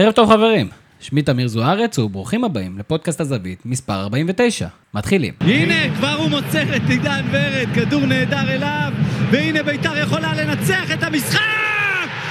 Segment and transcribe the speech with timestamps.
[0.00, 0.68] ערב טוב חברים,
[1.00, 4.68] שמי תמיר זוארץ וברוכים הבאים לפודקאסט הזווית מספר 49.
[4.94, 5.34] מתחילים.
[5.40, 8.92] הנה, כבר הוא מוצר את עידן ורד, כדור נהדר אליו,
[9.30, 11.40] והנה ביתר יכולה לנצח את המשחק!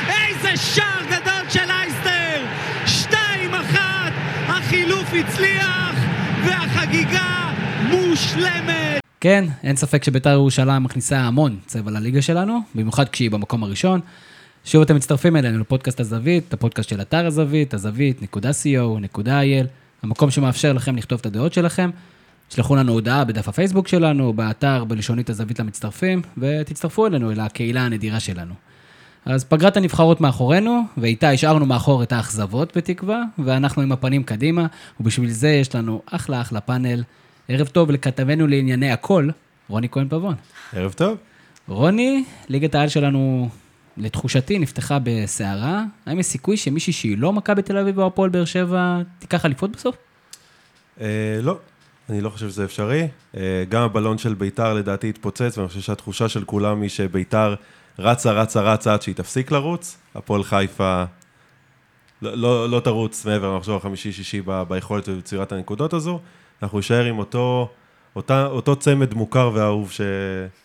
[0.09, 2.45] איזה שער גדול של אייסטר!
[2.85, 4.11] שתיים אחת,
[4.47, 5.95] החילוף הצליח,
[6.45, 7.51] והחגיגה
[7.89, 9.01] מושלמת!
[9.21, 13.99] כן, אין ספק שביתר ירושלים מכניסה המון צבע לליגה שלנו, במיוחד כשהיא במקום הראשון.
[14.67, 19.67] שוב אתם מצטרפים אלינו לפודקאסט הזווית, הפודקאסט של אתר הזווית, הזווית.co.il,
[20.03, 21.89] המקום שמאפשר לכם לכתוב את הדעות שלכם.
[22.49, 28.19] שלחו לנו הודעה בדף הפייסבוק שלנו, באתר בלשונית הזווית למצטרפים, ותצטרפו אלינו, אל הקהילה הנדירה
[28.19, 28.53] שלנו.
[29.25, 34.65] אז פגרת הנבחרות מאחורינו, ואיתה השארנו מאחור את האכזבות בתקווה, ואנחנו עם הפנים קדימה,
[34.99, 37.03] ובשביל זה יש לנו אחלה אחלה פאנל.
[37.47, 39.29] ערב טוב לכתבנו לענייני הכל,
[39.69, 40.35] רוני כהן פבון.
[40.73, 41.17] ערב טוב.
[41.67, 43.49] רוני, ליגת העל שלנו,
[43.97, 45.83] לתחושתי, נפתחה בסערה.
[46.05, 49.71] האם יש סיכוי שמישהי שהיא לא מכבי תל אביב או הפועל באר שבע תיקח אליפות
[49.71, 49.95] בסוף?
[51.01, 51.59] אה, לא,
[52.09, 53.07] אני לא חושב שזה אפשרי.
[53.37, 57.55] אה, גם הבלון של ביתר לדעתי התפוצץ, ואני חושב שהתחושה של כולם היא שביתר
[57.99, 59.97] רצה, רצה, רצה עד שהיא תפסיק לרוץ.
[60.15, 61.03] הפועל חיפה
[62.21, 66.19] לא, לא, לא תרוץ מעבר למחזור החמישי-שישי ביכולת וביצירת הנקודות הזו.
[66.63, 67.69] אנחנו נשאר עם אותו,
[68.15, 70.01] אותה, אותו צמד מוכר ואהוב ש...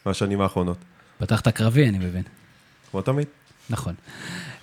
[0.07, 0.77] מהשנים האחרונות.
[1.19, 2.23] פתחת קרבי, אני מבין.
[2.93, 3.27] כמו תמיד.
[3.71, 3.95] נכון.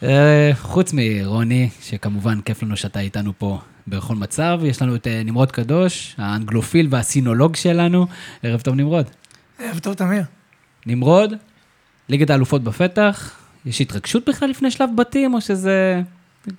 [0.03, 5.21] אה, חוץ מרוני, שכמובן כיף לנו שאתה איתנו פה בכל מצב, יש לנו את אה,
[5.25, 8.07] נמרוד קדוש, האנגלופיל והסינולוג שלנו.
[8.43, 9.05] ערב טוב, נמרוד.
[9.59, 10.23] ערב טוב, תמיר.
[10.85, 11.33] נמרוד,
[12.09, 13.35] ליגת האלופות בפתח,
[13.65, 16.01] יש התרגשות בכלל לפני שלב בתים, או שזה...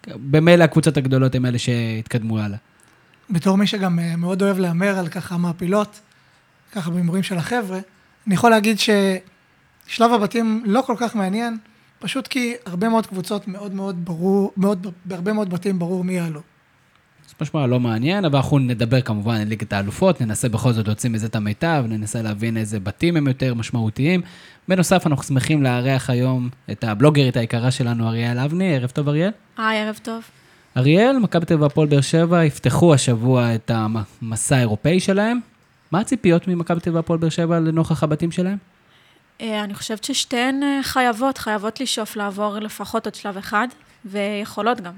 [0.06, 2.58] במילא הקבוצות הגדולות הן אלה שהתקדמו הלאה.
[3.30, 6.00] בתור מי שגם אה, מאוד אוהב להמר על ככה מעפילות,
[6.72, 7.78] ככה בהימורים של החבר'ה,
[8.26, 8.78] אני יכול להגיד
[9.91, 11.58] ששלב הבתים לא כל כך מעניין,
[11.98, 16.41] פשוט כי הרבה מאוד קבוצות מאוד מאוד ברור, מאוד, בהרבה מאוד בתים ברור מי יעלו.
[17.28, 21.10] זה משמע לא מעניין, אבל אנחנו נדבר כמובן על ליגת האלופות, ננסה בכל זאת להוציא
[21.10, 24.22] מזה את המיטב, ננסה להבין איזה בתים הם יותר משמעותיים.
[24.69, 28.76] בנוסף, אנחנו שמחים לארח היום את הבלוגרית היקרה שלנו, אריאל אבני.
[28.76, 29.31] ערב טוב, אריאל.
[29.59, 30.22] היי, ערב טוב.
[30.76, 35.41] אריאל, מכבי תל אביב והפועל באר שבע יפתחו השבוע את המסע האירופאי שלהם.
[35.93, 38.56] מה הציפיות ממכבי תל אביב והפועל באר שבע לנוכח הבתים שלהם?
[39.40, 43.68] אה, אני חושבת ששתיהן אה, חייבות, חייבות לשאוף לעבור לפחות עוד שלב אחד,
[44.04, 44.92] ויכולות גם.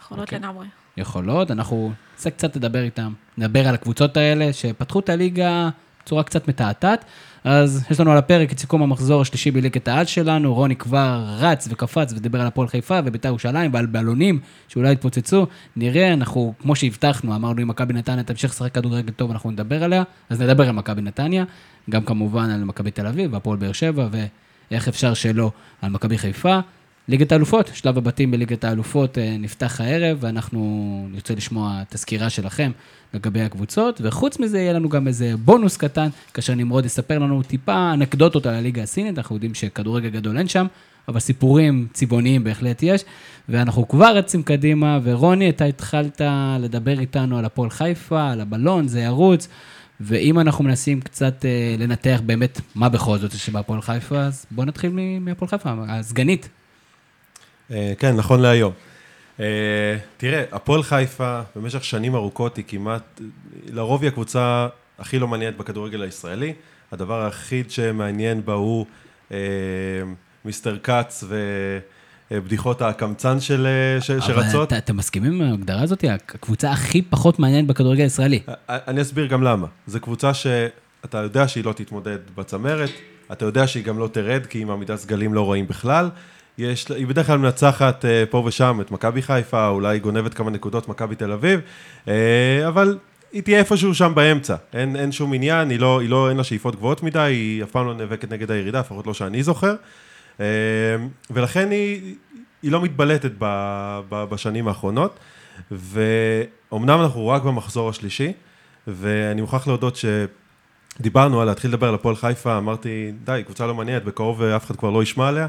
[0.00, 0.38] יכולות אוקיי.
[0.38, 0.66] לגמרי.
[0.96, 5.68] יכולות, אנחנו ננסה קצת לדבר איתם, נדבר על הקבוצות האלה שפתחו את הליגה
[6.04, 7.04] בצורה קצת מתעתעת.
[7.44, 11.68] אז יש לנו על הפרק את סיכום המחזור השלישי בליגת העל שלנו, רוני כבר רץ
[11.70, 15.46] וקפץ ודיבר על הפועל חיפה ובית"ר ירושלים ועל בלונים שאולי יתפוצצו.
[15.76, 20.02] נראה, אנחנו, כמו שהבטחנו, אמרנו אם מכבי נתניה תמשיך לשחק כדורגל טוב, אנחנו נדבר עליה,
[20.30, 21.44] אז נדבר על מכבי נתניה,
[21.90, 24.08] גם כמובן על מכבי תל אביב והפועל באר שבע,
[24.70, 25.50] ואיך אפשר שלא
[25.82, 26.58] על מכבי חיפה.
[27.08, 32.70] ליגת האלופות, שלב הבתים בליגת האלופות אה, נפתח הערב, ואנחנו נרצה לשמוע את הסקירה שלכם
[33.14, 37.92] לגבי הקבוצות, וחוץ מזה יהיה לנו גם איזה בונוס קטן, כאשר נמרוד יספר לנו טיפה
[37.92, 40.66] אנקדוטות על הליגה הסינית, אנחנו יודעים שכדורגל גדול אין שם,
[41.08, 43.04] אבל סיפורים צבעוניים בהחלט יש,
[43.48, 46.20] ואנחנו כבר רצים קדימה, ורוני, אתה התחלת
[46.60, 49.48] לדבר איתנו על הפועל חיפה, על הבלון, זה ירוץ.
[50.00, 54.66] ואם אנחנו מנסים קצת אה, לנתח באמת מה בכל זאת יש בהפועל חיפה, אז בואו
[54.66, 54.90] נתחיל
[55.20, 56.48] מהפועל חיפה, הסגנית.
[57.70, 58.72] אה, כן, נכון להיום.
[59.40, 63.20] אה, תראה, הפועל חיפה במשך שנים ארוכות היא כמעט,
[63.66, 64.68] לרוב היא הקבוצה
[64.98, 66.52] הכי לא מעניינת בכדורגל הישראלי.
[66.92, 68.86] הדבר היחיד שמעניין בה הוא
[69.32, 69.38] אה,
[70.44, 71.24] מיסטר כץ
[72.30, 74.30] ובדיחות הקמצן של, אה, ש, שרצות.
[74.30, 76.04] אבל אתה, אתה מסכים עם ההגדרה הזאת?
[76.08, 78.40] הקבוצה הכי פחות מעניינת בכדורגל הישראלי.
[78.68, 79.66] אני אסביר גם למה.
[79.86, 82.90] זו קבוצה שאתה יודע שהיא לא תתמודד בצמרת,
[83.32, 86.10] אתה יודע שהיא גם לא תרד, כי עם עמידת סגלים לא רואים בכלל.
[86.58, 90.88] יש, היא בדרך כלל מנצחת אה, פה ושם את מכבי חיפה, אולי גונבת כמה נקודות
[90.88, 91.60] מכבי תל אביב,
[92.08, 92.98] אה, אבל
[93.32, 94.56] היא תהיה איפשהו שם באמצע.
[94.72, 97.70] אין, אין שום עניין, היא לא, היא לא, אין לה שאיפות גבוהות מדי, היא אף
[97.70, 99.74] פעם לא נאבקת נגד הירידה, לפחות לא שאני זוכר.
[100.40, 100.46] אה,
[101.30, 102.14] ולכן היא,
[102.62, 103.44] היא לא מתבלטת ב,
[104.08, 105.18] ב, בשנים האחרונות.
[105.70, 108.32] ואומנם אנחנו רק במחזור השלישי,
[108.86, 109.98] ואני מוכרח להודות
[111.00, 114.76] שדיברנו על להתחיל לדבר על הפועל חיפה, אמרתי, די, קבוצה לא מעניינת, בקרוב אף אחד
[114.76, 115.46] כבר לא ישמע עליה.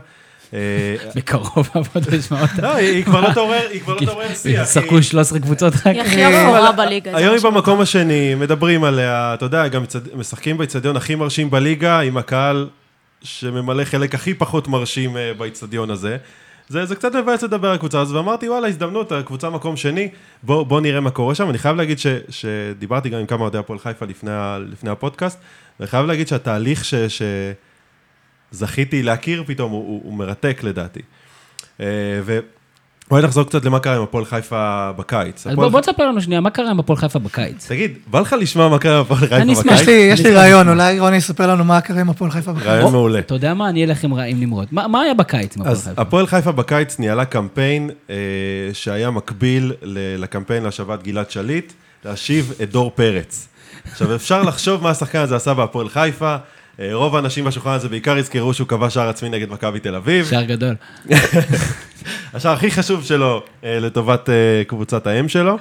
[0.53, 2.61] אה, בקרוב אף לשמוע אותה.
[2.61, 4.67] לא, היא כבר לא תעורר, היא כבר לא תעורר שיח.
[4.67, 5.87] שחקו 13 קבוצות רק.
[5.87, 7.17] היא הכי אפורה בליגה.
[7.17, 9.83] היום היא במקום השני, מדברים עליה, אתה יודע, גם
[10.15, 12.67] משחקים באיצטדיון הכי מרשים בליגה, עם הקהל
[13.25, 16.17] שממלא חלק הכי פחות מרשים אה, באיצטדיון הזה.
[16.67, 20.09] זה, זה קצת מבאס לדבר על הקבוצה הזאת, ואמרתי, וואלה, הזדמנות, הקבוצה מקום שני,
[20.43, 21.49] בוא, בוא נראה מה קורה שם.
[21.49, 24.31] אני חייב להגיד ש, שדיברתי גם עם כמה אוהדי הפועל חיפה לפני,
[24.71, 25.39] לפני הפודקאסט,
[25.79, 26.93] ואני חייב להגיד שהתהליך ש,
[28.51, 31.01] שזכיתי להכיר פתאום הוא, הוא, הוא מרתק לדעתי.
[31.79, 31.85] אה,
[33.09, 35.47] בואי נחזור קצת למה קרה עם הפועל חיפה בקיץ.
[35.47, 37.67] אז הפועל בוא תספר לנו שנייה, מה קרה עם הפועל חיפה בקיץ?
[37.67, 39.71] תגיד, בא לך לשמוע מה קרה בפועל חיפה אני בקיץ?
[39.71, 39.87] אשמח.
[39.87, 40.69] יש לי, רעיון.
[40.69, 42.69] אולי רוני יספר לנו מה קרה עם הפועל חיפה בחיפה.
[42.69, 43.19] רעיון מעולה.
[43.19, 43.69] אתה יודע מה?
[43.69, 44.67] אני אלך עם עם נמרוד.
[44.71, 46.01] מה היה בקיץ עם הפועל אז חיפה?
[46.01, 48.15] הפועל חיפה בקיץ ניהלה קמפיין אה,
[48.73, 49.73] שהיה מקביל
[50.17, 51.73] לקמפיין להשבת גלעד שליט,
[52.05, 53.47] להשיב את דור פרץ.
[53.91, 56.35] עכשיו, אפשר לחשוב מה השחקן הזה עשה בהפועל חיפה.
[56.79, 60.25] אה, רוב האנשים בשולחן הזה בעיקר יזכרו שהוא כבש שער עצמי נגד מכבי תל אביב.
[60.25, 60.75] שער גדול.
[62.33, 65.57] השער הכי חשוב שלו אה, לטובת אה, קבוצת האם שלו.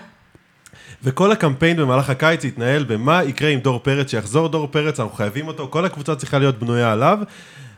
[1.05, 5.49] וכל הקמפיין במהלך הקיץ התנהל במה יקרה עם דור פרץ, שיחזור דור פרץ, אנחנו חייבים
[5.49, 7.19] אותו, כל הקבוצה צריכה להיות בנויה עליו.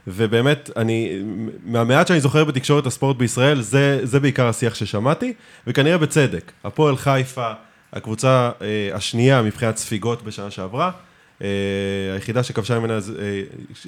[0.07, 1.23] ובאמת, אני,
[1.65, 5.33] מהמעט שאני זוכר בתקשורת הספורט בישראל, זה, זה בעיקר השיח ששמעתי,
[5.67, 6.53] וכנראה בצדק.
[6.65, 7.53] הפועל חיפה,
[7.93, 10.91] הקבוצה אה, השנייה מבחינת ספיגות בשנה שעברה,
[12.15, 12.99] היחידה שכבשה ממנה, אה,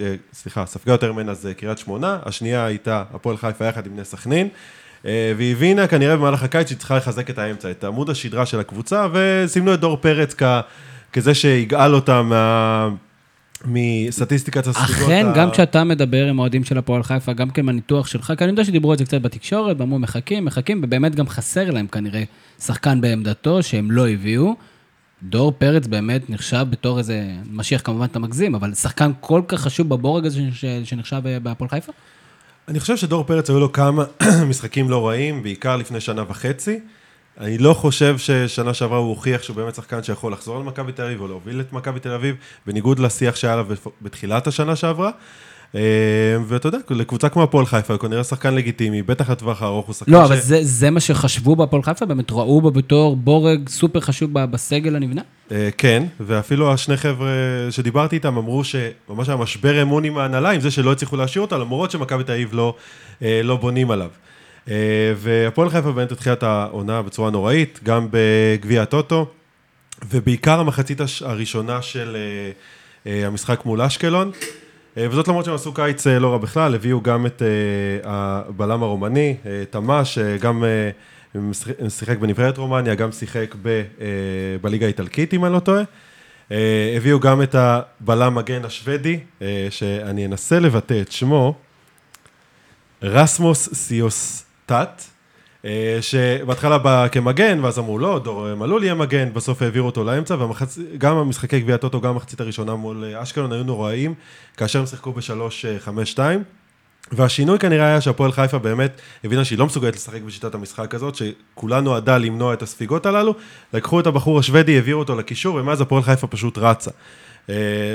[0.00, 4.04] אה, סליחה, ספגה יותר ממנה זה קריית שמונה, השנייה הייתה הפועל חיפה יחד עם בני
[4.04, 4.48] סכנין,
[5.06, 8.60] אה, והיא הבינה כנראה במהלך הקיץ שהיא צריכה לחזק את האמצע, את עמוד השדרה של
[8.60, 10.42] הקבוצה, וסימנו את דור פרץ כ,
[11.12, 12.88] כזה שיגאל אותה מה...
[13.64, 15.02] מסטטיסטיקת הספיגות.
[15.02, 18.44] אכן, ה- גם כשאתה מדבר עם אוהדים של הפועל חיפה, גם כן מהניתוח שלך, כי
[18.44, 22.22] אני יודע שדיברו על זה קצת בתקשורת, ואמרו מחכים, מחכים, ובאמת גם חסר להם כנראה
[22.60, 24.56] שחקן בעמדתו שהם לא הביאו.
[25.22, 29.88] דור פרץ באמת נחשב בתור איזה, משיח כמובן אתה מגזים, אבל שחקן כל כך חשוב
[29.88, 30.40] בבורג הזה
[30.84, 31.92] שנחשב אה, בהפועל חיפה?
[32.68, 34.04] אני חושב שדור פרץ היו לו כמה
[34.50, 36.80] משחקים לא רעים, בעיקר לפני שנה וחצי.
[37.40, 41.20] אני לא חושב ששנה שעברה הוא הוכיח שהוא באמת שחקן שיכול לחזור למכבי תל אביב
[41.20, 42.36] או להוביל את מכבי תל אביב,
[42.66, 45.10] בניגוד לשיח שהיה בפ- בתחילת השנה שעברה.
[45.74, 45.80] אה,
[46.46, 50.12] ואתה יודע, לקבוצה כמו הפועל חיפה, הוא כנראה שחקן לגיטימי, בטח לטווח הארוך הוא שחקן
[50.12, 52.06] לא, אבל זה, זה מה שחשבו בהפועל חיפה?
[52.06, 55.22] באמת ראו בו בתור בורג סופר חשוב בסגל הנבנה?
[55.52, 57.28] אה, כן, ואפילו השני חבר'ה
[57.70, 61.58] שדיברתי איתם אמרו שממש היה משבר אמון עם ההנהלה, עם זה שלא הצליחו להשאיר אותה,
[61.58, 62.74] למרות שמכבי תל אביב לא,
[63.22, 64.10] אה, לא בונים עליו.
[65.16, 69.26] והפועל חיפה באמת התחילה את העונה בצורה נוראית, גם בגביע הטוטו,
[70.10, 72.16] ובעיקר המחצית הראשונה של
[73.06, 74.30] המשחק מול אשקלון.
[74.98, 77.48] אה, וזאת למרות שהם עשו קיץ אה, לא רע בכלל, הביאו גם את אה,
[78.04, 79.36] הבלם הרומני,
[79.70, 80.64] תמ"ש, גם
[81.34, 83.82] משחק- שיחק בנבחרת רומניה, גם שיחק ב,
[84.62, 85.82] בליגה האיטלקית, אם אני לא טועה.
[86.96, 89.20] הביאו גם את הבלם מגן השוודי,
[89.70, 91.54] שאני אנסה לבטא את שמו,
[93.02, 94.72] רסמוס סיוסטט,
[96.00, 101.16] שבהתחלה בא כמגן, ואז אמרו לא, דור מלול יהיה מגן, בסוף העבירו אותו לאמצע, וגם
[101.16, 104.14] המשחקי גביע הטוטו, גם המחצית הראשונה מול אה, אשקלון היו נוראים,
[104.56, 106.18] כאשר הם שיחקו ב-3-5-2.
[107.12, 111.80] והשינוי כנראה היה שהפועל חיפה באמת הבינה שהיא לא מסוגלת לשחק בשיטת המשחק הזאת, שכולה
[111.80, 113.34] נועדה למנוע את הספיגות הללו,
[113.72, 116.90] לקחו את הבחור השוודי, העבירו אותו לקישור, ומאז הפועל חיפה פשוט רצה.
[117.50, 117.54] אה,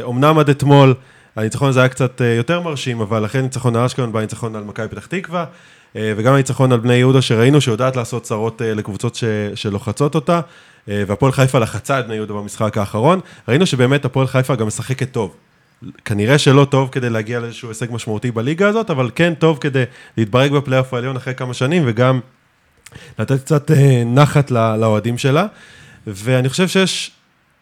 [0.10, 0.94] אמנם עד אתמול,
[1.36, 4.63] הניצחון הזה היה קצת אה, יותר מרשים, אבל אחרי ניצחון על אשקלון בא ניצחון על
[4.63, 5.45] מכבי פתח תקווה, אה,
[5.95, 9.24] וגם הניצחון על בני יהודה שראינו שיודעת לעשות צרות אה, לקבוצות ש,
[9.56, 10.42] שלוחצות אותה,
[10.90, 15.12] אה, והפועל חיפה לחצה את בני יהודה במשחק האחרון, ראינו שבאמת הפועל חיפה גם משחקת
[15.12, 15.36] טוב.
[16.06, 19.84] כנראה שלא טוב כדי להגיע לאיזשהו הישג משמעותי בליגה הזאת, אבל כן טוב כדי
[20.18, 22.19] להתברג בפלייאוף העליון אחרי כמה שנים, וגם
[23.19, 25.46] לתת קצת אה, נחת לא- לאוהדים שלה.
[26.07, 27.12] ואני חושב שיש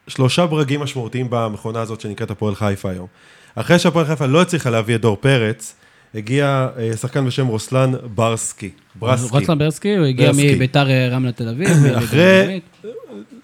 [0.08, 3.08] שלושה ברגים משמעותיים במכונה הזאת שנקראת הפועל חיפה היום.
[3.56, 5.76] אחרי שהפועל חיפה לא הצליחה להביא את דור פרץ,
[6.16, 8.70] הגיע אה, שחקן בשם רוסלן ברסקי.
[8.96, 9.38] ברסקי.
[9.38, 10.32] רצלן ברסקי, הוא הגיע.
[10.34, 11.68] מביתר אה, רמלה תל אביב.
[11.98, 12.60] אחרי-.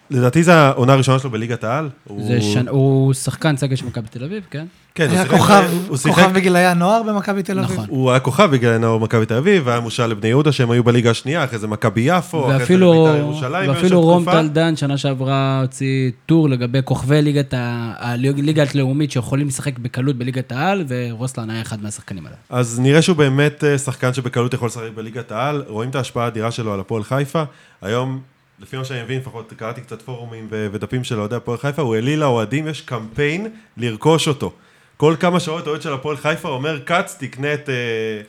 [0.09, 1.89] לדעתי זו העונה הראשונה שלו בליגת העל.
[2.07, 4.65] הוא- זה שנ- הוא שחקן סגל של מכבי תל אביב, כן?
[4.95, 7.71] כן, הוא היה כוכב, הוא שיחק כוכב בגילאי הנוער במכבי תל אביב.
[7.73, 7.85] נכון.
[7.89, 11.11] הוא היה כוכב בגלל נאור מכבי תל אביב, והיה מושל לבני יהודה שהם היו בליגה
[11.11, 13.69] השנייה, אחרי זה מכבי יפו, אחרי זה בית"ר ירושלים.
[13.69, 14.37] ואפילו רום תקופה.
[14.41, 20.51] טלדן שנה שעברה הוציא טור לגבי כוכבי ליגת ה- הליגה הלאומית שיכולים לשחק בקלות בליגת
[20.51, 22.35] העל, ורוסלן היה אחד מהשחקנים האלה.
[22.49, 26.51] אז נראה שהוא באמת אה, שחקן שבקלות יכול לשחק בליגת העל, רואים את ההשפעה האדירה
[26.51, 27.43] שלו על הפועל חיפה.
[27.81, 28.19] היום,
[28.59, 31.95] לפי מה שאני מבין, לפחות קראתי קצת פורומים ו- ודפים של אוהדי הפועל חיפה, הוא
[31.95, 33.47] העליל לאוהדים, יש קמפיין
[33.77, 34.53] לרכוש אותו.
[34.97, 37.69] כל כמה שעות אוהד של הפועל חיפה אומר, כץ, תקנה את...
[37.69, 37.75] אה,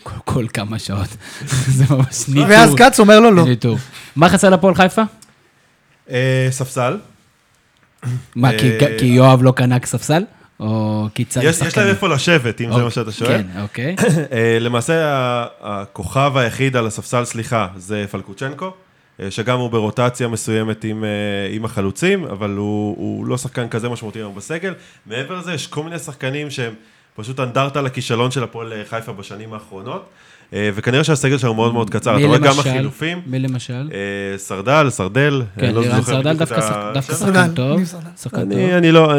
[0.02, 1.08] כל, כל כמה שעות.
[1.76, 2.44] זה ממש ניטור.
[2.50, 3.44] ואז כץ אומר לו לא.
[3.44, 3.78] ניטור.
[4.16, 5.02] מה חסר לפועל חיפה?
[6.11, 6.99] אה, ספסל.
[8.37, 10.23] מה, כי- אה, כי יואב לא קנה ספסל?
[10.61, 13.28] או כי צריך יש, יש להם איפה לשבת, אם זה מה שאתה שואל.
[13.28, 13.97] כן, אוקיי.
[14.61, 14.94] למעשה
[15.61, 18.75] הכוכב היחיד על הספסל, סליחה, זה פלקוצ'נקו,
[19.30, 21.08] שגם הוא ברוטציה מסוימת עם, אה,
[21.50, 24.75] עם החלוצים, אבל הוא, הוא לא שחקן כזה משמעותי היום בסגל.
[25.06, 26.72] מעבר לזה, יש כל מיני שחקנים שהם
[27.16, 30.08] פשוט אנדרטה לכישלון של הפועל אה, חיפה בשנים האחרונות,
[30.52, 32.18] אה, וכנראה שהסגל שלנו מאוד מאוד קצר.
[32.18, 32.58] אתה רואה גם?
[32.58, 33.90] החילופים, מי למשל?
[33.92, 37.00] אה, סרדל, סרדל, כן, לא לירן זוכר סרדל דווקא.
[37.00, 37.80] שחקן טוב.
[38.34, 39.12] אני, אני לא,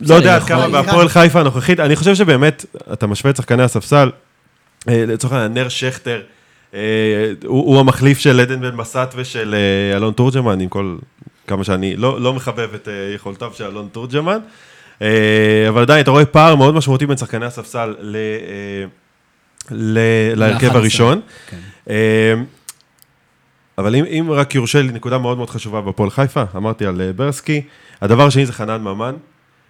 [0.00, 0.42] לא יודע עד.
[0.42, 4.10] כמה בהפועל חיפה הנוכחית, אני חושב שבאמת, אתה משווה את שחקני הספסל,
[4.88, 6.37] אה, לצורך העניין, נר שכטר, אה,
[6.72, 6.80] הוא
[7.46, 10.96] הוא המחליף של עדן בן בסט ושל אה, אלון תורג'מן, עם כל,
[11.46, 14.38] כמה שאני לא לא מחבב את אה, יכולותיו של אלון תורג'מן.
[15.02, 15.08] אה,
[15.68, 18.84] אבל עדיין, אתה רואה פער מאוד משמעותי בין שחקני הספסל ל- אה,
[19.70, 19.98] ל-
[20.34, 20.76] להרכב ל-11.
[20.76, 21.20] הראשון.
[21.50, 21.56] כן.
[21.90, 22.34] אה,
[23.78, 27.12] אבל אם, אם רק יורשה לי נקודה מאוד מאוד חשובה בהפועל חיפה, אמרתי על אה,
[27.12, 27.62] ברסקי,
[28.00, 29.14] הדבר השני זה חנן ממן,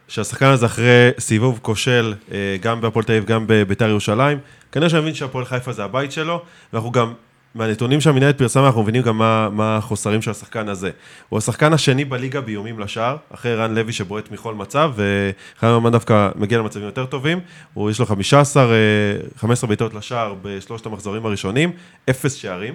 [0.09, 4.39] שהשחקן הזה אחרי סיבוב כושל, אה, גם בהפועל תל אביב, גם בביתר ירושלים,
[4.73, 7.13] כנראה שאני מבין שהפועל חיפה זה הבית שלו, ואנחנו גם,
[7.55, 10.91] מהנתונים שהמנהלת פרסמה, אנחנו מבינים גם מה, מה החוסרים של השחקן הזה.
[11.29, 16.29] הוא השחקן השני בליגה באיומים לשער, אחרי רן לוי שבועט מכל מצב, וחנן ממן דווקא
[16.37, 17.41] מגיע למצבים יותר טובים,
[17.75, 18.77] הוא יש לו 15, אה,
[19.37, 21.73] 15 בעיטות לשער בשלושת המחזורים הראשונים,
[22.11, 22.75] אפס שערים.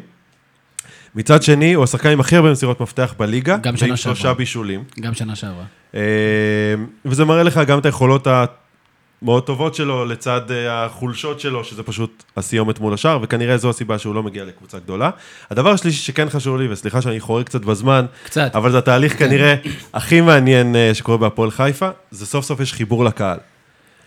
[1.16, 4.16] מצד שני, הוא השחקן עם הכי הרבה מסירות מפתח בליגה, גם שנה ועם שעברה.
[4.16, 4.84] שלושה בישולים.
[5.00, 5.64] גם שנה שעברה.
[5.96, 6.02] אה,
[7.06, 8.28] וזה מראה לך גם את היכולות
[9.22, 13.98] המאוד טובות שלו, לצד אה, החולשות שלו, שזה פשוט הסיומת מול השאר, וכנראה זו הסיבה
[13.98, 15.10] שהוא לא מגיע לקבוצה גדולה.
[15.50, 18.56] הדבר השלישי שכן חשוב לי, וסליחה שאני חורג קצת בזמן, קצת.
[18.56, 19.56] אבל זה התהליך כנראה
[19.94, 23.38] הכי מעניין אה, שקורה בהפועל חיפה, זה סוף סוף יש חיבור לקהל.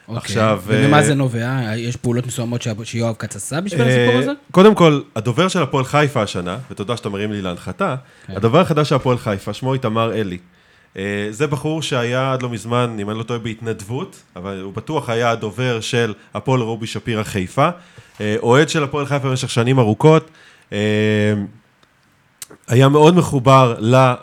[0.08, 0.18] אוקיי.
[0.18, 1.76] עכשיו, וממה אה, זה נובע?
[1.76, 4.32] יש פעולות מסוימות שיואב כץ עשה בשביל אה, הסיפור הזה?
[4.50, 7.96] קודם כל, הדובר של הפועל חיפה השנה, ותודה שאתה מרים לי להנחתה,
[8.26, 8.36] כן.
[8.36, 10.38] הדובר החדש של הפועל חיפה, שמו איתמר אלי.
[10.96, 15.10] אה, זה בחור שהיה עד לא מזמן, אם אני לא טועה, בהתנדבות, אבל הוא בטוח
[15.10, 17.68] היה הדובר של הפועל רובי שפירא חיפה,
[18.42, 20.30] אוהד של הפועל חיפה במשך שנים ארוכות.
[22.68, 23.94] היה מאוד מחובר ל...
[23.94, 24.14] אה,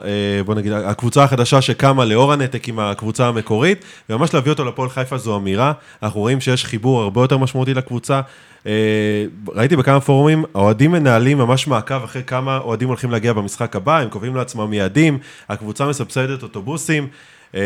[0.46, 5.18] בוא נגיד, הקבוצה החדשה שקמה לאור הנתק עם הקבוצה המקורית, וממש להביא אותו לפועל חיפה
[5.18, 5.74] זו אמירה.
[6.04, 8.22] אנחנו רואים שיש חיבור הרבה יותר משמעותי לקבוצה.
[8.68, 14.00] אה, ראיתי בכמה פורומים, האוהדים מנהלים ממש מעקב אחרי כמה אוהדים הולכים להגיע במשחק הבא,
[14.00, 15.18] הם קובעים לעצמם יעדים,
[15.50, 17.08] הקבוצה מסבסדת אוטובוסים.
[17.56, 17.62] אה,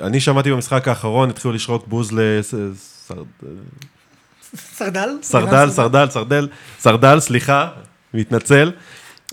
[0.00, 3.24] אני שמעתי במשחק האחרון, התחילו לשרוק בוז לסרד...
[4.56, 5.08] סרדל?
[5.22, 6.48] סרדל, סרדל, סרדל,
[6.78, 7.68] סרדל, סליחה,
[8.14, 8.70] מתנצל.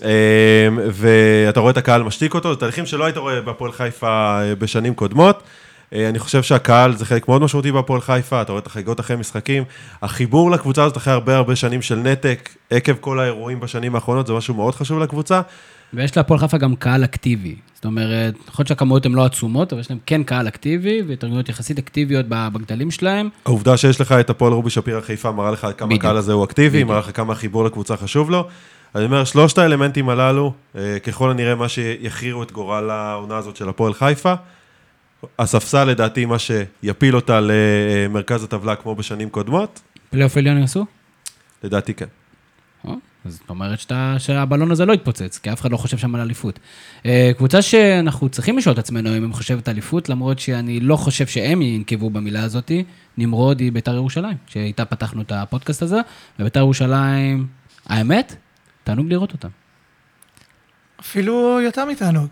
[0.02, 4.54] אמ, ואתה רואה את הקהל משתיק אותו, זה תהליכים שלא היית רואה בהפועל חיפה אה,
[4.54, 5.42] בשנים קודמות.
[5.94, 9.16] אה, אני חושב שהקהל זה חלק מאוד משמעותי בהפועל חיפה, אתה רואה את החגיגות אחרי
[9.16, 9.64] משחקים.
[10.02, 14.32] החיבור לקבוצה הזאת אחרי הרבה הרבה שנים של נתק, עקב כל האירועים בשנים האחרונות, זה
[14.32, 15.40] משהו מאוד חשוב לקבוצה.
[15.94, 17.56] ויש להפועל חיפה גם קהל אקטיבי.
[17.74, 21.48] זאת אומרת, יכול להיות שהכמויות הן לא עצומות, אבל יש להם כן קהל אקטיבי, והתארגנויות
[21.48, 23.28] יחסית אקטיביות בגדלים שלהם.
[23.46, 26.04] העובדה שיש לך את הפועל רובי שפירא חיפה מראה לך כמה בדיוק.
[26.04, 26.84] הקהל הזה הוא אקטיבי.
[26.84, 28.48] מראה לך כמה החיבור לקבוצה חשוב לו.
[28.94, 33.68] אני אומר, שלושת האלמנטים הללו, אה, ככל הנראה מה שיכריעו את גורל העונה הזאת של
[33.68, 34.34] הפועל חיפה.
[35.38, 39.80] הספסל לדעתי מה שיפיל אותה למרכז הטבלה כמו בשנים קודמות,
[40.10, 40.86] פלייאוף עליון יעשו?
[41.64, 42.06] לדעתי כן.
[43.24, 46.20] אז זאת אומרת שאתה, שהבלון הזה לא יתפוצץ, כי אף אחד לא חושב שם על
[46.20, 46.58] אליפות.
[47.06, 51.26] אה, קבוצה שאנחנו צריכים לשאול את עצמנו אם הם חושבת אליפות, למרות שאני לא חושב
[51.26, 52.72] שהם ינקבו במילה הזאת,
[53.18, 56.00] נמרוד היא ביתר ירושלים, שאיתה פתחנו את הפודקאסט הזה,
[56.38, 57.46] וביתר ירושלים,
[57.86, 58.36] האמת,
[58.84, 59.48] תענוג לראות אותם.
[61.00, 62.28] אפילו יותר מתענוג.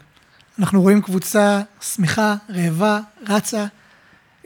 [0.59, 3.67] אנחנו רואים קבוצה שמחה, רעבה, רצה,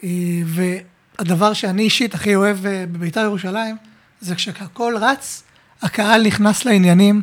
[0.05, 0.09] אה,
[0.47, 3.77] והדבר שאני אישית הכי אוהב אה, בביתר ירושלים,
[4.21, 5.43] זה כשהכול רץ,
[5.83, 7.23] הקהל נכנס לעניינים,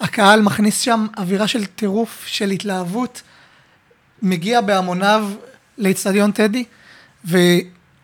[0.00, 3.22] הקהל מכניס שם אווירה של טירוף, של התלהבות,
[4.22, 5.30] מגיע בהמוניו
[5.78, 6.64] לאצטדיון טדי,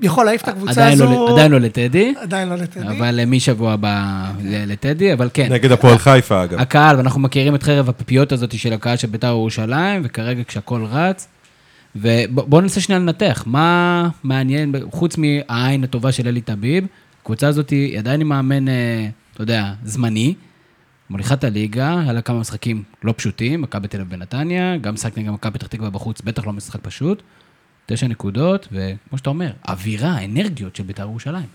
[0.01, 1.05] ויכול להעיף את הקבוצה עדיין הזו...
[1.05, 2.87] לא, עדיין לא לטדי, עדיין לא לטדי.
[2.99, 5.53] אבל אה, משבוע הבא ל- לטדי, אבל כן.
[5.53, 6.59] נגד הפועל חיפה אגב.
[6.61, 11.29] הקהל, ואנחנו מכירים את חרב הפיפיות הזאת של הקהל של בית"ר ירושלים, וכרגע כשהכול רץ,
[11.97, 16.87] ובואו ננסה שנייה לנתח, מה מעניין, חוץ מהעין הטובה של אלי טביב,
[17.23, 20.35] הקבוצה הזאת היא עדיין עם מאמן, אה, אתה יודע, זמני,
[21.11, 25.19] מוליכה את הליגה, היה לה כמה משחקים לא פשוטים, מכבי תל אביב ונתניה, גם משחק
[25.19, 27.23] נגד מכבי פתח תקווה בחוץ, בטח לא משחק פשוט,
[27.93, 31.47] תשע נקודות, וכמו שאתה אומר, אווירה, אנרגיות של בית"ר ירושלים.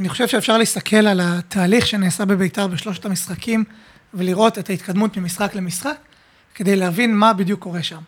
[0.00, 3.64] אני חושב שאפשר להסתכל על התהליך שנעשה בביתר בשלושת המשחקים
[4.14, 5.96] ולראות את ההתקדמות ממשחק למשחק
[6.54, 8.00] כדי להבין מה בדיוק קורה שם.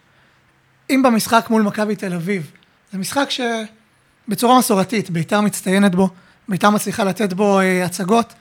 [0.90, 2.50] אם במשחק מול מכבי תל אביב,
[2.92, 6.08] זה משחק שבצורה מסורתית ביתר מצטיינת בו,
[6.48, 8.34] ביתר מצליחה לתת בו אה, הצגות,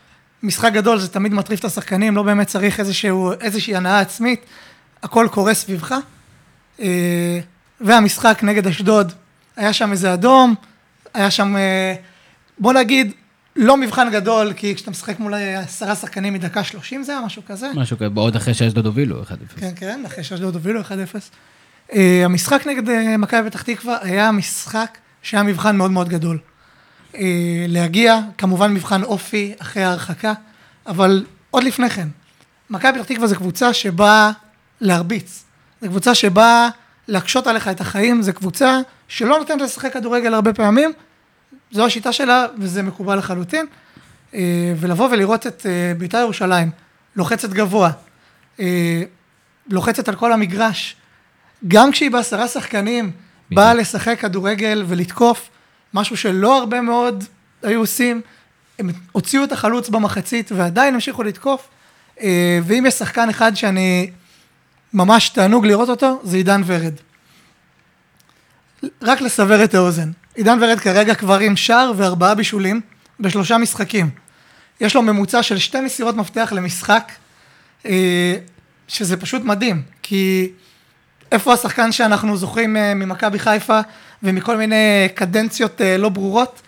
[0.44, 4.46] משחק גדול זה תמיד מטריף את השחקנים, לא באמת צריך איזשהו, איזושהי הנאה עצמית,
[5.04, 5.96] הכל קורה סביבך.
[7.82, 9.14] אה, והמשחק נגד אשדוד,
[9.56, 10.56] היה שם איזה אדום,
[11.14, 11.96] היה שם, אה,
[12.58, 13.12] בוא נגיד,
[13.56, 17.72] לא מבחן גדול, כי כשאתה משחק מול עשרה שחקנים מדקה שלושים זה היה משהו כזה.
[17.76, 19.26] משהו כזה, עוד אחרי שאשדוד הובילו 1-0.
[19.60, 20.86] כן, כן, אחרי שאשדוד הובילו 1-0.
[21.90, 22.84] Uh, המשחק נגד
[23.18, 26.40] מכבי פתח תקווה היה משחק שהיה מבחן מאוד מאוד גדול.
[27.68, 30.34] להגיע, כמובן מבחן אופי אחרי ההרחקה,
[30.88, 32.08] אבל עוד לפני כן,
[32.70, 34.32] מכבי פתח תקווה זו קבוצה שבאה
[34.82, 35.44] להרביץ.
[35.82, 36.70] זו קבוצה שבאה
[37.08, 40.92] להקשות עליך את החיים, זו קבוצה שלא נותנת לשחק כדורגל הרבה פעמים,
[41.72, 43.66] זו השיטה שלה וזה מקובל לחלוטין.
[44.36, 46.72] אה, ולבוא ולראות את אה, בית"ר ירושלים
[47.16, 47.92] לוחצת גבוה,
[48.60, 49.04] אה,
[49.70, 50.96] לוחצת על כל המגרש,
[51.68, 53.12] גם כשהיא בעשרה שחקנים,
[53.52, 55.50] באה לשחק כדורגל ולתקוף,
[55.94, 57.24] משהו שלא הרבה מאוד
[57.64, 58.22] היו עושים.
[58.80, 61.68] הם הוציאו את החלוץ במחצית ועדיין המשיכו לתקוף.
[62.64, 64.12] ואם יש שחקן אחד שאני
[64.96, 66.94] ממש תענוג לראות אותו, זה עידן ורד.
[69.02, 70.12] רק לסבר את האוזן.
[70.36, 72.82] עידן ורד כרגע כבר עם שער וארבעה בישולים
[73.20, 74.10] בשלושה משחקים.
[74.82, 77.12] יש לו ממוצע של שתי מסירות מפתח למשחק,
[77.86, 78.36] אה,
[78.88, 80.52] שזה פשוט מדהים, כי
[81.32, 83.80] איפה השחקן שאנחנו זוכרים אה, ממכבי חיפה
[84.24, 86.62] ומכל מיני קדנציות אה, לא ברורות,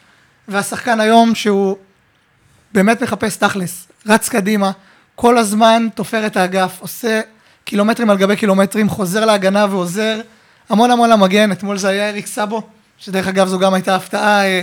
[0.47, 1.77] והשחקן היום שהוא
[2.73, 4.71] באמת מחפש תכלס, רץ קדימה,
[5.15, 7.21] כל הזמן תופר את האגף, עושה
[7.67, 10.19] קילומטרים על גבי קילומטרים, חוזר להגנה ועוזר
[10.69, 12.61] המון המון למגן, אתמול זה היה אריק סאבו,
[12.97, 14.61] שדרך אגב זו גם הייתה הפתעה אה,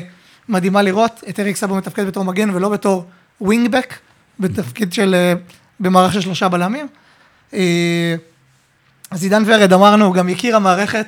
[0.48, 3.04] מדהימה לראות, את אריק סאבו מתפקד בתור מגן ולא בתור
[3.40, 3.94] ווינגבק,
[4.40, 5.32] בתפקיד של, אה,
[5.80, 6.86] במערך של שלושה בלמים.
[7.54, 8.14] אה,
[9.10, 11.06] אז עידן ורד, אמרנו, הוא גם הכיר המערכת,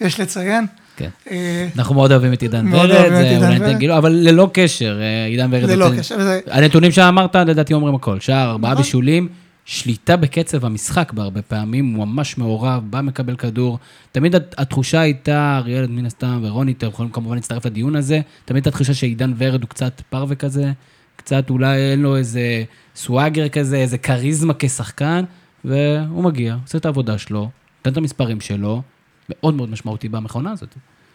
[0.00, 0.66] יש לציין.
[0.96, 1.08] כן.
[1.30, 5.70] אה, אנחנו מאוד אוהבים את עידן ורד, אבל ללא קשר, אה, עידן ורד...
[5.70, 8.20] ללא קשר, הנתונים שאמרת, לדעתי אומרים הכל.
[8.20, 8.84] שער, ארבעה נכון.
[8.84, 9.28] בישולים,
[9.72, 13.78] שליטה בקצב המשחק בהרבה פעמים, הוא ממש מעורב, בא מקבל כדור.
[14.12, 18.56] תמיד הת- התחושה הייתה, אריאל מן הסתם ורוני, אתם יכולים כמובן להצטרף לדיון הזה, תמיד
[18.56, 20.72] הייתה תחושה שעידן ורד הוא קצת פרווה כזה,
[21.16, 22.64] קצת אולי אין לו איזה
[22.96, 25.24] סוואגר כזה, איזה כריזמה כשחקן,
[25.64, 27.40] והוא מגיע, עושה את העבודה שלו,
[27.78, 28.82] נותן את המספרים שלו,
[29.28, 30.74] מאוד מאוד משמעותי במכונה הזאת.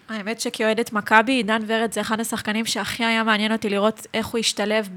[0.10, 4.40] האמת שכאוהדת מכבי, עידן ורד זה אחד השחקנים שהכי היה מעניין אותי לראות איך הוא
[4.40, 4.90] השתלב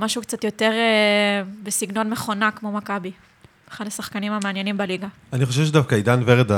[0.00, 3.10] במשהו קצת יותר אה, בסגנון מכונה כמו מכבי.
[3.70, 5.06] אחד השחקנים המעניינים בליגה.
[5.32, 6.50] אני חושב שדווקא עידן ורד,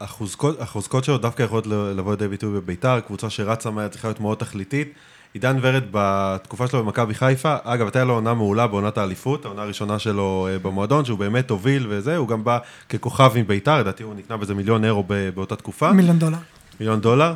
[0.00, 4.20] החוזקות, החוזקות שלו דווקא יכולות ל- לבוא לידי ביטוי בביתר, קבוצה שרצה מהר צריכה להיות
[4.20, 4.92] מאוד תכליתית.
[5.34, 9.98] עידן ורד בתקופה שלו במכבי חיפה, אגב, הייתה לו עונה מעולה בעונת האליפות, העונה הראשונה
[9.98, 12.58] שלו אה, במועדון, שהוא באמת הוביל וזה, הוא גם בא
[12.88, 16.38] ככוכב מביתר, לדעתי הוא נקנה בזה מיליון אירו ב- באותה תקופה, מיליון דולר.
[16.80, 17.34] מיליון דולר.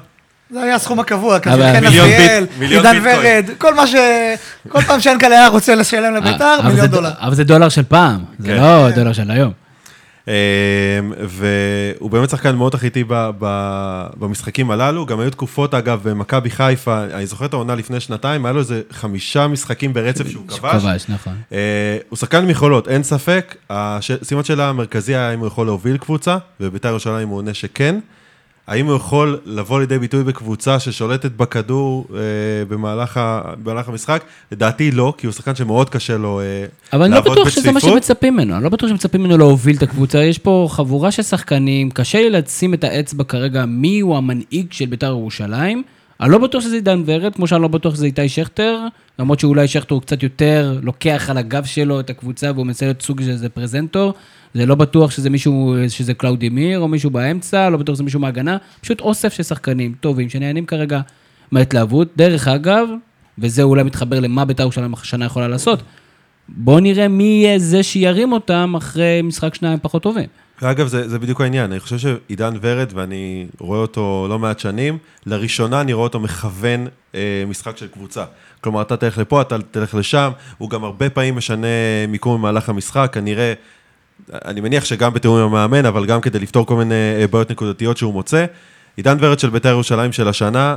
[0.55, 3.03] זה היה הסכום הקבוע, כזה חן מיליון עידן.
[3.05, 3.95] ורד, כל מה ש...
[4.69, 7.11] כל פעם שאנקל היה רוצה לשלם לביתר, אבל מיליון דולר.
[7.21, 8.57] אבל זה דולר של פעם, זה כן.
[8.57, 9.53] לא דולר של היום.
[10.29, 10.33] אמ,
[11.29, 13.05] והוא באמת שחקן מאוד תכליתי
[14.19, 15.07] במשחקים הללו.
[15.07, 18.83] גם היו תקופות, אגב, במכבי חיפה, אני זוכר את העונה לפני שנתיים, היה לו איזה
[18.91, 20.83] חמישה משחקים ברצף שהוא שהוא כבש.
[20.83, 21.33] כבש, נכון.
[21.53, 23.57] אה, הוא שחקן עם יכולות, אין ספק.
[24.23, 27.97] סימן שאלה המרכזי היה אם הוא יכול להוביל קבוצה, ובית"ר ירושלים הוא עונה שכן.
[28.67, 32.21] האם הוא יכול לבוא לידי ביטוי בקבוצה ששולטת בכדור אה,
[32.69, 34.25] במהלך, ה, במהלך המשחק?
[34.53, 37.73] לדעתי לא, כי הוא שחקן שמאוד קשה לו אה, אבל אני לא לעבוד בטוח שזה
[37.73, 38.03] מה בצפיפות.
[38.03, 41.91] שמצפים ממנו, אני לא בטוח שמצפים ממנו להוביל את הקבוצה, יש פה חבורה של שחקנים,
[41.91, 45.83] קשה לי לשים את האצבע כרגע מי הוא המנהיג של בית"ר ירושלים.
[46.21, 48.79] אני לא בטוח שזה עידן ורד, כמו שאני לא בטוח שזה איתי שכטר,
[49.19, 53.03] למרות שאולי שכטר הוא קצת יותר לוקח על הגב שלו את הקבוצה והוא מנסה להיות
[53.03, 54.15] סוג של איזה פרזנטור.
[54.55, 58.57] זה לא בטוח שזה מישהו, שזה קלאודימיר או מישהו באמצע, לא בטוח שזה מישהו מהגנה,
[58.81, 61.01] פשוט אוסף של שחקנים טובים שנהנים כרגע
[61.51, 62.09] מההתלהבות.
[62.17, 62.89] דרך אגב,
[63.39, 65.83] וזה אולי מתחבר למה בית"ר ירושלים השנה יכולה לעשות,
[66.49, 70.27] בוא נראה מי יהיה זה שירים אותם אחרי משחק שניים פחות טובים.
[70.63, 74.99] ואגב, זה, זה בדיוק העניין, אני חושב שעידן ורד, ואני רואה אותו לא מעט שנים,
[75.27, 78.25] לראשונה אני רואה אותו מכוון אה, משחק של קבוצה.
[78.61, 81.67] כלומר, אתה תלך לפה, אתה תלך לשם, הוא גם הרבה פעמים משנה
[82.09, 83.53] מיקום במהלך המשחק, כנראה,
[84.33, 87.97] אני מניח שגם בתיאום עם המאמן, אבל גם כדי לפתור כל מיני אה, בעיות נקודתיות
[87.97, 88.45] שהוא מוצא.
[88.97, 90.77] עידן ורד של בית"ר ירושלים של השנה,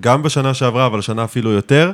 [0.00, 1.92] גם בשנה שעברה, אבל השנה אפילו יותר,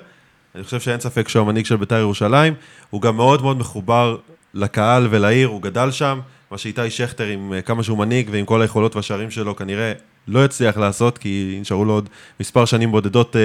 [0.55, 2.55] אני חושב שאין ספק שהוא המנהיג של בית"ר ירושלים,
[2.91, 4.17] הוא גם מאוד מאוד מחובר
[4.55, 8.63] לקהל ולעיר, הוא גדל שם, מה שאיתי שכטר עם אה, כמה שהוא מנהיג ועם כל
[8.63, 9.93] היכולות והשערים שלו כנראה
[10.29, 12.09] לא יצליח לעשות, כי נשארו לו עוד
[12.41, 13.41] מספר שנים בודדות אה,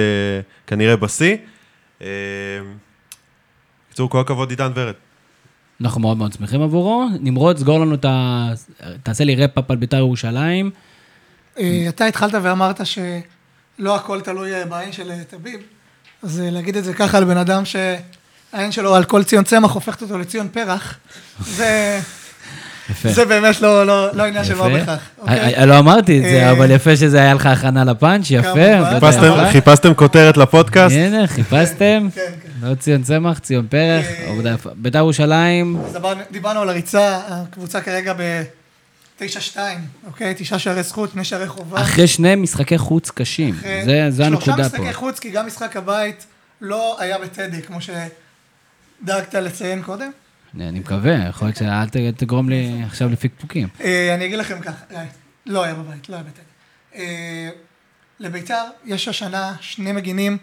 [0.66, 1.36] כנראה בשיא.
[3.88, 4.94] בקיצור, כל הכבוד עידן ורד.
[5.80, 7.06] אנחנו מאוד מאוד שמחים עבורו.
[7.20, 8.48] נמרוד, סגור לנו את ה...
[9.02, 10.70] תעשה לי רפ-אפ על בית"ר ירושלים.
[11.58, 15.60] אה, אתה התחלת ואמרת שלא הכל תלוי בעין של טביב,
[16.22, 19.70] אז אה, להגיד את זה ככה על בן אדם שהעין שלו על כל ציון צמח
[19.70, 20.98] הופכת אותו לציון פרח,
[21.56, 22.00] זה,
[22.90, 23.12] יפה.
[23.12, 24.68] זה באמת לא, לא, לא עניין של מה.
[24.68, 24.88] בכך.
[24.88, 25.66] אה, אוקיי?
[25.66, 28.50] לא אמרתי את זה, אבל יפה שזה היה לך הכנה לפאנץ', יפה.
[29.52, 30.96] חיפשתם כותרת לפודקאסט?
[30.96, 32.08] הנה, חיפשתם.
[32.14, 32.51] כן, כן.
[32.62, 34.54] לא ציון צמח, ציון פרח, אה.
[34.74, 35.96] בית"ר ירושלים, אז
[36.30, 39.56] דיברנו- על הריצה, הקבוצה כרגע ב-9-2,
[40.06, 40.34] אוקיי?
[40.36, 41.80] תשעה שערי זכות, שני שערי חובה.
[41.82, 43.54] אחרי שני משחקי חוץ קשים.
[43.54, 44.76] אחרי זה- הנקודה שלושה פה.
[44.78, 46.26] משחקי חוץ, כי גם משחק הבית
[46.60, 50.10] לא היה בטדי, כמו שדאגת לציין קודם.
[50.60, 53.68] אני מקווה, יכול להיות שאל תגרום לי עכשיו לפקפוקים.
[53.80, 55.04] אה, אני אגיד לכם ככה, אה,
[55.46, 57.02] לא היה בבית, לא היה בטדי.
[58.20, 60.38] לביתר יש השנה שני מגינים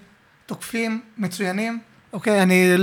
[0.45, 1.79] תוקפים מצוינים.
[2.13, 2.74] אוקיי, אני,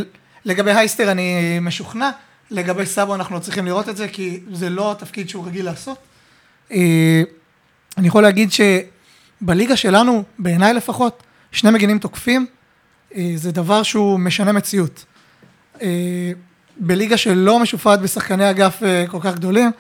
[0.44, 2.10] לגבי הייסטר אני משוכנע,
[2.50, 5.98] לגבי סאבו אנחנו צריכים לראות את זה, כי זה לא התפקיד שהוא רגיל לעשות.
[6.72, 7.22] אה,
[7.98, 12.46] אני יכול להגיד שבליגה שלנו, בעיניי לפחות, שני מגינים תוקפים,
[13.16, 15.04] אה, זה דבר שהוא משנה מציאות.
[15.82, 16.32] אה,
[16.76, 19.70] בליגה שלא משופעת בשחקני אגף כל כך גדולים,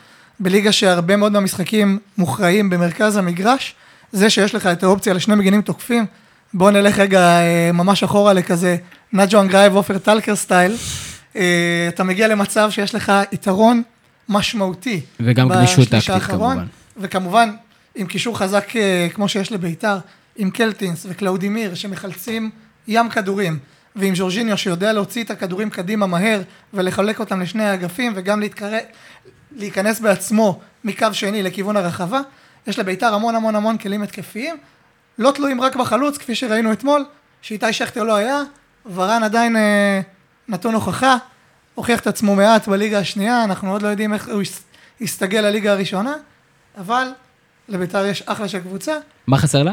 [0.40, 3.74] בליגה שהרבה מאוד מהמשחקים מוכרעים במרכז המגרש,
[4.12, 6.06] זה שיש לך את האופציה לשני מגינים תוקפים,
[6.54, 7.40] בואו נלך רגע
[7.72, 8.76] ממש אחורה לכזה
[9.12, 10.76] נג'ואן גרייב ועופר טלקר סטייל,
[11.36, 13.82] אה, אתה מגיע למצב שיש לך יתרון
[14.28, 15.00] משמעותי.
[15.20, 16.66] וגם גמישות טקטית, כמובן.
[16.96, 17.50] וכמובן,
[17.94, 19.98] עם קישור חזק אה, כמו שיש לביתר,
[20.36, 22.50] עם קלטינס וקלאודימיר שמחלצים
[22.88, 23.58] ים כדורים,
[23.96, 26.42] ועם ז'ורג'יניו שיודע להוציא את הכדורים קדימה מהר
[26.74, 28.78] ולחלק אותם לשני האגפים וגם להתקרב,
[29.56, 32.20] להיכנס בעצמו מקו שני לכיוון הרחבה,
[32.66, 34.56] יש לביתר המון המון המון כלים התקפיים,
[35.18, 37.04] לא תלויים רק בחלוץ, כפי שראינו אתמול,
[37.42, 38.42] שאיתי שכטר לא היה,
[38.94, 40.00] ורן עדיין אה,
[40.48, 41.16] נתון הוכחה,
[41.74, 44.62] הוכיח את עצמו מעט בליגה השנייה, אנחנו עוד לא יודעים איך הוא יס-
[45.00, 46.14] יסתגל לליגה הראשונה,
[46.78, 47.06] אבל
[47.68, 48.92] לביתר יש אחלה של קבוצה,
[49.26, 49.72] מה חסר לה?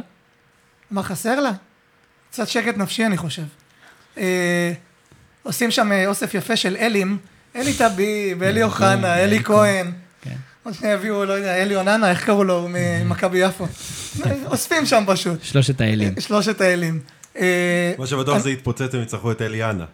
[0.91, 1.51] מה חסר לה?
[2.31, 3.43] קצת שקט נפשי אני חושב.
[4.17, 4.73] אה,
[5.43, 7.17] עושים שם אה, אוסף יפה של אלים,
[7.55, 9.91] אלי טביב, אלי אוחנה, אלי כהן.
[10.21, 10.35] כן.
[10.63, 13.67] עוד שנייה יביאו, לא יודע, אלי אוננה, איך קראו לו, ממכבי יפו.
[14.45, 16.13] אוספים שם פשוט, שלושת האלים.
[16.19, 16.99] שלושת האלים.
[17.37, 19.85] אה, מה שבטוח זה יתפוצץ, הם יצטרכו את אליאנה.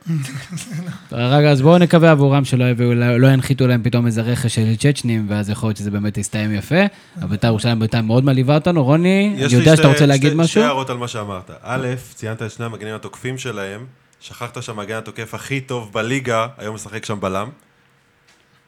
[1.11, 5.25] רגע, אז בואו נקווה עבורם שלא יביאו, לא ינחיתו להם פתאום איזה רכש של צ'צ'נים,
[5.29, 6.81] ואז יכול להיות שזה באמת יסתיים יפה.
[7.21, 8.83] אבל בית"ר ירושלים בינתיים מאוד מלהיבה אותנו.
[8.83, 10.47] רוני, יש אני לי יודע שאתה רוצה להגיד משהו?
[10.47, 11.51] שתי הערות על מה שאמרת.
[11.61, 13.85] א', ציינת את שני המגנים התוקפים שלהם,
[14.19, 17.49] שכחת שהמגן התוקף הכי טוב בליגה, היום משחק שם בלם,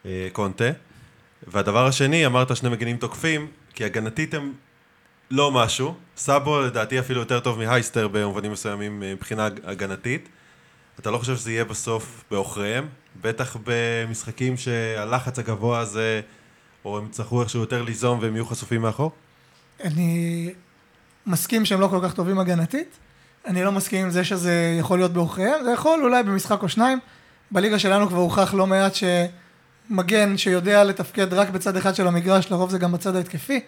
[0.05, 0.69] אה, קונטה.
[1.47, 4.51] והדבר השני, אמרת שני מגנים תוקפים, כי הגנתית הם
[5.31, 5.93] לא משהו.
[6.17, 10.29] סאבו לדעתי אפילו יותר טוב מהייסטר במובנים מסוימים אה, מבחינה הגנתית.
[10.99, 12.87] אתה לא חושב שזה יהיה בסוף בעוכריהם?
[13.21, 16.21] בטח במשחקים שהלחץ הגבוה הזה,
[16.85, 19.11] או הם יצטרכו איכשהו יותר ליזום והם יהיו חשופים מאחור?
[19.83, 20.49] אני
[21.27, 22.97] מסכים שהם לא כל כך טובים הגנתית.
[23.45, 25.63] אני לא מסכים עם זה שזה יכול להיות בעוכריהם.
[25.63, 26.99] זה יכול אולי במשחק או שניים.
[27.51, 32.69] בליגה שלנו כבר הוכח לא מעט שמגן שיודע לתפקד רק בצד אחד של המגרש, לרוב
[32.69, 33.59] זה גם בצד ההתקפי,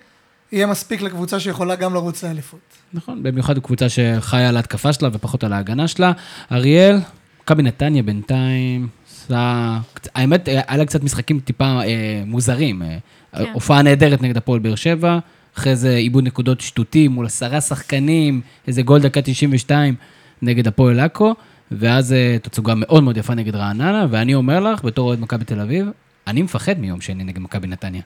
[0.54, 2.60] יהיה מספיק לקבוצה שיכולה גם לרוץ לאליפות.
[2.94, 6.12] נכון, במיוחד קבוצה שחיה על ההתקפה שלה ופחות על ההגנה שלה.
[6.52, 7.00] אריאל,
[7.44, 9.80] מכבי נתניה בינתיים, עשה...
[10.16, 12.82] האמת, היה לה קצת משחקים טיפה אה, מוזרים.
[12.82, 12.98] אה,
[13.36, 13.44] כן.
[13.54, 15.20] הופעה נהדרת נגד הפועל באר שבע,
[15.58, 19.96] אחרי זה עיבוד נקודות שטותי מול עשרה שחקנים, איזה גול דקה 92
[20.42, 21.34] נגד הפועל עכו,
[21.72, 25.60] ואז אה, תצוגה מאוד מאוד יפה נגד רעננה, ואני אומר לך, בתור אוהד מכבי תל
[25.60, 25.88] אביב,
[26.28, 28.02] אני מפחד מיום שני נגד מכבי נתניה.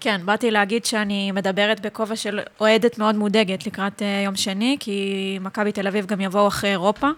[0.00, 5.38] כן, באתי להגיד שאני מדברת בכובע של אוהדת מאוד מודאגת לקראת אה, יום שני, כי
[5.40, 7.08] מכבי תל אביב גם יבואו אחרי אירופה,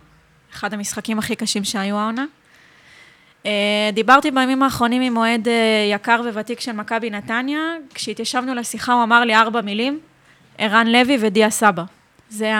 [0.52, 2.24] אחד המשחקים הכי קשים שהיו העונה.
[3.46, 5.54] אה, דיברתי בימים האחרונים עם אוהד אה,
[5.90, 7.60] יקר וותיק של מכבי נתניה,
[7.94, 10.00] כשהתיישבנו לשיחה הוא אמר לי ארבע מילים,
[10.58, 11.84] ערן לוי ודיה סבא.
[12.28, 12.52] זה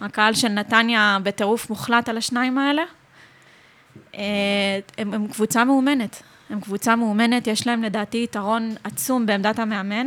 [0.00, 2.82] הקהל של נתניה בטירוף מוחלט על השניים האלה.
[4.12, 6.22] הם, הם קבוצה מאומנת.
[6.50, 10.06] הם קבוצה מאומנת, יש להם לדעתי יתרון עצום בעמדת המאמן.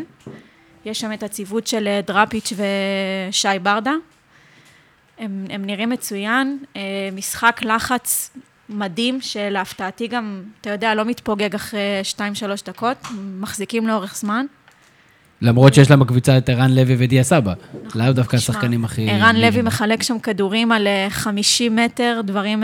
[0.86, 3.94] יש שם את הציוות של אה, דראפיץ' ושי ברדה.
[5.20, 8.32] הם, הם נראים מצוין, אה, משחק לחץ
[8.70, 12.20] מדהים, שלהפתעתי גם, אתה יודע, לא מתפוגג אחרי 2-3
[12.66, 12.98] דקות,
[13.40, 14.46] מחזיקים לאורך זמן.
[15.42, 17.54] למרות שיש לה בקבוצה את ערן לוי ודיה סבא.
[17.96, 19.10] לאו דווקא השחקנים הכי...
[19.10, 22.64] ערן לוי מחלק שם כדורים על אה, 50 מטר, דברים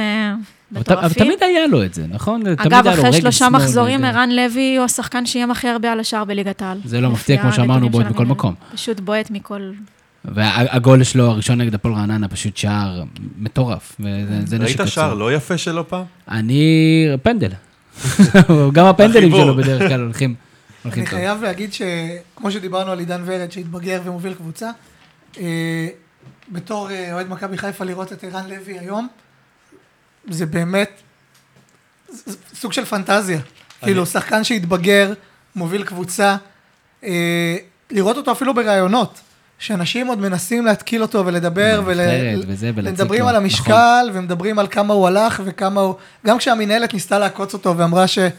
[0.75, 1.25] אה, אבל מטורפים.
[1.25, 2.41] תמיד היה לו את זה, נכון?
[2.57, 4.05] אגב, אחרי שלושה מחזורים.
[4.05, 6.77] ערן לוי הוא השחקן שאיים הכי הרבה על השער בליגת העל.
[6.85, 8.25] זה לא מפתיע, כמו שאמרנו, בועט בכל.
[8.25, 8.53] מקום.
[8.73, 9.71] פשוט בועט מכל...
[10.25, 13.03] והגול שלו, הראשון נגד הפועל רעננה, פשוט שער
[13.39, 14.01] מטורף.
[14.59, 15.13] ראית שער.
[15.13, 16.03] לא יפה שלו פעם?
[16.29, 17.07] אני...
[17.23, 17.51] פנדל.
[18.73, 19.31] גם הפנדלים.
[19.31, 20.35] שלו בדרך כלל הולכים
[20.83, 21.19] הולכים אני טוב.
[21.19, 24.71] חייב להגיד שכמו שדיברנו על עידן ורד שהתבגר ומוביל קבוצה,
[25.39, 25.87] אה,
[26.51, 29.07] בתור אה, אוהד מכבי חיפה לראות את ערן לוי היום,
[30.29, 30.89] זה באמת
[32.09, 33.39] זה- סוג של פנטזיה.
[33.83, 35.13] כאילו, שחקן שהתבגר,
[35.55, 36.35] מוביל קבוצה,
[37.03, 37.55] אה,
[37.91, 39.19] לראות אותו אפילו בראיונות,
[39.59, 41.81] שאנשים עוד מנסים להתקיל אותו ולדבר,
[42.75, 45.95] ומדברים על המשקל, ומדברים על כמה הוא הלך וכמה הוא...
[46.25, 48.31] גם כשהמינהלת ניסתה לעקוץ אותו ואמרה שהיה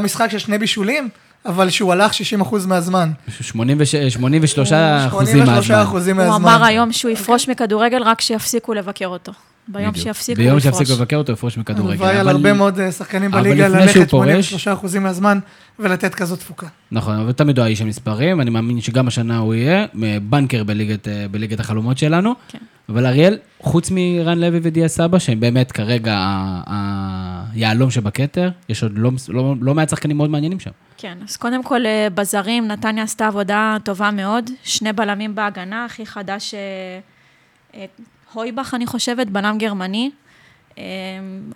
[0.00, 1.08] משחק של שני בישולים,
[1.46, 3.10] אבל שהוא הלך 60% מהזמן.
[3.40, 5.84] 86 83 אחוזים 83 מהזמן.
[6.10, 6.34] הוא מהזמן.
[6.52, 9.32] אמר היום שהוא יפרוש מכדורגל רק שיפסיקו לבקר אותו.
[9.68, 10.06] ביום בדיוק.
[10.06, 10.76] שיפסיקו ביום לפרוש.
[10.78, 11.90] שיפסיקו לבקר אותו, יפרוש מכדורגל.
[11.92, 15.38] הלוואי על הרבה מאוד אה, שחקנים בליגה ללכת פורש- 83% מהזמן
[15.78, 16.66] ולתת כזאת תפוקה.
[16.92, 19.86] נכון, אבל תמיד הוא האיש המספרים, אני מאמין שגם השנה הוא יהיה,
[20.22, 22.32] בנקר בליגת, אה, בליגת החלומות שלנו.
[22.48, 22.58] כן.
[22.88, 26.18] אבל אריאל, חוץ מרן לוי ודיה סבא, שהם באמת כרגע
[26.66, 30.70] היהלום שבכתר, יש עוד לא, לא, לא מעט שחקנים מאוד מעניינים שם.
[30.98, 34.50] כן, אז קודם כל, אה, בזרים, נתניה עשתה עבודה טובה מאוד.
[34.62, 36.60] שני בלמים בהגנה, הכי חדש, אה,
[37.74, 37.84] אה,
[38.34, 40.10] הויבך, אני חושבת, בלם גרמני.
[40.78, 40.82] אה,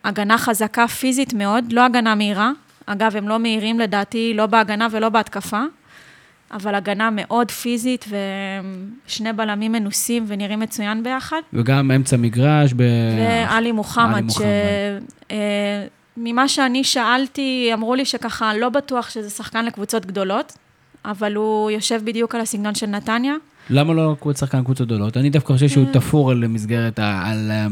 [0.05, 2.51] הגנה חזקה פיזית מאוד, לא הגנה מהירה.
[2.87, 5.63] אגב, הם לא מהירים לדעתי, לא בהגנה ולא בהתקפה,
[6.53, 8.05] אבל הגנה מאוד פיזית,
[9.07, 11.41] ושני בלמים מנוסים ונראים מצוין ביחד.
[11.53, 12.79] וגם אמצע מגרש, ב...
[12.79, 14.41] ועלי עלי מוחמד, ש...
[15.31, 15.87] אה,
[16.17, 20.53] ממה שאני שאלתי, אמרו לי שככה לא בטוח שזה שחקן לקבוצות גדולות,
[21.05, 23.35] אבל הוא יושב בדיוק על הסגנון של נתניה.
[23.71, 25.17] למה לא קבוצת שחקן קבוצות גדולות?
[25.17, 27.67] אני דווקא חושב שהוא תפור על מסגרת, על אה.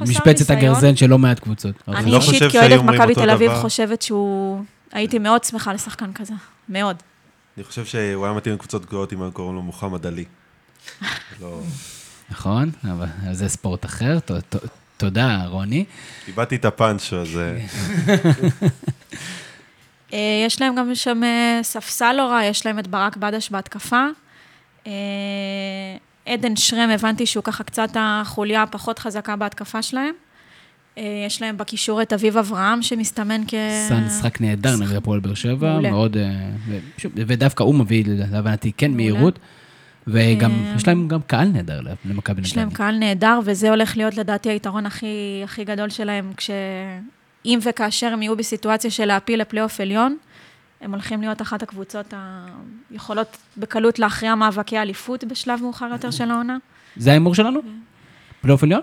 [0.00, 0.50] משבצת.
[0.50, 1.74] הגרזן של לא מעט קבוצות.
[1.88, 3.54] אני לא אישית, כאוהדת מכבי תל אביב.
[3.54, 4.64] חושבת שהוא...
[4.92, 6.34] הייתי מאוד שמחה לשחקן כזה,
[6.68, 6.96] מאוד.
[7.56, 10.24] אני חושב שהוא היה מתאים לקבוצות גדולות אם היו קוראים לו מוחמד עלי.
[11.40, 11.60] לא...
[12.30, 14.18] נכון, אבל זה ספורט אחר.
[14.96, 15.84] תודה, רוני.
[16.28, 17.36] איבדתי את הפאנץ', אז...
[17.36, 17.58] אה,
[20.12, 24.06] אה, יש להם גם שם אה, ספסל לא רע, יש להם את ברק בדש בהתקפה.
[24.86, 24.92] אה,
[26.26, 30.14] עדן שרם, הבנתי שהוא ככה קצת החוליה הפחות חזקה בהתקפה שלהם.
[30.98, 33.54] אה, יש להם בקישור את אביב אברהם, שמסתמן כ...
[33.88, 35.80] סן משחק נהדר נגד הפועל באר שבע.
[35.80, 36.16] מאוד...
[36.16, 36.50] אה,
[37.14, 38.90] ודווקא הוא מביא, להבנתי, כן.
[38.90, 39.38] מהירות.
[40.06, 42.76] וגם, יש להם גם קהל נהדר למכבי יש להם נתניה.
[42.76, 46.50] קהל נהדר, וזה הולך להיות לדעתי היתרון הכי, הכי גדול שלהם, כש...
[47.44, 50.16] אם וכאשר הם יהיו בסיטואציה של להפיל לפלייאוף עליון,
[50.80, 52.14] הם הולכים להיות אחת הקבוצות
[52.90, 56.56] היכולות בקלות להכריע מאבקי אליפות בשלב מאוחר יותר של העונה.
[56.96, 57.60] זה ההימור שלנו?
[58.40, 58.80] פלייאוף עליון?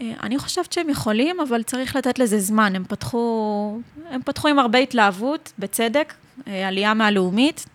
[0.00, 2.76] אה, אני חושבת שהם יכולים, אבל צריך לתת לזה זמן.
[2.76, 6.14] הם פתחו, הם פתחו עם הרבה התלהבות, בצדק,
[6.48, 7.66] אה, עלייה מהלאומית.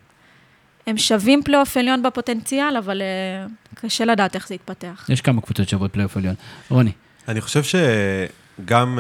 [0.88, 5.06] הם שווים פלייאוף עליון בפוטנציאל, אבל אה, קשה לדעת איך זה יתפתח.
[5.10, 6.36] יש כמה קבוצות שוות פלייאוף עליון.
[6.70, 6.92] רוני,
[7.28, 9.00] אני חושב שגם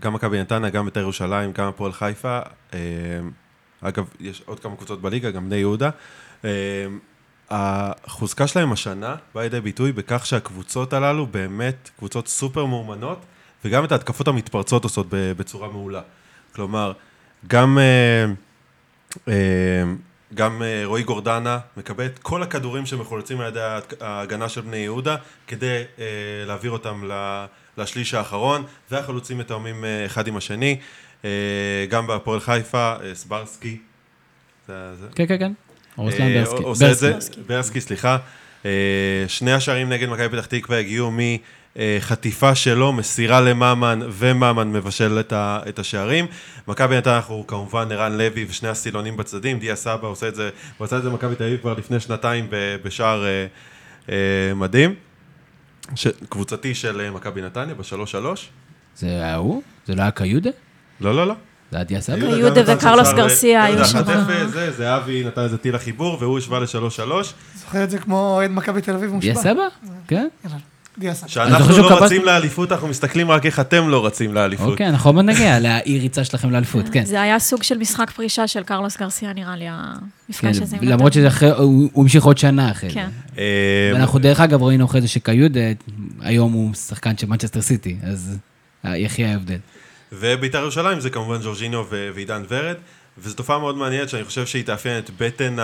[0.00, 2.40] גם מכבי נתניה, גם בית"ר ירושלים, גם הפועל חיפה,
[3.80, 5.90] אגב, יש עוד כמה קבוצות בליגה, גם בני יהודה,
[6.44, 6.50] אה,
[7.50, 13.18] החוזקה שלהם השנה באה לידי ביטוי בכך שהקבוצות הללו באמת קבוצות סופר מאומנות,
[13.64, 16.00] וגם את ההתקפות המתפרצות עושות בצורה מעולה.
[16.54, 16.92] כלומר,
[17.46, 17.78] גם...
[17.78, 18.24] אה,
[19.28, 19.84] אה,
[20.34, 23.60] גם רועי גורדנה מקבל את כל הכדורים שמחולצים על ידי
[24.00, 25.82] ההגנה של בני יהודה כדי
[26.46, 27.10] להעביר אותם
[27.78, 30.80] לשליש האחרון, והחלוצים מתאומים אחד עם השני.
[31.24, 31.30] אה,
[31.88, 33.78] גם בהפועל חיפה, אה, סברסקי.
[34.66, 34.74] כן,
[35.14, 35.52] כן, כן.
[35.96, 36.62] רוסלן אה, ברסקי.
[36.62, 37.40] עושה את זה, ברסקי.
[37.46, 38.18] ברסקי, סליחה.
[39.28, 41.12] שני השערים נגד מכבי פתח תקווה הגיעו
[41.76, 46.26] מחטיפה שלו, מסירה לממן, וממן מבשל את השערים.
[46.68, 50.84] מכבי נתניה אנחנו כמובן ערן לוי ושני הסילונים בצדדים, דיה סבא עושה את זה, הוא
[50.84, 52.46] עשה את זה במכבי תל אביב כבר לפני שנתיים
[52.82, 53.24] בשער
[54.56, 54.94] מדהים.
[56.28, 58.48] קבוצתי של מכבי נתניה בשלוש שלוש.
[58.96, 59.62] זה היה הוא?
[59.86, 60.50] זה לא היה קיודה?
[61.00, 61.34] לא, לא, לא.
[61.70, 62.16] זה היה סבא?
[62.16, 63.98] יהודה וקרלוס גרסיה היו שם.
[63.98, 64.06] 1-0,
[64.52, 67.34] זה, זהבי נתן איזה טיל לחיבור, והוא השווה לשלוש שלוש.
[67.54, 69.42] זוכר את זה כמו אוהד מכבי תל אביב דיה מושפע.
[69.42, 69.62] סבא?
[70.08, 70.28] כן.
[70.44, 70.58] יאללה,
[70.98, 71.24] דיה סבא.
[71.24, 74.68] אני שאנחנו זוכר שהוא לא רצים לאליפות, אנחנו מסתכלים רק איך אתם לא רצים לאליפות.
[74.68, 77.04] אוקיי, אנחנו עוד נגיע לאי ריצה שלכם לאליפות, כן.
[77.04, 80.76] זה היה סוג של משחק פרישה של קרלוס גרסיה, נראה לי, המפגש כן, הזה.
[80.82, 81.10] למרות נתניה.
[81.10, 82.94] שזה אחרי, הוא הוא המשיך עוד שנה אחרי זה.
[82.94, 83.08] כן.
[83.38, 85.72] אה, ואנחנו דרך אגב ראינו אחרי זה שקיוד, אה,
[86.20, 88.36] היום הוא שחקן של מנצ'סטר סיטי, אז
[88.84, 89.58] אה, יחי ההבדל.
[90.12, 92.76] ובית"ר ירושלים זה כמובן ג'ורג'יניו ו- ועידן ורד,
[93.18, 95.56] וזו תופעה מאוד מעניינת שאני חושב שהיא תאפיין את בטן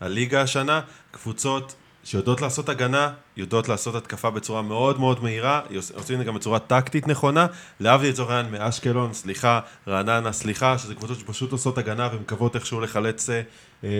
[0.00, 0.80] הליגה השנה,
[1.10, 6.24] קבוצות שיודעות לעשות הגנה, יודעות לעשות התקפה בצורה מאוד מאוד מהירה, עוש- עושים את זה
[6.24, 7.46] גם בצורה טקטית נכונה,
[7.80, 13.28] להבדיל לצורך העניין מאשקלון, סליחה, רעננה, סליחה, שזה קבוצות שפשוט עושות הגנה ומקוות איכשהו לחלץ
[13.30, 13.42] אה,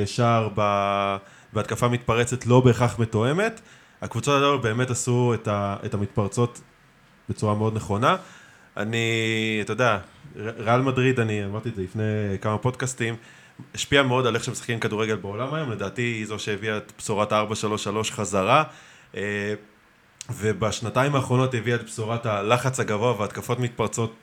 [0.06, 1.16] שער ב-
[1.52, 3.60] בהתקפה מתפרצת לא בהכרח מתואמת.
[4.02, 6.60] הקבוצות הללו באמת עשו את, ה- את המתפרצות
[7.28, 8.16] בצורה מאוד נכונה.
[8.76, 9.98] אני, אתה יודע,
[10.36, 12.02] ריאל מדריד, אני אמרתי את זה לפני
[12.40, 13.16] כמה פודקאסטים,
[13.74, 18.10] השפיע מאוד על איך שמשחקים כדורגל בעולם היום, לדעתי היא זו שהביאה את בשורת ה-433
[18.10, 18.64] חזרה,
[19.16, 19.54] אה,
[20.30, 24.14] ובשנתיים האחרונות הביאה את בשורת הלחץ הגבוה והתקפות מתפרצות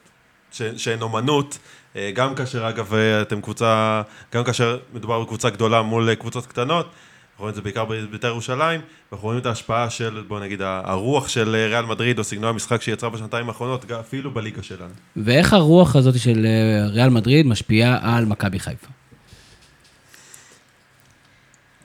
[0.52, 1.58] שהן אומנות,
[1.96, 4.02] אה, גם כאשר אגב אה, אתם קבוצה,
[4.34, 6.90] גם כאשר מדובר בקבוצה גדולה מול קבוצות קטנות,
[7.40, 11.28] אנחנו רואים את זה בעיקר בבית"ר ירושלים, ואנחנו רואים את ההשפעה של, בוא נגיד, הרוח
[11.28, 14.94] של אה, ריאל מדריד, או סגנון המשחק שהיא יצרה בשנתיים האחרונות, אפילו בליגה שלנו.
[15.16, 18.88] ואיך הרוח הזאת של אה, ריאל מדריד משפיעה על מכבי חיפה?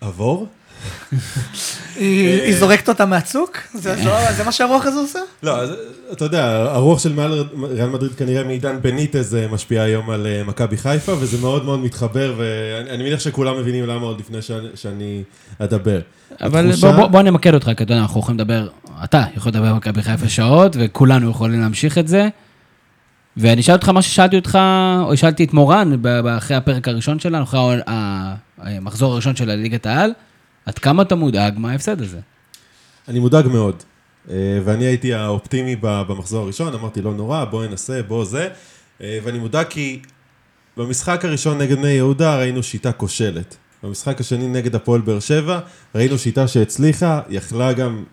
[0.01, 0.49] עבור?
[1.97, 3.59] היא היא זורקת אותה מהצוק?
[3.75, 3.95] זה
[4.37, 5.19] זה מה שהרוח הזו עושה?
[5.43, 5.53] לא,
[6.13, 10.43] אתה יודע, הרוח של מעל ריאל מדריד כנראה מעידן בניטז אה, משפיעה היום על אה,
[10.45, 14.39] מכבי חיפה, וזה מאוד מאוד מתחבר, ואני אני מניח שכולם מבינים למה עוד לפני
[14.75, 15.23] שאני,
[15.59, 16.01] אדבר.
[16.41, 16.71] אבל
[17.11, 18.69] בוא, נמקד אותך, כי אתה יודע, אנחנו יכולים לדבר,
[19.05, 22.29] אתה יכול לדבר על מכבי חיפה שעות, וכולנו יכולים להמשיך את זה.
[23.37, 24.59] ואני אשאל אותך מה ששאלתי אותך,
[25.03, 25.93] או שאלתי את מורן
[26.39, 27.61] אחרי הפרק הראשון שלנו, אחרי
[28.59, 30.13] המחזור הראשון של ליגת העל,
[30.67, 32.21] עד כמה אתה מודאג מההפסד הזה?
[33.09, 33.83] אני מודאג מאוד,
[34.31, 38.49] אה, ואני הייתי האופטימי במחזור הראשון, אמרתי לא נורא, בוא ננסה, בוא זה,
[39.01, 40.01] אה, ואני מודאג כי
[40.77, 43.57] במשחק הראשון נגד בני יהודה ראינו שיטה כושלת.
[43.83, 45.61] במשחק השני נגד הפועל באר שבע
[45.95, 48.05] ראינו שיטה שהצליחה, יכלה גם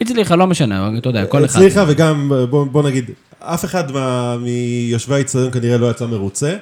[0.00, 1.58] הצליחה, לא משנה, אתה יודע, כל אחד.
[1.58, 6.56] הצליחה וגם, בוא, בוא נגיד, אף אחד מה, מיושבי האצטדיון כנראה לא יצא מרוצה.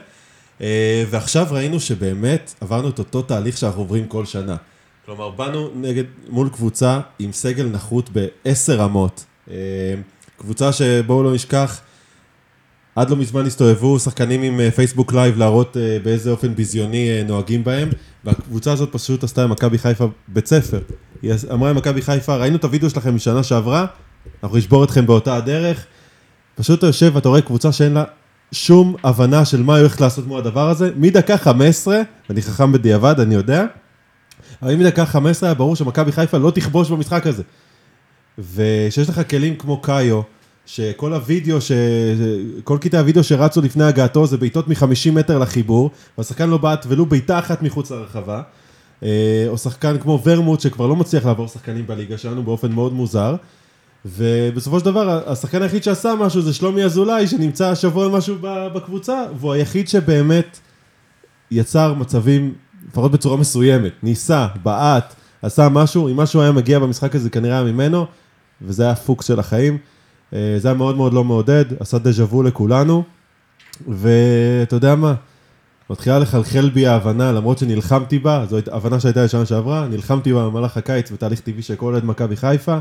[0.61, 4.57] אה, ועכשיו ראינו שבאמת עברנו את אותו תהליך שאנחנו עוברים כל שנה.
[5.07, 9.25] כלומר, באנו נגד, מול קבוצה עם סגל נחות בעשר רמות.
[9.51, 9.55] אה,
[10.39, 11.81] קבוצה שבואו לא נשכח,
[12.97, 17.89] עד לא מזמן הסתובבו שחקנים עם אה, פייסבוק live להראות באיזה אופן ביזיוני נוהגים בהם,
[18.25, 20.81] והקבוצה הזאת פשוט עשתה עם מכבי חיפה בית ספר.
[21.23, 23.87] היא אמרה למכבי חיפה, ראינו את הוידאו שלכם משנה שעברה,
[24.43, 25.87] אנחנו נשבור אתכם באותה הדרך.
[26.55, 28.05] פשוט אתה יושב ואתה רואה קבוצה שאין לה
[28.57, 30.91] שום הבנה של מה היא הולכת לעשות מול הדבר הזה.
[30.97, 33.65] מדקה 15, ואני חכם בדיעבד, אני יודע,
[34.63, 37.43] אבל מדקה 15 היה ברור שמכבי חיפה לא תכבוש במשחק הזה.
[38.39, 40.21] וכשיש לך כלים כמו קאיו,
[40.67, 41.73] שכל הוידאו, ש...
[42.65, 47.07] כל קטעי הוידאו שרצו לפני הגעתו זה בעיטות מ-50 מטר לחיבור, והשחקן לא בעט ולו
[47.07, 48.43] בעיטה אחת מחוץ לרחבה.
[49.03, 53.37] אה, או שחקן כמו ורמוט שכבר לא מצליח לעבור שחקנים בליגה שלנו באופן מאוד מוזר.
[54.07, 58.37] ובסופו של דבר, השחקן היחיד שעשה משהו זה שלומי אזולאי, שנמצא השבוע משהו
[58.75, 60.59] בקבוצה, והוא היחיד שבאמת
[61.51, 62.55] יצר מצבים,
[62.89, 67.73] לפחות בצורה מסוימת, ניסה, בעט, עשה משהו, אם משהו היה מגיע במשחק הזה כנראה היה
[67.73, 68.07] ממנו,
[68.63, 69.79] וזה היה פוקס של החיים.
[70.33, 73.03] אה, זה היה מאוד מאוד לא מעודד, עשה דז'ה וו לכולנו,
[73.89, 75.15] ואתה יודע מה?
[75.91, 80.77] מתחילה לחלחל בי ההבנה, למרות שנלחמתי בה, זו הבנה שהייתה לשנה שעברה, נלחמתי בה במהלך
[80.77, 82.79] הקיץ בתהליך טבעי של כל אוהד מכבי חיפה.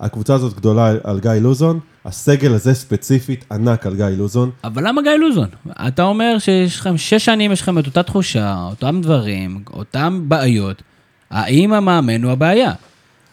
[0.00, 4.50] הקבוצה הזאת גדולה על גיא לוזון, הסגל הזה ספציפית ענק על גיא לוזון.
[4.64, 5.48] אבל למה גיא לוזון?
[5.88, 10.82] אתה אומר שיש לכם שש שנים, יש לכם את אותה תחושה, אותם דברים, אותם בעיות.
[11.30, 12.72] האם המאמן הוא הבעיה?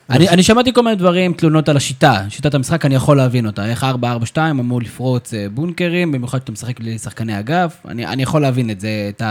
[0.09, 3.65] אני, אני שמעתי כל מיני דברים, תלונות על השיטה, שיטת המשחק, אני יכול להבין אותה.
[3.65, 3.85] איך
[4.33, 8.79] 4-4-2 אמור לפרוץ אה, בונקרים, במיוחד שאתה משחק לשחקני אגף, אני, אני יכול להבין את
[8.79, 9.21] זה, את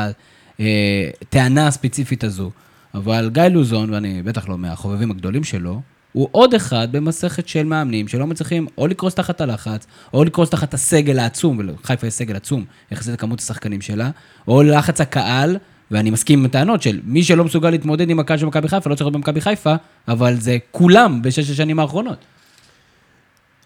[1.22, 2.50] הטענה הספציפית הזו.
[2.94, 5.80] אבל גיא לוזון, ואני בטח לא מהחובבים הגדולים שלו,
[6.14, 10.74] הוא עוד אחד במסכת של מאמנים שלא מצליחים או לקרוס תחת הלחץ, או לקרוס תחת
[10.74, 14.10] הסגל העצום, ולחיפה יש סגל עצום יחסית לכמות השחקנים שלה,
[14.48, 15.56] או לחץ הקהל,
[15.90, 18.94] ואני מסכים עם הטענות של מי שלא מסוגל להתמודד עם הקהל של מכבי חיפה, לא
[18.94, 19.74] צריך להיות במכבי חיפה,
[20.08, 22.18] אבל זה כולם בשש השנים האחרונות.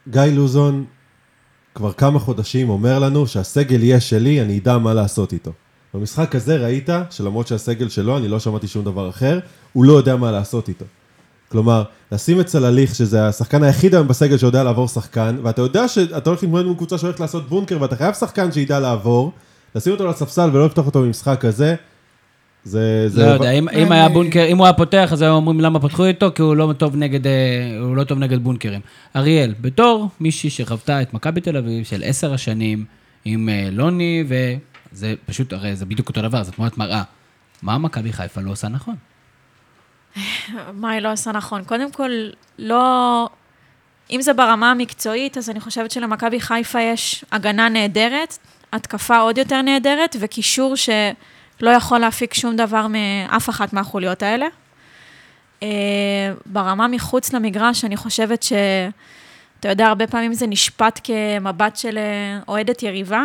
[0.08, 0.84] גיא לוזון
[1.74, 5.52] כבר כמה חודשים אומר לנו שהסגל יהיה שלי, אני אדע מה לעשות איתו.
[5.94, 9.38] במשחק הזה ראית שלמרות שהסגל שלו, אני לא שמעתי שום דבר אחר,
[9.72, 10.84] הוא לא יודע מה לעשות איתו.
[11.48, 11.82] כלומר,
[12.12, 16.42] לשים את צלליך, שזה השחקן היחיד היום בסגל שיודע לעבור שחקן, ואתה יודע שאתה הולך
[16.42, 19.32] להתמודד עם קבוצה שהולכת לעשות בונקר, ואתה חייב שחקן שידע לעבור,
[19.74, 21.74] לשים אותו על הספסל ולא לפתוח אותו במשחק הזה,
[22.64, 23.08] זה...
[23.08, 25.80] זה לא יודע, אם, אם היה בונקר, אם הוא היה פותח, אז היו אומרים למה
[25.80, 27.32] פתחו איתו, כי הוא לא טוב נגד, אה,
[27.80, 28.80] הוא לא טוב נגד בונקרים.
[29.16, 32.84] אריאל, בתור מישהי שחוותה את מכבי תל אביב של עשר השנים
[33.24, 37.02] עם אה, לוני, וזה פשוט, הרי זה בדיוק אותו דבר, זו תמונת מראה.
[37.62, 38.94] מה מכבי חיפה לא עושה נכון?
[40.72, 41.64] מה היא לא עושה נכון?
[41.64, 42.10] קודם כל,
[42.58, 43.28] לא...
[44.10, 48.38] אם זה ברמה המקצועית, אז אני חושבת שלמכבי חיפה יש הגנה נהדרת,
[48.72, 54.46] התקפה עוד יותר נהדרת, וקישור שלא יכול להפיק שום דבר מאף אחת מהחוליות האלה.
[55.62, 55.68] אה,
[56.46, 58.52] ברמה מחוץ למגרש, אני חושבת ש...
[59.60, 63.24] אתה יודע, הרבה פעמים זה נשפט כמבט של אה, אוהדת יריבה.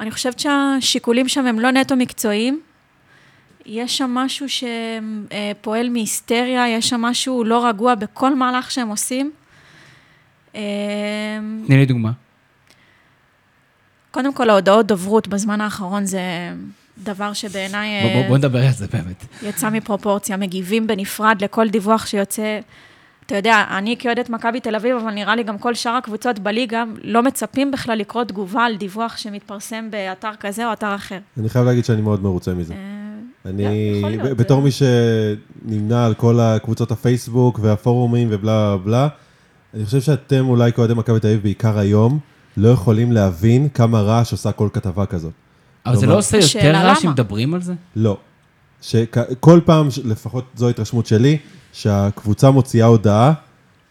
[0.00, 2.60] אני חושבת שהשיקולים שם הם לא נטו מקצועיים,
[3.66, 9.32] יש שם משהו שפועל מהיסטריה, יש שם משהו לא רגוע בכל מהלך שהם עושים.
[10.54, 10.60] אה,
[11.66, 12.10] תני לי דוגמה.
[14.10, 16.20] קודם כל, ההודעות דוברות בזמן האחרון זה
[16.98, 19.24] דבר שבעיניי בוא, בוא, אה, בוא נדבר על זה באמת.
[19.42, 20.36] יצא מפרופורציה.
[20.36, 22.60] מגיבים בנפרד לכל דיווח שיוצא.
[23.26, 26.84] אתה יודע, אני כאוהדת מכבי תל אביב, אבל נראה לי גם כל שאר הקבוצות בליגה,
[27.04, 31.18] לא מצפים בכלל לקרוא תגובה על דיווח שמתפרסם באתר כזה או אתר אחר.
[31.40, 32.74] אני חייב להגיד שאני מאוד מרוצה מזה.
[33.46, 39.08] אה, אני, להיות, בתור זה- מי שנמנה על כל הקבוצות הפייסבוק והפורומים ובלה בלה,
[39.74, 42.18] אני חושב שאתם אולי כאוהדי מכבי תל אביב, בעיקר היום,
[42.56, 45.32] לא יכולים להבין כמה רעש עושה כל כתבה כזאת.
[45.86, 47.04] אבל זה לא עושה יותר רעש?
[47.04, 47.72] אם מדברים על זה?
[47.96, 48.16] לא.
[48.82, 51.38] שכל פעם, לפחות זו ההתרשמות שלי,
[51.72, 53.32] שהקבוצה מוציאה הודעה,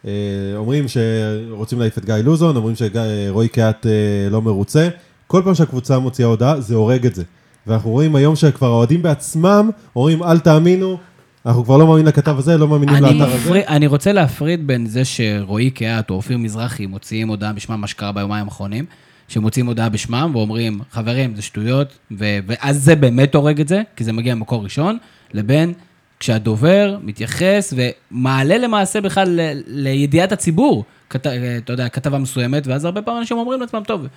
[0.06, 0.12] אה,
[0.56, 3.92] אומרים שרוצים להעיף את גיא לוזון, אומרים שרועי קהת אה,
[4.30, 4.90] לא מרוצה,
[5.28, 7.24] כל פעם שהקבוצה מוציאה הודעה, זה הורג את זה.
[7.68, 10.98] ואנחנו רואים היום שכבר האוהדים בעצמם אומרים, אל תאמינו,
[11.46, 13.62] אנחנו כבר לא מאמינים לכתב הזה, לא מאמינים לאתר הזה.
[13.68, 18.12] אני רוצה להפריד בין זה שרועי קהת או אופיר מזרחי מוציאים הודעה בשמם, מה שקרה
[18.12, 18.86] ביומיים האחרונים,
[19.28, 24.04] שמוציאים הודעה בשמם ואומרים, חברים, זה שטויות, ו- ואז זה באמת הורג את זה, כי
[24.04, 24.98] זה מגיע ממקור ראשון,
[25.34, 25.74] לבין
[26.20, 27.74] כשהדובר מתייחס
[28.12, 33.38] ומעלה למעשה בכלל ל- לידיעת הציבור, כת, אתה יודע, כתבה מסוימת, ואז הרבה פעמים אנשים
[33.38, 34.08] אומרים לעצמם, טוב,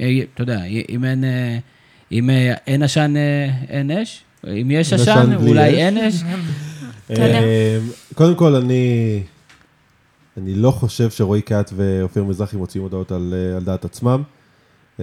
[0.00, 1.58] אה, אתה יודע, אם אין, אה,
[2.14, 4.20] אם אה, אין עשן, אה, אין אש?
[4.46, 5.74] אם יש עשן, אולי.
[5.74, 6.14] אין אש?
[7.10, 7.78] אה,
[8.14, 9.22] קודם כל, אני,
[10.36, 14.22] אני לא חושב שרועי קהת ואופיר מזרחי מוציאים הודעות על, על דעת עצמם.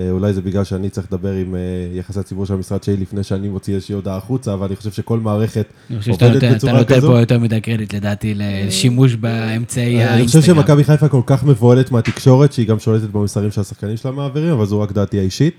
[0.10, 1.56] אולי זה בגלל שאני צריך לדבר עם
[1.94, 5.20] יחסי הציבור של המשרד שלי לפני שאני מוציא איזושהי הודעה החוצה, אבל אני חושב שכל
[5.20, 7.08] מערכת אני חושב שאתה עובדת נותן, בצורה כזו.
[7.08, 10.56] פה יותר מדי קרדיט לדעתי לשימוש באמצעי אני חושב האינסטגרם.
[10.56, 14.82] שמכבי חיפה כל כך מבוהלת מהתקשורת, שהיא גם שולטת במסרים שהשחקנים שלה מעבירים, אבל זו
[14.82, 15.56] רק דעתי האישית.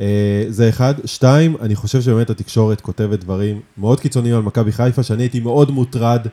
[0.00, 0.94] אה, זה אחד.
[1.04, 5.70] שתיים, אני חושב שבאמת התקשורת כותבת דברים מאוד קיצוניים על מכבי חיפה, שאני הייתי מאוד
[5.70, 6.26] מוטרד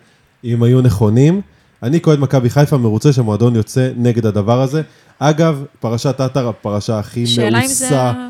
[0.43, 1.41] אם היו נכונים.
[1.83, 4.81] אני כאוהד מכבי חיפה מרוצה שהמועדון יוצא נגד הדבר הזה.
[5.19, 7.49] אגב, פרשת עטר, הפרשה הכי אם זה...
[7.49, 8.29] מאוסה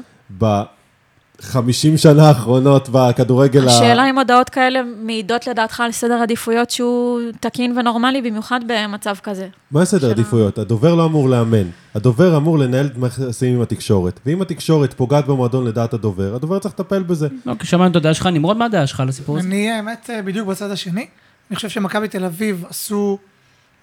[1.42, 3.72] ב-50 שנה האחרונות בכדורגל ה...
[3.72, 9.48] השאלה אם הודעות כאלה מעידות לדעתך על סדר עדיפויות שהוא תקין ונורמלי, במיוחד במצב כזה.
[9.72, 10.58] מה סדר של- עדיפויות?
[10.58, 11.68] הדובר לא אמור לאמן.
[11.96, 14.20] הדובר אמור לנהל את מערכת היחסים עם התקשורת.
[14.26, 17.28] ואם התקשורת פוגעת במועדון לדעת הדובר, הדובר צריך לטפל בזה.
[17.48, 19.48] אוקיי, שמענו את הדעה שלך, נמרוד, מה הדעה שלך על הסיפור הזה?
[19.48, 21.06] אני האמת בדיוק בצד השני.
[21.50, 23.18] אני חושב שמכבי תל אביב עשו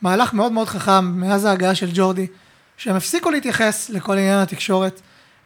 [0.03, 2.27] מהלך מאוד מאוד חכם מאז ההגעה של ג'ורדי,
[2.77, 5.01] שהם הפסיקו להתייחס לכל עניין התקשורת,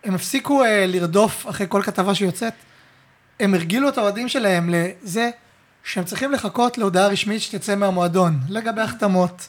[0.05, 2.53] הם הפסיקו אה, לרדוף אחרי כל כתבה שיוצאת,
[3.40, 5.30] הם הרגילו את האוהדים שלהם לזה
[5.84, 9.48] שהם צריכים לחכות להודעה רשמית שתצא מהמועדון, לגבי החתמות,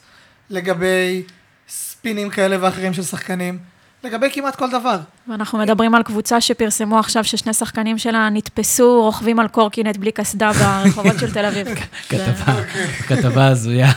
[0.50, 1.24] לגבי
[1.70, 3.60] ספינים כאלה ואחרים של שחקנים,
[4.04, 5.00] לגבי כמעט כל דבר.
[5.28, 10.52] ואנחנו מדברים על קבוצה שפרסמו עכשיו ששני שחקנים שלה נתפסו רוכבים על קורקינט בלי קסדה
[10.54, 11.68] ברחובות של תל אביב.
[12.10, 12.64] כתבה,
[13.08, 13.92] כתבה הזויה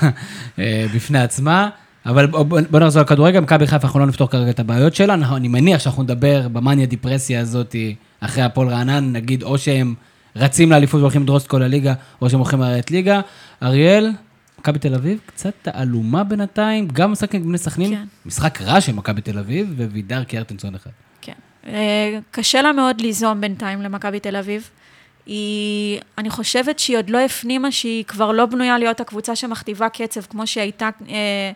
[0.59, 1.69] אה, בפני עצמה.
[2.07, 5.81] אבל בוא, נחזור לכדורגל, מכבי חיפה, אנחנו לא נפתור כרגע את הבעיות שלה, אני מניח
[5.81, 7.77] שאנחנו נדבר במאניה דיפרסיה הזאת
[8.21, 9.95] אחרי הפועל רענן, נגיד או שהם
[10.37, 13.21] רצים לאליפות והולכים לדרוס את כל הליגה, או שהם הולכים לרדת ליגה.
[13.63, 14.13] אריאל,
[14.59, 18.05] מכבי תל אביב, קצת תעלומה בינתיים, גם משחק נגד בני סכנין, כן.
[18.27, 20.91] משחק רע של מכבי תל אביב, ווידר קיארטנסון אחד.
[21.21, 21.33] כן.
[21.67, 24.71] אה, קשה לה מאוד ליזום בינתיים למכבי תל אביב.
[25.27, 30.21] היא, אני חושבת שהיא עוד לא הפנימה שהיא כבר לא בנויה להיות הקבוצה שמכתיבה קצב,
[30.21, 31.53] כמו שהיא הייתה אה,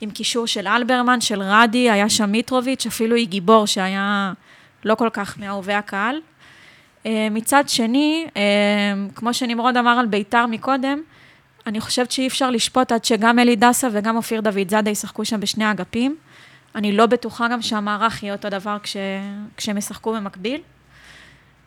[0.00, 4.32] עם קישור של אלברמן, של רדי, היה שם מיטרוביץ', אפילו היא גיבור שהיה
[4.84, 6.20] לא כל כך מאהובי הקהל.
[7.06, 8.42] אה, מצד שני, אה,
[9.14, 11.02] כמו שנמרוד אמר על ביתר מקודם,
[11.66, 15.40] אני חושבת שאי אפשר לשפוט עד שגם אלי דסה וגם אופיר דוד זאדה ישחקו שם
[15.40, 16.16] בשני האגפים.
[16.74, 18.96] אני לא בטוחה גם שהמערך יהיה אותו דבר כש...
[19.56, 20.60] כשהם ישחקו במקביל.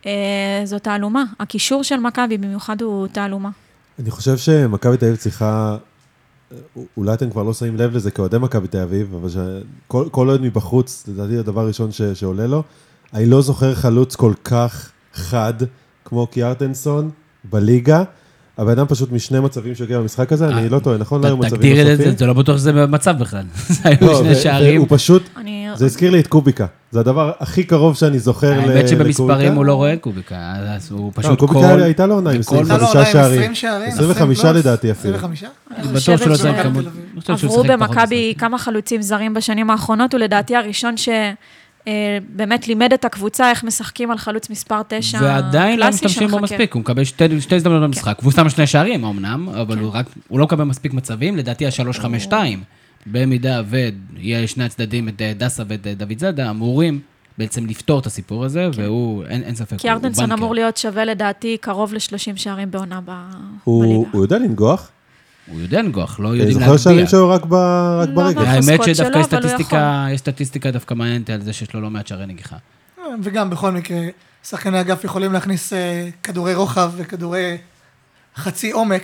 [0.06, 1.24] אה, זו תעלומה.
[1.40, 3.50] הקישור של מכבי במיוחד הוא תעלומה.
[4.00, 5.78] אני חושב שמכבי תל אביב צריכה,
[6.98, 9.30] אולי אתם כבר לא שמים לב לזה כאוהדי מכבי תל אביב, אבל
[9.88, 12.64] כל אוהד מבחוץ, לדעתי הדבר הראשון שעולה לו,
[13.14, 15.54] אני לא זוכר חלוץ כל כך חד
[16.06, 17.10] כמו קיארטנסון
[17.44, 18.04] בליגה.
[18.62, 21.22] הבן אדם פשוט משני מצבים שהגיע במשחק הזה, אני לא טועה, נכון?
[21.22, 22.18] לא היו מצבים תגדיר את זה, נוספים?
[22.18, 23.44] זה לא בטוח שזה במצב בכלל.
[23.68, 24.76] זה היו לא, שני שערים.
[24.76, 25.30] והוא פשוט.
[25.76, 26.66] זה הזכיר לי את קוביקה.
[26.92, 29.54] זה הדבר הכי קרוב שאני זוכר ל- האמת שבמספרים לקוביקה.
[29.56, 30.36] הוא לא רואה קוביקה,
[30.76, 31.82] אז הוא לא, פשוט קוביקה כל...
[31.84, 33.40] הייתה לו עונה עם וכל- 25 הייתה לו עונה עם שערים.
[33.40, 35.16] 20 שערים, 25 20 פלוס, לדעתי אפילו.
[35.16, 35.44] 25?
[35.78, 36.86] אני בטוח שהוא לא חושבת צריך ש- כמות.
[37.44, 40.98] עברו במכבי כמה חלוצים זרים בשנים האחרונות, ולדעתי הראשון
[41.90, 46.40] שבאמת לימד את הקבוצה איך משחקים על חלוץ מספר 9 ועדיין לא משתמשים בו.
[46.40, 50.06] מספיק, הוא מקבל שתי, שתי הזדמנויות במשחק, והוא שם שני שערים אמנם, אבל הוא רק,
[50.28, 52.34] הוא לא מקבל מספיק מצבים, לדעתי ה-3-5-2,
[53.06, 57.00] במידה ויהיה שני הצדדים, את אה, דסה ואת אה, דוד זאדה, אמורים
[57.38, 60.32] בעצם לפתור את הסיפור הזה, והוא, אין, אין ספק, כי ארדנסון.
[60.32, 63.12] אמור להיות שווה לדעתי קרוב ל-30 שערים בעונה ב-
[63.64, 64.10] הוא בליגה.
[64.12, 64.92] הוא יודע לנגוח.
[65.48, 66.84] הוא יודע לנגוח, לא אני יודעים זוכר להגביה.
[66.84, 67.54] שערים שלו רק ב-
[68.02, 68.42] רק לא, ברגל.
[68.46, 72.08] האמת שדווקא יש שלו, סטטיסטיקה, יש סטטיסטיקה דווקא מעניינת על זה שיש לו לא מעט
[72.08, 72.56] שערי נגיחה.
[73.24, 74.00] וגם בכל מקרה,
[74.44, 77.58] שחקני אגף יכולים להכניס אה, כדורי רוחב וכדורי
[78.36, 79.04] חצי עומק.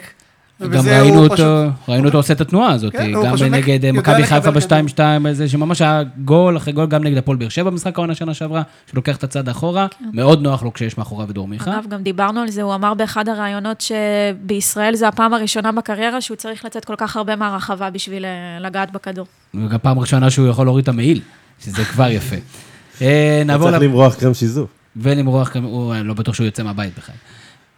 [0.61, 4.51] גם ראינו אותו, פשוט- ראינו אותו עושה את התנועה הזאת, כן, גם נגד מכבי חיפה
[4.51, 4.79] כדור.
[4.87, 8.33] ב-2-2, איזה שממש היה גול אחרי גול, גם נגד הפועל באר שבע במשחק העונה שנה
[8.33, 11.73] שעברה, שלוקח את הצד אחורה, מאוד נוח לו כשיש מאחוריו את דור מיכה.
[11.73, 16.37] אגב, גם דיברנו על זה, הוא אמר באחד הראיונות שבישראל זה הפעם הראשונה בקריירה שהוא
[16.37, 18.29] צריך לצאת כל כך הרבה מהרחבה בשביל אה,
[18.59, 19.25] לגעת בכדור.
[19.53, 21.21] וגם פעם ראשונה שהוא יכול להוריד את המעיל,
[21.65, 22.35] שזה כבר יפה.
[23.01, 23.81] אה, נעבור צריך.
[23.83, 24.69] למרוח קרם שיזוף.
[24.95, 27.15] ולמרוח, הוא לא בטוח שהוא יוצא מהבית בכלל.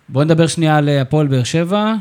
[0.10, 1.94] בואו נדבר שנייה על אה, הפועל באר שבע.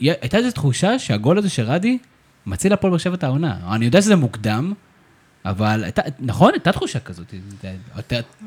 [0.00, 1.98] הייתה איזו תחושה שהגול הזה של רדי
[2.46, 3.56] מציל הפועל באר שבע את העונה.
[3.74, 4.72] אני יודע שזה מוקדם,
[5.44, 6.52] אבל הייתה, נכון?
[6.52, 7.34] הייתה תחושה כזאת.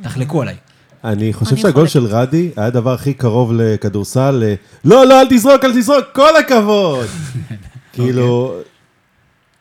[0.02, 0.56] תחלקו עליי.
[1.04, 1.88] אני חושב שהגול.
[1.88, 4.44] של רדי היה הדבר הכי קרוב לכדורסל.
[4.44, 4.56] אה,
[4.86, 7.08] לא, לא, אל תזרוק, אל תזרוק, כל הכבוד!
[7.94, 8.56] כאילו,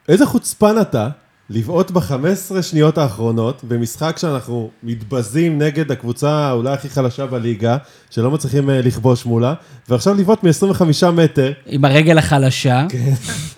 [0.08, 1.08] איזה חוצפן אתה
[1.50, 7.76] לבעוט ב-15 שניות האחרונות במשחק שאנחנו מתבזים נגד הקבוצה אולי הכי חלשה בליגה,
[8.10, 9.54] שלא מצליחים אה, לכבוש מולה,
[9.88, 11.52] ועכשיו לבעוט מ-25 מטר.
[11.66, 13.12] עם הרגל החלשה, כן.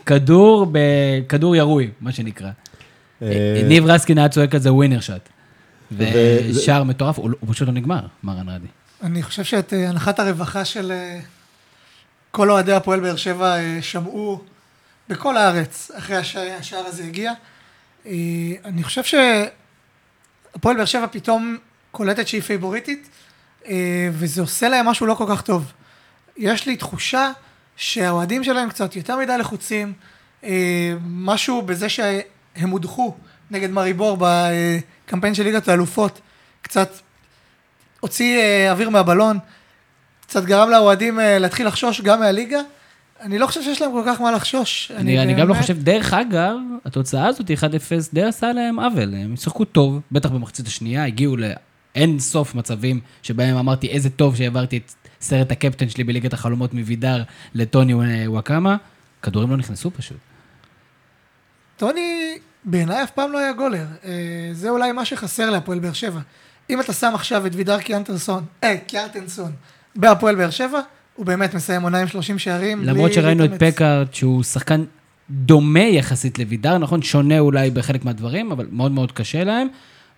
[0.07, 2.51] כדור בכדור ירוי, מה שנקרא.
[3.23, 5.29] אה, ניב רסקין היה צועק על זה ווינר שוט.
[5.93, 6.05] ו-
[6.51, 8.67] ושער מטורף, הוא הוא פשוט לא נגמר, מרן רדי.
[9.03, 10.93] אני חושב שאת אה, הנחת הרווחה של
[12.31, 14.41] כל אוהדי הפועל באר שבע שמעו
[15.09, 17.33] בכל הארץ אחרי השער הזה הגיע.
[18.07, 18.13] אה,
[18.65, 21.57] אני חושב שהפועל באר שבע פתאום
[21.91, 23.09] קולטת שהיא פייבוריטית,
[23.67, 25.73] אה, וזה עושה להם משהו לא כל כך טוב.
[26.37, 27.31] יש לי תחושה
[27.77, 29.93] שהאוהדים שלהם קצת יותר מדי לחוצים,
[30.45, 33.15] אה, משהו בזה שהם הודחו
[33.51, 36.21] נגד מריבור בקמפיין של ליגת האלופות,
[36.63, 36.91] קצת
[38.01, 38.41] הוציא
[38.71, 39.39] אוויר מהבלון,
[40.21, 42.61] קצת גרם לאוהדים להתחיל לחשוש גם מהליגה.
[43.21, 44.91] אני לא חושב שיש להם כל כך מה לחשוש.
[44.97, 47.63] אני, אני גם לא באמת- חושב, דרך אגב, התוצאה הזאת, 1-0,
[48.13, 49.15] די עשה להם עוול.
[49.15, 54.77] הם שיחקו טוב, בטח במחצית השנייה, הגיעו לאין סוף מצבים שבהם אמרתי, איזה טוב שהעברתי
[54.77, 57.23] את סרט הקפטן שלי בליגת החלומות מווידר
[57.55, 57.95] לטוני
[58.27, 58.77] וואקמה.
[59.23, 60.17] כדורים לא נכנסו פשוט.
[61.77, 63.85] טוני בעיניי אף פעם לא היה גולר.
[64.05, 64.11] אה,
[64.53, 66.21] זה אולי מה שחסר להפועל באר שבע.
[66.71, 69.53] אם אתה שם עכשיו את וידר קיאנטרסון, אה, קיארטנסון,
[69.97, 70.81] בהפועל באר שבע,
[71.21, 72.85] הוא באמת מסיים עונה עם 30 שערים.
[72.85, 73.51] למרות שראינו את.
[73.63, 74.85] פקארט, שהוא שחקן
[75.31, 77.03] דומה יחסית לוידר, נכון?
[77.03, 79.69] שונה אולי בחלק מהדברים, אבל מאוד מאוד קשה להם.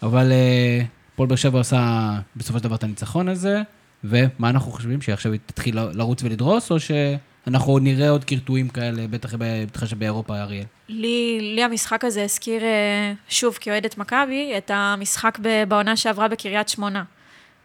[0.03, 0.83] אבל אה,
[1.15, 3.63] הפועל באר שבע עושה בסופו של דבר את הניצחון הזה,
[4.05, 5.03] ומה אנחנו חושבים?
[5.03, 9.87] שעכשיו היא תתחיל לרוץ ולדרוס, או שאנחנו עוד נראה עוד קרטועים כאלה, בטח ב- בטח
[9.87, 10.65] שבאירופה, אריאל?
[10.89, 16.69] לי, לי המשחק הזה הזכיר, אה, שוב, כאוהדת מכבי, את המשחק ב- בעונה שעברה בקריית
[16.69, 17.03] שמונה.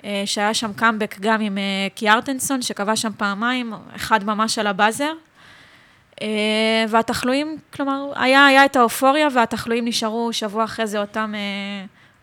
[0.04, 5.14] אה, שהיה שם קאמבק גם עם אה, קיארטנסון, שכבש שם פעמיים, אחד ממש על הבאזר.
[6.22, 11.34] אה, והתחלואים, כלומר, היה, היה את האופוריה, והתחלואים נשארו שבוע אחרי זה אותם,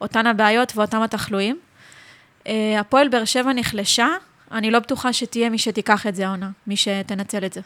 [0.01, 1.59] אותן הבעיות ואותם התחלואים.
[2.79, 4.09] הפועל באר שבע נחלשה,
[4.53, 7.61] אני לא בטוחה שתהיה מי שתיקח את זה העונה, מי שתנצל את זה.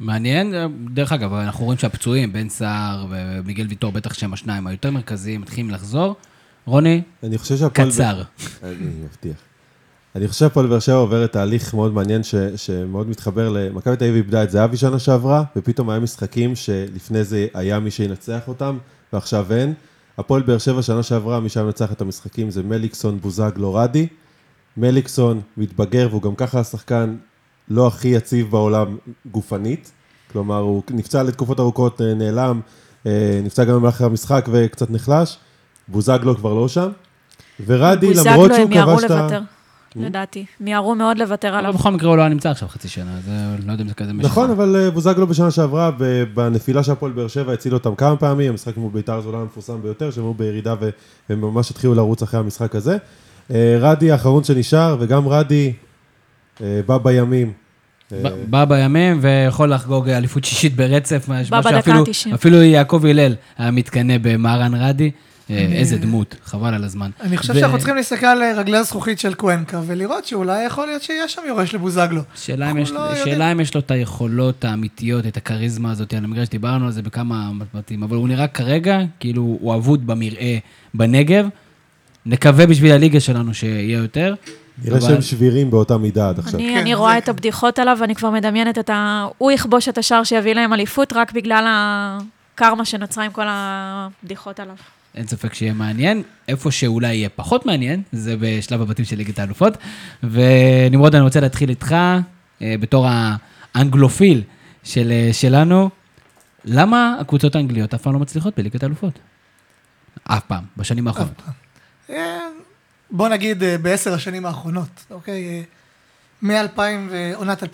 [0.00, 0.54] מעניין,
[0.94, 5.70] דרך אגב, אנחנו רואים שהפצועים, בן סער ומיגל ויטור, בטח שהם השניים היותר מרכזיים, מתחילים
[5.70, 6.16] לחזור.
[6.66, 7.90] רוני, אני חושב שהפועל...
[7.90, 8.22] קצר.
[8.62, 9.45] אני מבטיח.
[10.16, 14.14] אני חושב שהפועל באר שבע עוברת תהליך מאוד מעניין, ש, שמאוד מתחבר למכבי תל אביב
[14.14, 18.78] איבדה את זהבי שנה שעברה, ופתאום היה משחקים שלפני זה היה מי שינצח אותם,
[19.12, 19.74] ועכשיו אין.
[20.18, 24.06] הפועל באר שבע שנה שעברה, מי שהיה מנצח את המשחקים זה מליקסון, בוזגלו, רדי.
[24.76, 27.16] מליקסון מתבגר, והוא גם ככה השחקן
[27.68, 28.96] לא הכי יציב בעולם
[29.30, 29.92] גופנית.
[30.32, 32.60] כלומר, הוא נפצע לתקופות ארוכות, אה, נעלם,
[33.06, 35.38] אה, נפצע גם במהלך המשחק וקצת נחלש.
[35.88, 36.88] בוזגלו כבר לא שם.
[37.66, 39.16] ורדי, למרות בוזגלו שהוא הם כבש את ה...
[39.16, 39.40] לוותר,
[39.96, 40.44] לדעתי.
[40.60, 41.72] מיהרו מאוד לוותר אבל עליו.
[41.72, 43.94] בכל מקרה הוא לא היה נמצא עכשיו חצי שנה, אז אה, לא יודע אם זה
[43.94, 44.28] כזה משנה.
[44.28, 45.90] נכון, אבל אה, בוזגלו בשנה שעברה,
[46.34, 49.82] בנפילה של הפועל באר שבע, הציל אותם כמה פעמים, המשחק מול בית"ר זה אולי המפורסם
[49.82, 50.74] ביותר, שהם היו בירידה
[51.28, 52.96] והם ממש התחילו לרוץ אחרי המשחק הזה.
[53.50, 55.72] אה, רדי האחרון שנשאר, וגם רדי
[56.60, 57.52] בא בימים.
[58.50, 62.34] בא בימים ויכול לחגוג אליפות שישית ברצף, מה בא בדקה שאפילו- ה-90.
[62.34, 65.10] אפילו יעקב הלל היה מתקנא במהרן רדי.
[65.50, 67.10] אה, איזה דמות, חבל על הזמן.
[67.20, 71.32] אני חושב שאנחנו צריכים להסתכל על רגלי הזכוכית של קוונקה, ולראות שאולי יכול להיות שיש
[71.34, 72.20] שם יורש לבוזגלו.
[72.34, 73.00] שאלה אם, יש, לא
[73.62, 78.02] יש לו את היכולות האמיתיות, את הכריזמה הזאת על המגרש, דיברנו על זה בכמה מתמטים,
[78.02, 80.58] אבל הוא נראה כרגע כאילו הוא אבוד במרעה
[80.94, 81.48] בנגב.
[82.26, 84.34] נקווה בשביל הליגה שלנו שיהיה יותר.
[84.84, 86.60] נראה שהם שבירים באותה מידה עד עכשיו.
[86.60, 87.18] אני, כן, אני רואה.
[87.18, 89.26] את הבדיחות עליו, ואני כבר מדמיינת את ה...
[89.38, 91.64] הוא יכבוש את השער שיביא להם אליפות, רק בגלל
[92.56, 94.76] הקרמה שנוצרה עם כל הבדיחות עליו.
[95.14, 96.22] אין ספק שיהיה מעניין.
[96.48, 99.76] איפה שאולי יהיה פחות מעניין, זה בשלב הבתים של ליגת האלופות.
[100.22, 101.94] ונמרוד, אני רוצה להתחיל איתך,
[102.62, 103.06] אה, בתור
[103.74, 104.42] האנגלופיל
[104.84, 105.90] של, אה, שלנו.
[106.64, 109.18] למה הקבוצות האנגליות אף פעם לא מצליחות בליגת האלופות?
[110.24, 111.42] אף פעם, בשנים האחרונות.
[112.10, 112.38] אה,
[113.10, 115.64] בוא נגיד אה, בעשר השנים האחרונות, אוקיי?
[116.42, 116.80] מ-2000,
[117.34, 117.66] עונת 2008-2009,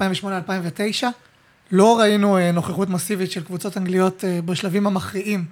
[1.73, 5.45] לא ראינו אה, נוכחות מסיבית של קבוצות אנגליות אה, בשלבים המכריעים,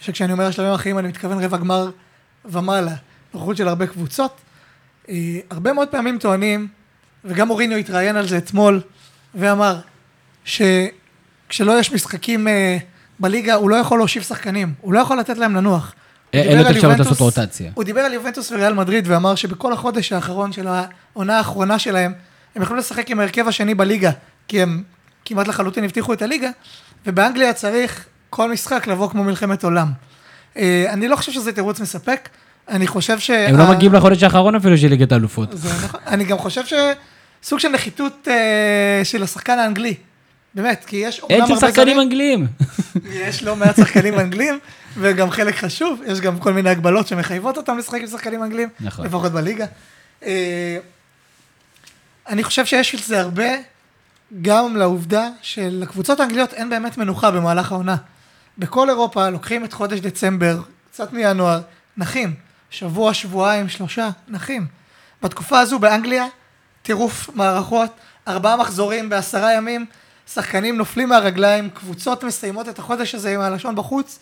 [0.00, 1.90] שכשאני אומר השלבים המכריעים אני מתכוון רבע גמר
[2.44, 2.94] ומעלה,
[3.34, 4.36] נוכחות של הרבה קבוצות.
[5.08, 5.14] אה,
[5.50, 6.68] הרבה מאוד פעמים טוענים,
[7.24, 8.80] וגם מוריניו התראיין על זה אתמול,
[9.34, 9.78] ואמר
[10.44, 12.46] שכשלא יש משחקים
[13.20, 15.94] בליגה, הוא לא יכול להושיב שחקנים, הוא לא יכול לתת להם לנוח.
[16.32, 17.70] אין דיבר לו את האפשרות לעשות רוטציה.
[17.74, 22.12] הוא דיבר על יובנטוס וריאל מדריד ואמר שבכל החודש האחרון של העונה האחרונה שלהם,
[22.54, 24.10] הם יכלו לשחק עם ההרכב השני בליגה,
[24.48, 24.82] כי הם
[25.24, 26.50] כמעט לחלוטין הבטיחו את הליגה,
[27.06, 29.88] ובאנגליה צריך כל משחק לבוא כמו מלחמת עולם.
[30.56, 32.28] אה, אני לא חושב שזה תירוץ מספק,
[32.68, 33.30] אני חושב ש...
[33.30, 35.54] הם לא מגיעים לחודש האחרון אפילו של ליגת האלופות.
[35.54, 36.00] נכון.
[36.12, 39.94] אני גם חושב שסוג של נחיתות אה, של השחקן האנגלי.
[40.54, 42.46] באמת, כי יש אין אומנם הרבה שחקנים זרים, אנגליים.
[43.28, 44.58] יש לא מעט שחקנים אנגלים,
[44.98, 49.06] וגם חלק חשוב, יש גם כל מיני הגבלות שמחייבות אותם לשחק עם שחקנים אנגלים, נכון.
[49.06, 49.66] לפחות בליגה.
[50.24, 50.78] אה,
[52.28, 53.48] אני חושב שיש לזה הרבה,
[54.42, 57.96] גם לעובדה שלקבוצות האנגליות אין באמת מנוחה במהלך העונה.
[58.58, 60.60] בכל אירופה לוקחים את חודש דצמבר,
[60.90, 61.60] קצת מינואר,
[61.96, 62.34] נחים.
[62.70, 64.66] שבוע, שבועיים, שלושה, נחים.
[65.22, 66.26] בתקופה הזו באנגליה,
[66.82, 67.90] טירוף מערכות,
[68.28, 69.86] ארבעה מחזורים בעשרה ימים,
[70.26, 74.18] שחקנים נופלים מהרגליים, קבוצות מסיימות את החודש הזה עם הלשון בחוץ.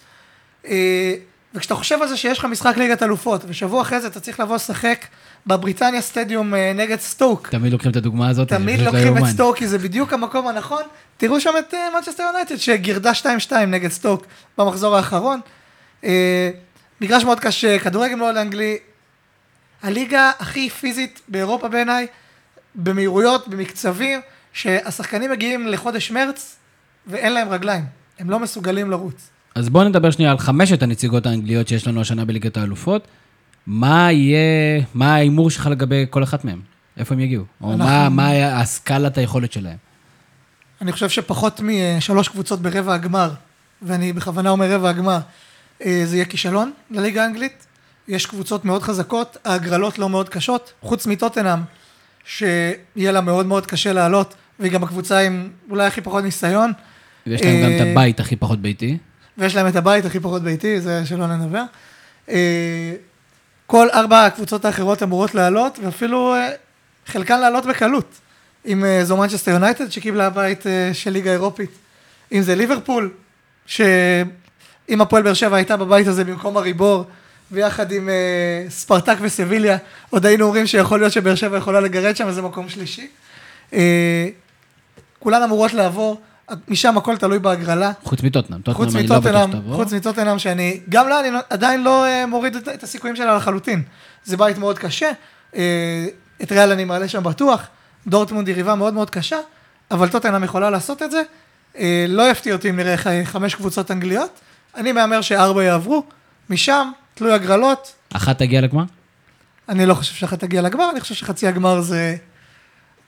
[1.54, 4.40] אה, וכשאתה חושב על זה שיש לך משחק ליגת אלופות, ושבוע אחרי זה אתה צריך
[4.40, 5.04] לבוא לשחק
[5.46, 8.48] בבריטניה סטדיום אה, נגד סטוק, תמיד לוקחים את הדוגמה הזאת.
[8.48, 9.22] תמיד לוקחים את.
[9.24, 10.82] סטוק, כי זה בדיוק המקום הנכון.
[11.16, 13.12] תראו שם את מנצ'סטר יונייטד, שגירדה
[13.48, 14.26] 2-2 נגד סטוק
[14.58, 15.40] במחזור האחרון.
[16.04, 16.50] אה,
[17.00, 18.78] מגרש מאוד קשה, כדורגל מאוד אנגלי.
[19.82, 22.06] הליגה הכי פיזית באירופה בעיניי,
[22.74, 24.20] במהירויות, במקצבים,
[24.52, 26.56] שהשחקנים מגיעים לחודש מרץ
[27.06, 27.84] ואין להם רגליים.
[28.18, 29.30] הם לא מסוגלים לרוץ.
[29.54, 33.08] אז בואו נדבר שנייה על חמשת הנציגות האנגליות שיש לנו השנה בליגת האלופות.
[33.66, 34.38] מה יהיה,
[34.94, 36.58] מה ההימור שלך לגבי כל אחת מהן?
[36.96, 37.44] איפה הם יגיעו?
[37.60, 38.30] או אנחנו- מה, מה
[38.60, 39.76] הסקלת היכולת שלהם?
[40.80, 43.30] אני חושב שפחות משלוש קבוצות ברבע הגמר,
[43.82, 45.18] ואני בכוונה אומר רבע הגמר,
[45.84, 47.66] אה, זה יהיה כישלון לליגה האנגלית.
[48.08, 51.58] יש קבוצות מאוד חזקות, ההגרלות לא מאוד קשות, חוץ מטוטנאם,
[52.24, 56.72] שיהיה לה מאוד מאוד קשה לעלות, והיא גם הקבוצה עם אולי הכי פחות ניסיון,
[57.26, 58.98] ויש להם גם את אה, הבית הכי פחות ביתי.
[59.40, 61.62] ויש להם את הבית הכי פחות ביתי, זה שלא נדבר.
[62.28, 62.94] אה,
[63.66, 66.50] כל ארבע הקבוצות האחרות אמורות לעלות, ואפילו אה,
[67.06, 68.14] חלקן לעלות בקלות.
[68.66, 71.70] אם אה, זו מנצ'סטר יונייטד שקיבלה בית אה, של ליגה אירופית,
[72.32, 73.10] אם זה ליברפול,
[73.66, 77.04] שאם הפועל באר שבע הייתה בבית הזה במקום הריבור,
[77.52, 78.08] ויחד עם
[78.68, 79.76] ספרטק וסביליה,
[80.10, 83.08] עוד היינו אומרים שיכול להיות שבאר שבע יכולה לגרד שם איזה מקום שלישי.
[85.18, 86.20] כולן אמורות לעבור,
[86.68, 87.92] משם הכל תלוי בהגרלה.
[88.02, 88.60] חוץ מטוטנאם.
[88.72, 89.76] חוץ טוטנאם אני לא בטוח שתבוא.
[89.76, 93.36] חוץ מטוטנאם שאני, גם לה אני לא- עדיין לא אה, מוריד את, את הסיכויים שלה
[93.36, 93.82] לחלוטין.
[94.24, 95.10] זה בית מאוד קשה,
[95.56, 96.06] אה,
[96.42, 97.66] את ריאל אני מעלה שם בטוח,
[98.06, 99.36] דורטמונד היא ריבה מאוד מאוד קשה,
[99.90, 101.22] אבל טוטנאם יכולה לעשות את זה.
[101.78, 104.40] אה, לא יפתיע אותי אם נראה חמש קבוצות אנגליות,
[104.76, 106.02] אני מהמר שארבע יעברו,
[106.50, 108.84] משם, תלוי הגרלות, אחת תגיע לגמר?
[109.68, 112.16] אני לא חושב שאחת תגיע לגמר, אני חושב שחצי הגמר זה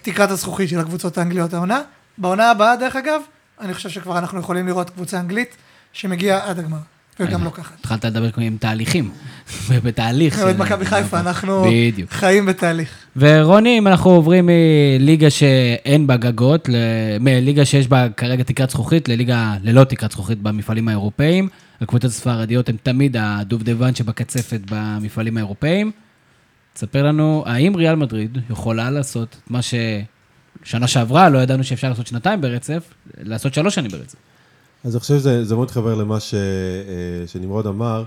[0.03, 1.81] תקרת הזכוכית של הקבוצות האנגליות העונה.
[2.19, 3.21] בעונה הבאה, דרך אגב,
[3.61, 5.57] אני חושב שכבר אנחנו יכולים לראות קבוצה אנגלית
[5.93, 6.79] שמגיעה עד הגמר,
[7.21, 7.75] וגם לוקחת.
[7.81, 9.11] התחלת לדבר כמו עם תהליכים.
[9.85, 10.37] בתהליך.
[10.37, 12.11] של- מכבי חיפה, אנחנו בדיוק.
[12.11, 12.89] חיים בתהליך.
[13.17, 14.49] ורוני, אם אנחנו עוברים
[14.99, 16.69] מליגה שאין בה גגות,
[17.21, 21.49] מליגה שיש בה כרגע תקרת זכוכית, לליגה ללא תקרת זכוכית במפעלים האירופאים,
[21.81, 25.91] הקבוצות הספרדיות הן תמיד הדובדבן שבקצפת במפעלים האירופאים.
[26.75, 29.61] תספר לנו, האם ריאל מדריד יכולה לעשות את מה
[30.65, 32.83] ששנה שעברה, לא ידענו שאפשר לעשות שנתיים ברצף,
[33.19, 34.17] לעשות שלוש שנים ברצף.
[34.85, 38.05] אז אני חושב שזה זה מאוד מתחבר למה ש, אה, שנמרוד אמר.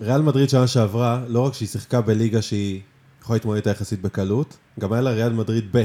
[0.00, 2.80] ריאל מדריד שנה שעברה, לא רק שהיא שיחקה בליגה שהיא
[3.22, 5.84] יכולה להתמודד איתה יחסית בקלות, גם היה לה ריאל מדריד ב',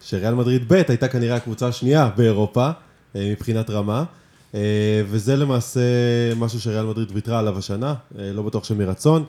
[0.00, 2.70] שריאל מדריד ב' הייתה כנראה הקבוצה השנייה באירופה,
[3.16, 4.04] אה, מבחינת רמה,
[4.54, 5.80] אה, וזה למעשה
[6.36, 9.24] משהו שריאל מדריד ויתרה עליו השנה, לא בטוח שמרצון.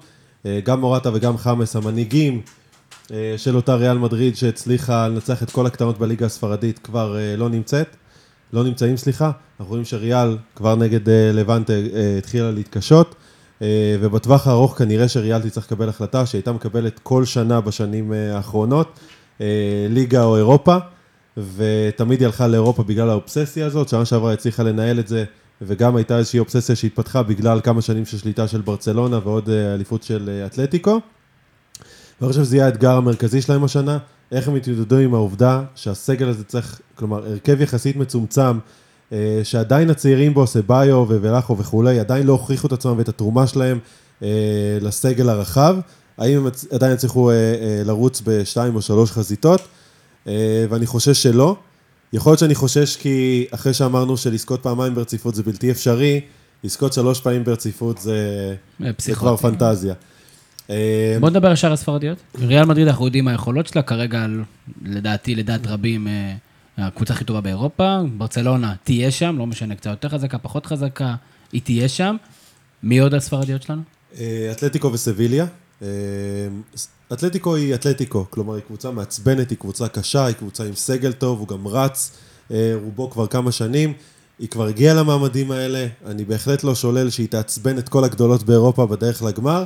[0.63, 2.41] גם מורטה וגם חמאס, המנהיגים
[3.37, 7.95] של אותה ריאל מדריד שהצליחה לנצח את כל הקטנות בליגה הספרדית, כבר אה, לא נמצאת.
[8.53, 9.31] לא נמצאים, סליחה.
[9.59, 13.15] אנחנו רואים שריאל כבר נגד אה, לבנטה אה, התחילה להתקשות,
[13.61, 18.99] אה, ובטווח הארוך כנראה שריאל תצטרך לקבל החלטה שהייתה מקבלת כל שנה בשנים אה, האחרונות,
[19.41, 20.77] אה, ליגה או אירופה,
[21.55, 25.25] ותמיד היא הלכה לאירופה בגלל האובססיה הזאת, שנה שעברה הצליחה לנהל את זה,
[25.61, 30.03] וגם הייתה איזושהי אובססיה שהתפתחה בגלל כמה שנים של שליטה של ברצלונה ועוד אה, אליפות
[30.03, 30.99] של אה, אתלטיקו.
[32.21, 33.97] ואני חושב שזה יהיה האתגר המרכזי שלהם השנה,
[34.31, 38.59] איך הם יתמודדו עם העובדה שהסגל הזה צריך, כלומר, הרכב יחסית מצומצם,
[39.13, 43.79] אה, שעדיין הצעירים בו, סביו ובלחו וכולי, עדיין לא הוכיחו את עצמם ואת התרומה שלהם
[44.23, 44.27] אה,
[44.81, 45.77] לסגל הרחב.
[46.17, 47.35] האם הם עדיין יצליחו אה,
[47.85, 49.61] לרוץ בשתיים או שלוש חזיתות?
[50.69, 51.55] ואני חושש שלא.
[52.13, 56.21] יכול להיות שאני חושש כי אחרי שאמרנו שלזכות פעמיים ברציפות זה בלתי אפשרי,
[56.63, 58.55] לזכות שלוש פעמים ברציפות זה,
[58.97, 59.37] זה כבר.
[59.37, 59.93] פנטזיה.
[60.69, 62.17] אה, בוא נדבר על שאר הספרדיות.
[62.39, 64.25] ריאל מדריד, אנחנו יודעים מה היכולות שלה, כרגע,
[64.85, 66.35] לדעתי, לדעת רבים, אה,
[66.77, 67.99] הקבוצה הכי טובה באירופה.
[68.17, 71.15] ברצלונה תהיה שם, לא משנה, קצת יותר חזקה, פחות חזקה,
[71.51, 72.15] היא תהיה שם.
[72.83, 73.81] מי עוד הספרדיות שלנו?
[74.19, 75.45] אה, אתלטיקו וסביליה,
[77.13, 81.39] אתלטיקו היא אתלטיקו, כלומר היא קבוצה מעצבנת, היא קבוצה קשה, היא קבוצה עם סגל טוב,
[81.39, 82.17] הוא גם רץ
[82.83, 83.93] רובו כבר כמה שנים.
[84.39, 88.85] היא כבר הגיעה למעמדים האלה, אני בהחלט לא שולל שהיא תעצבן את כל הגדולות באירופה
[88.85, 89.63] בדרך לגמר,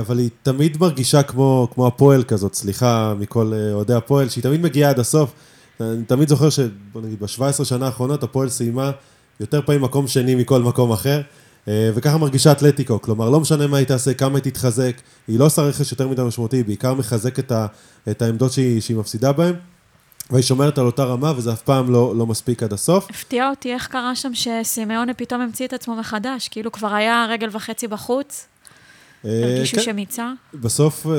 [0.00, 4.60] אבל היא תמיד מרגישה כמו, כמו הפועל כזאת, סליחה מכל אה, אוהדי הפועל, שהיא תמיד
[4.60, 5.32] מגיעה עד הסוף.
[5.80, 8.90] אני תמיד זוכר שבוא נגיד ב-17 שנה האחרונות הפועל סיימה
[9.40, 11.20] יותר פעמים מקום שני מכל מקום אחר,
[11.68, 14.96] אה, וככה מרגישה אתלטיקו, כלומר לא משנה מה היא תעשה, כמה היא תתחזק,
[15.28, 17.52] היא לא עושה רכש יותר מדי משמעותי, היא בעיקר מחזקת
[18.10, 19.54] את העמדות שהיא, שהיא מפסידה בהן.
[20.30, 23.10] והיא שומרת על אותה רמה, וזה אף פעם לא, לא מספיק עד הסוף.
[23.10, 27.48] הפתיע אותי איך קרה שם שסימאונה פתאום המציא את עצמו מחדש, כאילו כבר היה רגל
[27.52, 28.46] וחצי בחוץ,
[29.24, 29.82] הרגישו כן.
[29.82, 30.32] שמיצה.
[30.54, 31.12] בסוף, אה,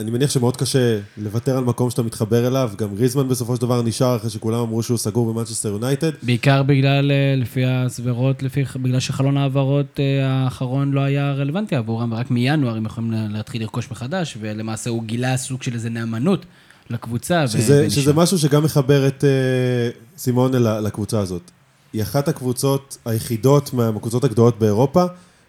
[0.00, 3.82] אני מניח שמאוד קשה לוותר על מקום שאתה מתחבר אליו, גם גריזמן בסופו של דבר
[3.82, 6.10] נשאר אחרי שכולם אמרו שהוא סגור במנצ'סטר יונייטד.
[6.22, 12.12] בעיקר בגלל, אה, לפי הסברות, לפי, בגלל שחלון ההעברות אה, האחרון לא היה רלוונטי עבורם,
[12.12, 16.46] ורק מינואר הם יכולים לה- להתחיל לרכוש מחדש, ולמעשה הוא גילה סוג של איזה נאמנות
[16.90, 17.48] לקבוצה.
[17.48, 17.90] שזה.
[17.90, 21.50] שזה משהו שגם מחבר את uh, סימונה לקבוצה הזאת.
[21.92, 25.04] היא אחת הקבוצות היחידות מהקבוצות הגדולות באירופה,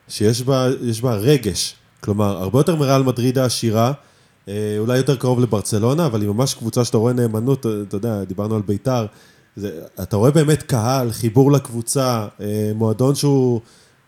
[0.07, 0.67] שיש בה,
[1.01, 1.75] בה רגש.
[1.99, 3.91] כלומר, הרבה יותר מריאל מדריד העשירה,
[4.49, 8.23] אה, אולי יותר קרוב לברצלונה, אבל היא ממש קבוצה שאתה רואה נאמנות, אה, אתה יודע,
[8.23, 9.05] דיברנו על ביתר,
[9.55, 13.61] זה, אתה רואה באמת קהל, חיבור לקבוצה, אה, מועדון שהוא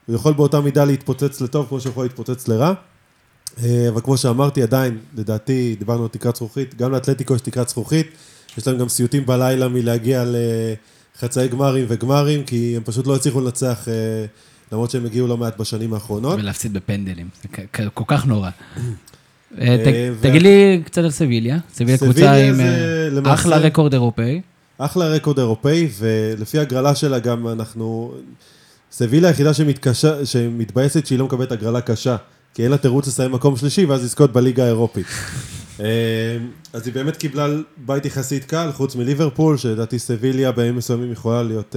[0.06, 2.74] הוא יכול באותה מידה להתפוצץ לטוב, כמו שהוא יכול להתפוצץ לרע.
[3.58, 8.08] אבל כמו שאמרתי, עדיין, לדעתי, דיברנו על תקרת זכוכית, גם לאתלטיקו יש תקרת זכוכית,
[8.58, 10.24] יש להם גם סיוטים בלילה מלהגיע
[11.16, 13.88] לחצאי גמרים וגמרים, כי הם פשוט לא הצליחו לנצח,
[14.72, 16.40] למרות שהם הגיעו לא מעט בשנים האחרונות.
[16.40, 17.48] ולהפסיד בפנדלים, זה
[17.94, 18.50] כל כך נורא.
[19.58, 21.58] אה, אה, תגיד לי קצת על סביליה.
[21.74, 24.42] סביליה קבוצה סביליה עם אה, אחלה רקורד אירופאי.
[24.78, 28.14] אחלה רקורד אירופאי, ולפי הגרלה שלה גם אנחנו...
[28.92, 32.16] סבילה היחידה שמתקשה, שמתבאסת שהיא לא מקבלת הגרלה קשה,
[32.54, 35.06] כי אין לה תירוץ לסיים מקום שלישי ואז לזכות בליגה האירופית.
[36.74, 37.48] אז היא באמת קיבלה
[37.78, 41.76] בית יחסית קל, חוץ מליברפול, שלדעתי סביליה בימים מסוימים יכולה להיות,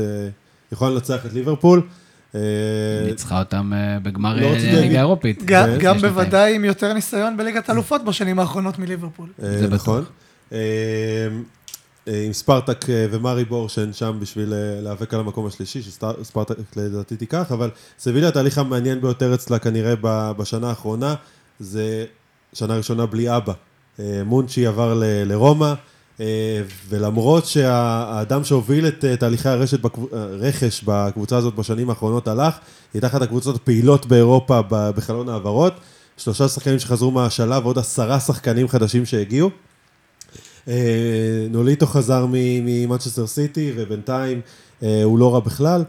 [0.73, 1.83] יכולה לנצח את ליברפול.
[2.35, 2.41] אה,
[3.07, 5.43] ניצחה אותם אה, בגמר לא אה, להגיד- האירופית.
[5.45, 9.29] גם, בוודאי עם יותר ניסיון בליגת האלופות בשנים האחרונות מליברפול.
[9.39, 10.05] זה נכון.
[12.07, 17.71] עם ספרטק אה, ומאריבור שהן שם בשביל להיאבק על המקום השלישי, שספרטק לדעתי תיקח, אבל
[17.99, 19.95] סביליה התהליך המעניין ביותר אצלה כנראה
[20.37, 21.15] בשנה האחרונה,
[21.61, 22.05] זה
[22.53, 23.53] שנה ראשונה בלי אבא.
[24.25, 24.93] מונצ'י עבר
[25.27, 25.75] לרומא,
[26.89, 32.55] ולמרות שהאדם שהוביל את אה, תהליכי הרשת בקב- אה, בקבוצה הזאת בשנים האחרונות הלך,
[32.95, 35.73] היא אחת הקבוצות הפעילות באירופה בחלון העברות,
[36.17, 39.51] שלושה שחקנים שחזרו מהשלב ועוד עשרה שחקנים חדשים שהגיעו.
[40.69, 44.41] אה, נוליטו חזר ממנצ'סטר סיטי, ובינתיים
[44.83, 45.85] אה, הוא לא רע בכלל.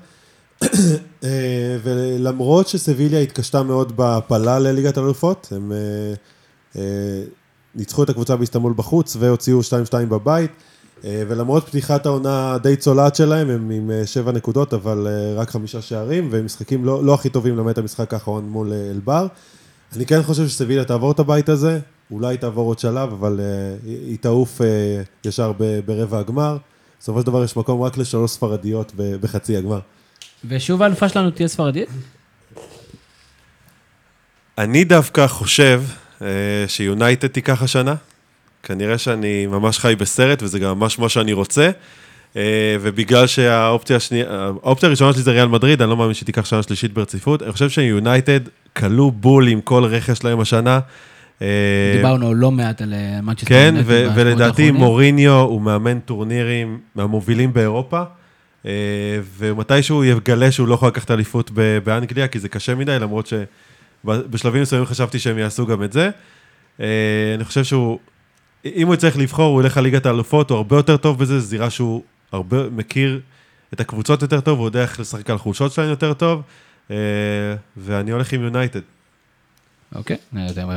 [1.23, 5.77] אה, ולמרות שסביליה התקשתה מאוד בהפלה לליגת האלופות, הם אה,
[6.81, 7.21] אה,
[7.75, 9.63] ניצחו את הקבוצה באיסטנבול בחוץ והוציאו 2-2
[10.09, 10.51] בבית,
[11.03, 15.49] אה, ולמרות פתיחת העונה די צולעת שלהם, הם עם אה, שבע נקודות, אבל אה, רק
[15.49, 19.27] חמישה שערים, והם משחקים לא, לא הכי טובים למעט המשחק האחרון מול אלבר.
[19.95, 21.79] אני כן חושב שסביליה תעבור את הבית הזה,
[22.11, 26.57] אולי תעבור עוד שלב, אבל uh, היא תעוף uh, ישר ב- ברבע הגמר.
[26.99, 29.79] בסופו של דבר יש מקום רק לשלוש ספרדיות ב- בחצי הגמר.
[30.47, 31.89] ושוב האלופה שלנו תהיה ספרדית?
[34.57, 35.81] אני דווקא חושב
[36.67, 37.95] שיונייטד תיקח השנה.
[38.63, 41.71] כנראה שאני ממש חי בסרט, וזה גם ממש מה שאני רוצה.
[42.33, 42.37] Uh,
[42.81, 46.63] ובגלל שהאופציה השנייה, האופציה הראשונה שלי זה ריאל מדריד, אני לא מאמין שהיא תיקח שנה
[46.63, 47.43] שלישית ברציפות.
[47.43, 48.39] אני חושב שיונייטד
[48.77, 50.79] כלו בול עם כל רכש שלהם השנה.
[51.41, 51.47] אה,
[51.95, 54.71] דיברנו לא מעט על אה, מנצ'סטר כן, ו- ולדעתי.
[54.71, 58.03] מוריניו הוא מאמן טורנירים מהמובילים באירופה,
[58.65, 58.71] אה,
[59.37, 61.51] ומתישהו יגלה שהוא לא יכול לקחת אליפות
[61.83, 63.27] באנגליה, כי זה קשה מדי, למרות
[64.05, 66.09] שבשלבים מסוימים חשבתי שהם יעשו גם את זה.
[66.79, 66.85] אה,
[67.35, 67.99] אני חושב שהוא,
[68.65, 71.45] אם הוא יצטרך לבחור, הוא ילך על ליגת האלופות, הוא הרבה יותר טוב בזה, זו
[71.45, 73.21] זירה שהוא הרבה מכיר
[73.73, 76.41] את הקבוצות יותר טוב, הוא יודע איך לשחק על חולשות שלהם יותר טוב,
[76.91, 76.95] אה,
[77.77, 78.79] ואני הולך עם יונייטד.
[79.95, 80.17] אוקיי,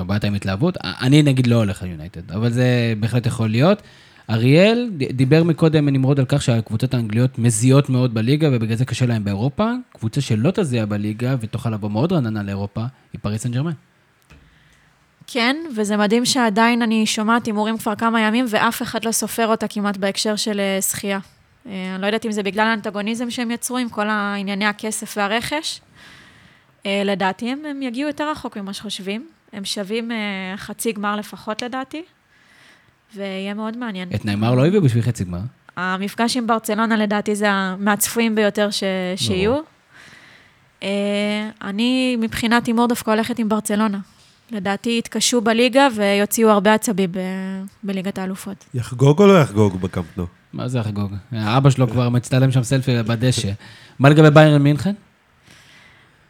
[0.07, 0.77] באת עם התלהבות.
[0.85, 3.83] אני נגיד לא הולך על יונייטד, אבל זה בהחלט יכול להיות.
[4.31, 9.25] אריאל דיבר מקודם נמרוד על כך שהקבוצות האנגליות מזיעות מאוד בליגה, ובגלל זה קשה להם
[9.25, 9.73] באירופה.
[9.93, 13.73] קבוצה שלא תזיע בליגה ותוכל לבוא מאוד רעננה לאירופה, היא פריס סן ג'רמן.
[15.27, 19.69] כן, וזה מדהים שעדיין אני שומעת הימורים כבר כמה ימים, ואף אחד לא סופר אותה
[19.69, 21.19] כמעט בהקשר של אה, זכייה.
[21.67, 25.81] אה, אני לא יודעת אם זה בגלל האנטגוניזם שהם יצרו עם כל הענייני הכסף והרכש.
[26.87, 29.29] אה, לדעתי הם, הם יגיעו יותר רחוק ממה שחושבים.
[29.53, 30.11] הם שווים
[30.57, 32.03] חצי גמר לפחות לדעתי,
[33.17, 34.09] ויהיה מאוד מעניין.
[34.15, 35.39] את נאמר לא הביאו בשביל חצי גמר.
[35.77, 37.49] המפגש עם ברצלונה לדעתי זה
[37.79, 38.83] מהצפויים ביותר ש...
[39.17, 39.59] שיהיו.
[40.83, 43.99] אה, אני מבחינת הימור דווקא הולכת עם ברצלונה.
[44.51, 47.19] לדעתי יתקשו בליגה ויוציאו הרבה עצבים ב-
[47.83, 48.65] בליגת האלופות.
[48.75, 50.27] יחגוג או לא יחגוג בקמפנו?
[50.53, 51.13] מה זה החגוג?
[51.35, 53.51] אבא שלו כבר מצטלם שם סלפי בדשא.
[53.99, 54.93] מה לגבי ביירן מינכן?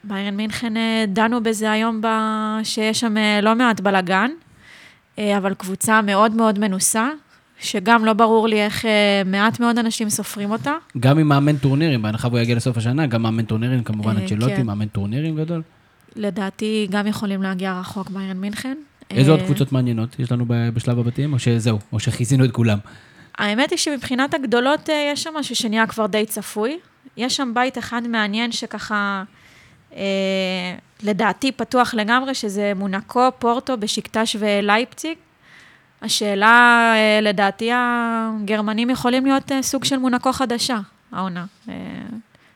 [0.04, 2.06] ביירן מינכן אה, דנו בזה היום, ב...
[2.62, 4.30] שיש שם אה, לא מעט בלאגן,
[5.36, 7.08] אבל קבוצה מאוד מאוד מנוסה,
[7.60, 10.74] שגם לא ברור לי איך אה, מעט מאוד אנשים סופרים אותה.
[11.00, 14.56] גם עם מאמן טורנירים, בהנחה והוא יגיע לסוף השנה, גם מאמן טורנירים, כמובן, אה, אצ'לוטי,
[14.56, 14.66] כן.
[14.66, 15.62] מאמן טורנירים גדול.
[16.16, 18.76] לדעתי גם יכולים להגיע רחוק ביירן מינכן.
[19.10, 22.78] איזה עוד אה, קבוצות מעניינות יש לנו בשלב הבתים, או שזהו, או שכיסינו את כולם?
[23.38, 26.78] האמת היא שמבחינת הגדולות אה, יש שם משהו שנהיה כבר די צפוי.
[27.16, 29.22] יש שם בית אחד מעניין שככה,
[29.96, 30.00] אה,
[31.02, 35.16] לדעתי פתוח לגמרי, שזה מונקו, פורטו, בשקטש ולייפציג.
[36.02, 40.78] השאלה, אה, לדעתי הגרמנים יכולים להיות אה, סוג של מונקו חדשה,
[41.12, 41.44] העונה.
[41.68, 41.74] אה,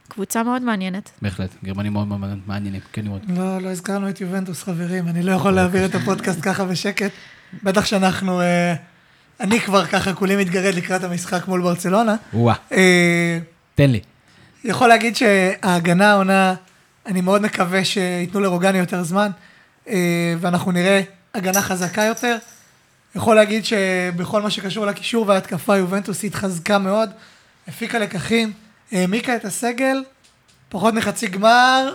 [0.08, 1.10] קבוצה מאוד מעניינת.
[1.22, 3.22] בהחלט, גרמנים מאוד מאוד מעניינים, כן לראות.
[3.28, 7.10] לא, לא הזכרנו את יובנטוס, חברים, אני לא יכול להעביר את הפודקאסט ככה בשקט.
[7.62, 8.40] בטח שאנחנו,
[9.40, 12.16] אני כבר ככה כולי מתגרד לקראת המשחק מול ברצלונה.
[12.34, 13.38] וואה, אה,
[13.74, 14.00] תן לי.
[14.64, 16.54] יכול להגיד שההגנה העונה,
[17.06, 19.30] אני מאוד מקווה שייתנו לרוגני יותר זמן,
[19.88, 21.00] אה, ואנחנו נראה
[21.34, 22.36] הגנה חזקה יותר.
[23.14, 27.10] יכול להגיד שבכל מה שקשור לקישור וההתקפה, יובנטוס התחזקה מאוד,
[27.68, 28.52] הפיקה לקחים,
[28.92, 30.02] העמיקה את הסגל,
[30.68, 31.94] פחות מחצי גמר,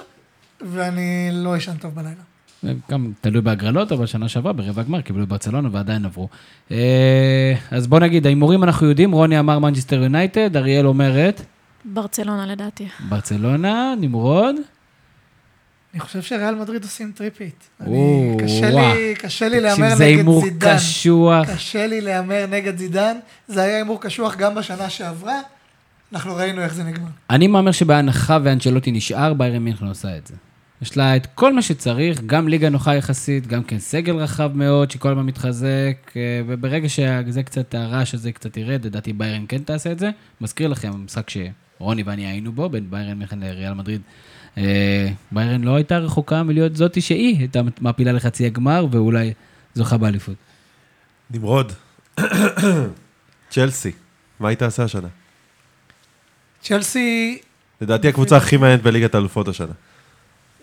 [0.61, 2.21] ואני לא אשן טוב בלילה.
[2.63, 6.27] זה גם תלוי בהגרלות, אבל שנה שעברה ברבע הגמר קיבלו ברצלונה ועדיין עברו.
[6.71, 11.41] אה, אז בוא נגיד, ההימורים אנחנו יודעים, רוני אמר מנצ'סטר יונייטד, אריאל אומרת
[11.85, 12.87] ברצלונה לדעתי.
[13.09, 14.55] ברצלונה, נמרוד.
[15.93, 17.69] אני חושב שריאל מדריד עושים טריפית.
[17.81, 18.69] אני, קשה.
[18.69, 20.75] לי, קשה לי תקשיב, להמר זה נגד הימור זידן.
[20.75, 21.49] קשוח.
[21.49, 23.17] קשה לי להמר נגד זידן.
[23.47, 25.39] זה היה הימור קשוח גם בשנה שעברה.
[26.13, 27.09] אנחנו ראינו איך זה נגמר.
[27.29, 30.33] אני מהמר שבהנחה ואנצ'לוטי נשאר, ביירן מינכן עושה את זה.
[30.81, 34.91] יש לה את כל מה שצריך, גם ליגה נוחה יחסית, גם כן סגל רחב מאוד,
[34.91, 39.91] שכל הזמן מתחזק, אה, וברגע שזה קצת, הרעש הזה קצת ירד, לדעתי ביירן כן תעשה
[39.91, 40.09] את זה.
[40.41, 44.01] מזכיר לכם, המשחק שרוני ואני היינו בו, בין ביירן מינכן לריאל מדריד.
[44.57, 49.33] אה, ביירן לא הייתה רחוקה מלהיות זאתי שהיא הייתה מעפילה לחצי הגמר, ואולי
[49.75, 50.35] זוכה באליפות.
[51.31, 51.73] נמרוד.
[53.51, 53.91] צ'לסי,
[54.39, 55.07] מה היא תעשה השנה?
[56.61, 57.37] צ'לסי
[57.81, 59.73] לדעתי הקבוצה הכי מעניינת בליגת האלופות השנה.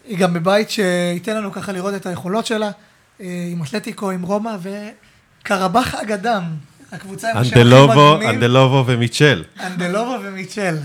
[0.07, 2.71] היא גם בבית שייתן לנו ככה לראות את היכולות שלה,
[3.21, 6.43] אה, עם אתלטיקו, עם רומא, וקרבח אגדם,
[6.93, 8.31] הקבוצה עם השם הכי אנדלובו, מגניב.
[8.31, 9.45] אנדלובו ומיצ'ל.
[9.61, 10.77] אנדלובו ומיצ'ל.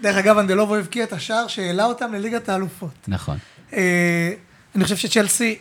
[0.00, 2.94] דרך אגב, אנדלובו הבקיע את השער שהעלה אותם לליגת האלופות.
[3.08, 3.38] נכון.
[3.72, 4.32] אה,
[4.74, 5.58] אני חושב שצ'לסי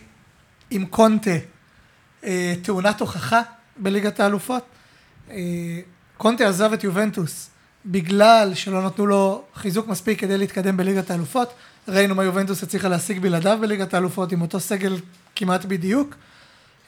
[0.71, 1.31] עם קונטה
[2.23, 3.41] אה, תאונת הוכחה
[3.77, 4.65] בליגת האלופות.
[5.31, 5.35] אה,
[6.17, 7.49] קונטה עזב את יובנטוס
[7.85, 11.53] בגלל שלא נתנו לו חיזוק מספיק כדי להתקדם בליגת האלופות.
[11.87, 14.95] ראינו מה יובנטוס הצליחה להשיג בלעדיו בליגת האלופות עם אותו סגל
[15.35, 16.15] כמעט בדיוק.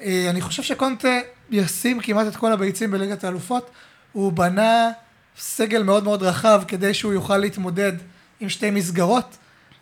[0.01, 1.19] אה, אני חושב שקונטה
[1.51, 3.69] ישים כמעט את כל הביצים בליגת האלופות.
[4.11, 4.91] הוא בנה
[5.39, 7.93] סגל מאוד מאוד רחב כדי שהוא יוכל להתמודד
[8.39, 9.37] עם שתי מסגרות.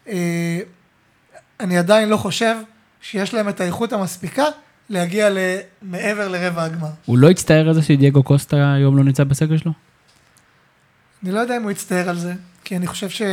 [0.07, 0.59] אה,
[1.59, 2.55] אני עדיין לא חושב
[3.01, 4.43] שיש להם את האיכות המספיקה
[4.89, 5.29] להגיע
[5.81, 6.87] מעבר לרבע הגמר.
[7.05, 9.71] הוא לא הצטער על זה שדייגו קוסטה היום לא נמצא בסגל שלו?
[11.23, 12.33] אני לא יודע אם הוא יצטער על זה,
[12.63, 13.25] כי אני חושב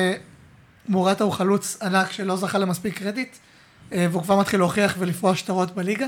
[0.88, 3.36] שמורטה הוא חלוץ ענק שלא זכה למספיק קרדיט,
[3.92, 6.06] אה, והוא כבר מתחיל להוכיח ולפרוע שטרות בליגה.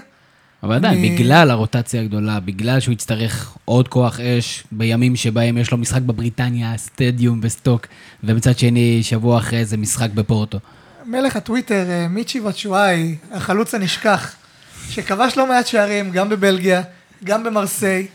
[0.63, 5.71] אבל עדיין, אני- בגלל הרוטציה הגדולה, בגלל שהוא יצטרך עוד כוח אש בימים שבהם יש
[5.71, 7.87] לו משחק בבריטניה, סטדיום וסטוק,
[8.25, 10.59] ומצד שני, שבוע אחרי זה משחק בפורטו.
[11.07, 14.35] מלך הטוויטר, אה, מיצ'י ואצ'ואי, החלוץ הנשכח,
[14.91, 16.83] שכבש לא מעט שערים, גם בבלגיה,
[17.25, 18.07] גם במרסיי.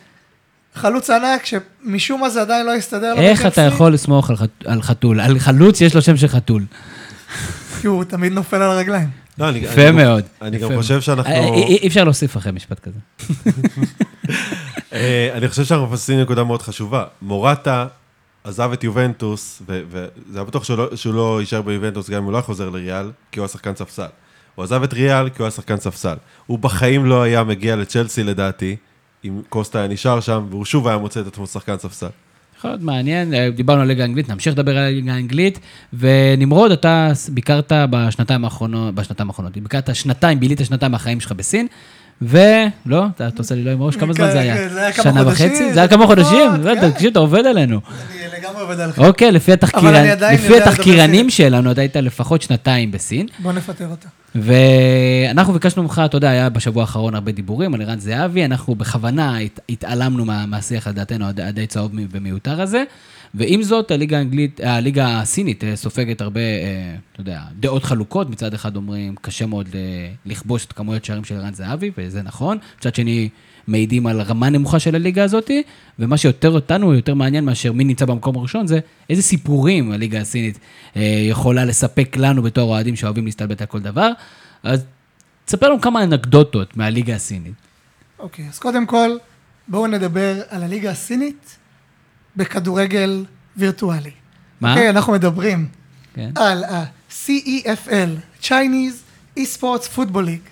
[0.76, 4.66] חלוץ ענק, שמשום מה זה עדיין לא הסתדר לו איך אתה יכול לסמוך על חת-
[4.66, 5.20] על חתול?
[5.20, 6.66] על חלוץ שיש לו שם של חתול.
[7.82, 9.10] כי הוא תמיד נופל על הרגליים.
[9.38, 10.24] לא, אני- יפה אני מאוד.
[10.42, 10.82] אני יפה גם מאוד.
[10.82, 11.32] חושב שאנחנו...
[11.32, 13.00] אה, אי אי אפשר להוסיף אחרי משפט כזה.
[14.94, 17.06] אה, אני חושב שאנחנו מפספסים נקודה מאוד חשובה.
[17.22, 17.88] מורטה
[18.44, 22.34] עזב את יובנטוס, וזה היה בטוח שהוא לא- שהוא לא יישאר ביובנטוס גם אם הוא
[22.34, 24.08] לא חוזר לריאל, כי הוא היה שחקן ספסל.
[24.56, 26.16] הוא עזב את ריאל כי הוא היה שחקן ספסל.
[26.48, 28.76] הוא בחיים לא היה מגיע לצ'לסי לדעתי,
[29.26, 32.08] אם קוסטה היה נשאר שם, והוא שוב היה מוצא את עצמו שחקן ספסל.
[32.62, 35.59] יכול להיות מעניין, אה, דיברנו על ליגה האנגלית, נמשיך לדבר על הליגה האנגלית.
[35.93, 41.68] ונמרוד, אתה ביקרת בשנתיים האחרונות, בשנתיים האחרונות, ביקרת שנתיים, בילית שנתיים מהחיים שלך בסין,
[42.22, 44.55] ולא, אתה עושה לי לא עם הראש, כמה זמן זה היה?
[44.57, 45.74] כן, זה היה שנה חודשים, וחצי?
[45.74, 46.51] זה היה כמה חודשים?
[46.64, 46.91] כן.
[46.91, 47.80] תקשיב, אתה עובד עלינו.
[48.14, 48.20] אני
[48.52, 48.99] לגמרי עובד עליך.
[48.99, 49.52] אוקיי, לפי
[50.12, 51.30] עדיין לפי התחקירנים.
[51.30, 53.28] שלנו, אתה היית לפחות שנתיים בסין.
[53.39, 54.08] בוא נפטר אותה.
[54.36, 59.38] ואנחנו ביקשנו ממך, אתה יודע, היה בשבוע האחרון הרבה דיבורים על ערן זהבי, אנחנו בכוונה
[59.39, 62.84] הת, התעלמנו מה, מהשיח, לדעתנו, הד- הדי צהוב ומיותר הזה.
[63.34, 68.30] ועם זאת, הליגה האנגלית, הליגה הסינית אה, סופגת הרבה, אה, אתה יודע, דעות חלוקות.
[68.30, 69.80] מצד אחד אומרים, קשה מאוד אה,
[70.26, 72.58] לכבוש את כמויות שערים של ערן זהבי, וזה נכון.
[72.80, 73.30] מצד שני,
[73.68, 75.51] מעידים על רמה נמוכה של הליגה הזאת,
[75.99, 80.59] ומה שיותר אותנו, יותר מעניין מאשר מי נמצא במקום הראשון, זה איזה סיפורים הליגה הסינית
[80.95, 84.12] אה, יכולה לספק לנו בתור אוהדים שאוהבים להסתלבט על כל דבר.
[84.64, 84.84] אז
[85.45, 87.53] תספר לנו כמה אנקדוטות מהליגה הסינית.
[88.20, 89.09] אוקיי, אז קודם כל,
[89.68, 91.57] בואו נדבר על הליגה הסינית
[92.36, 93.26] בכדורגל
[93.57, 94.12] וירטואלי.
[94.62, 94.74] מה?
[94.74, 95.68] אוקיי, אנחנו מדברים
[96.14, 96.32] כן.
[96.36, 100.49] על ה-CEFL, Chinese eSports Football League,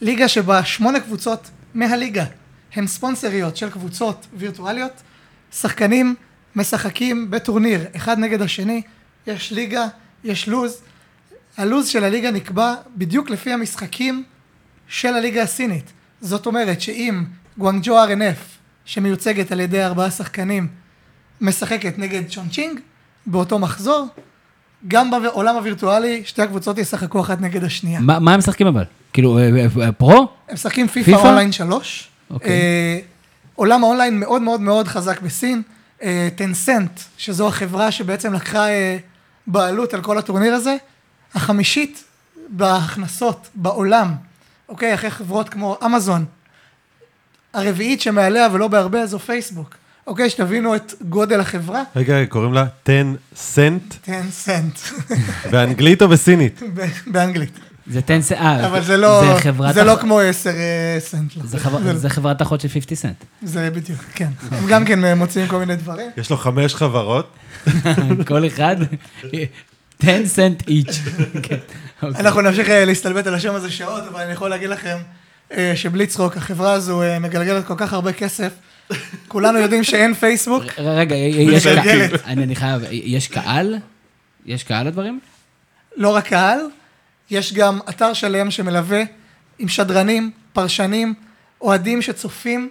[0.00, 2.24] ליגה שבה שמונה קבוצות מהליגה
[2.72, 4.92] הן ספונסריות של קבוצות וירטואליות,
[5.52, 6.14] שחקנים
[6.56, 8.82] משחקים בטורניר אחד נגד השני,
[9.26, 9.86] יש ליגה,
[10.24, 10.80] יש לוז,
[11.56, 14.24] הלוז של הליגה נקבע בדיוק לפי המשחקים
[14.88, 15.92] של הליגה הסינית.
[16.20, 17.24] זאת אומרת שאם
[17.58, 18.38] גואנג'ו RNF,
[18.84, 20.68] שמיוצגת על ידי ארבעה שחקנים,
[21.40, 22.80] משחקת נגד צ'ונצ'ינג
[23.26, 24.08] באותו מחזור,
[24.88, 28.00] גם בעולם הווירטואלי שתי הקבוצות ישחקו אחת נגד השנייה.
[28.00, 28.84] מה מה הם משחקים אבל?
[29.18, 30.28] כאילו, אה, אה, אה, פרו?
[30.48, 31.10] הם משחקים פיפא?
[31.10, 32.08] אונליין 3.
[32.30, 33.02] אוקיי.
[33.54, 35.62] עולם האונליין מאוד מאוד מאוד חזק בסין.
[36.36, 38.66] טנסנט, שזו החברה שבעצם לקחה
[39.46, 40.76] בעלות על כל הטורניר הזה,
[41.34, 42.04] החמישית
[42.48, 44.14] בהכנסות בעולם,
[44.68, 44.94] אוקיי?
[44.94, 46.24] אחרי חברות כמו אמזון.
[47.54, 49.74] הרביעית שמעליה ולא בהרבה זו פייסבוק.
[50.06, 51.82] אוקיי, שתבינו את גודל החברה.
[51.96, 52.92] רגע, קוראים לה 10
[53.36, 54.78] סנט, טנסנט,
[55.50, 56.60] באנגלית או בסינית?
[57.12, 57.58] באנגלית.
[57.90, 58.32] זה טנס...
[58.32, 60.50] אה, אבל זה לא, זה חברת זה לא כמו 10
[60.98, 61.36] סנט.
[61.36, 61.42] לא.
[61.46, 63.24] זה חבר- זה חברת אחות של 50 סנט.
[63.42, 64.28] זה בדיוק, כן.
[64.50, 66.10] הם גם כן אה, מוציאים כל מיני דברים.
[66.16, 67.32] יש לו חמש חברות.
[68.28, 68.76] כל אחד,
[70.02, 70.98] 10 cent each.
[72.02, 74.96] אנחנו נמשיך אה, להסתלבט על השם הזה שעות, אבל אני יכול להגיד לכם
[75.52, 78.52] אה, שבלי צחוק, החברה הזו אה, מגלגלת כל כך הרבה כסף.
[79.28, 80.62] כולנו יודעים שאין פייסבוק.
[80.78, 81.66] רגע, יש.
[81.66, 83.76] קהל, אני אני חייב, יש קהל?
[84.46, 85.20] יש קהל לדברים?
[85.96, 86.58] לא רק קהל,
[87.30, 89.02] יש גם אתר שלם שמלווה
[89.58, 91.14] עם שדרנים, פרשנים,
[91.60, 92.68] אוהדים שצופים.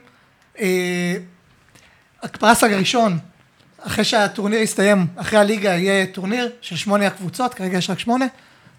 [0.60, 1.18] אה,
[2.24, 3.20] הפרס הראשון,
[3.80, 8.26] אחרי שהטורניר יסתיים, אחרי הליגה יהיה טורניר של שמונה הקבוצות, כרגע יש רק שמונה.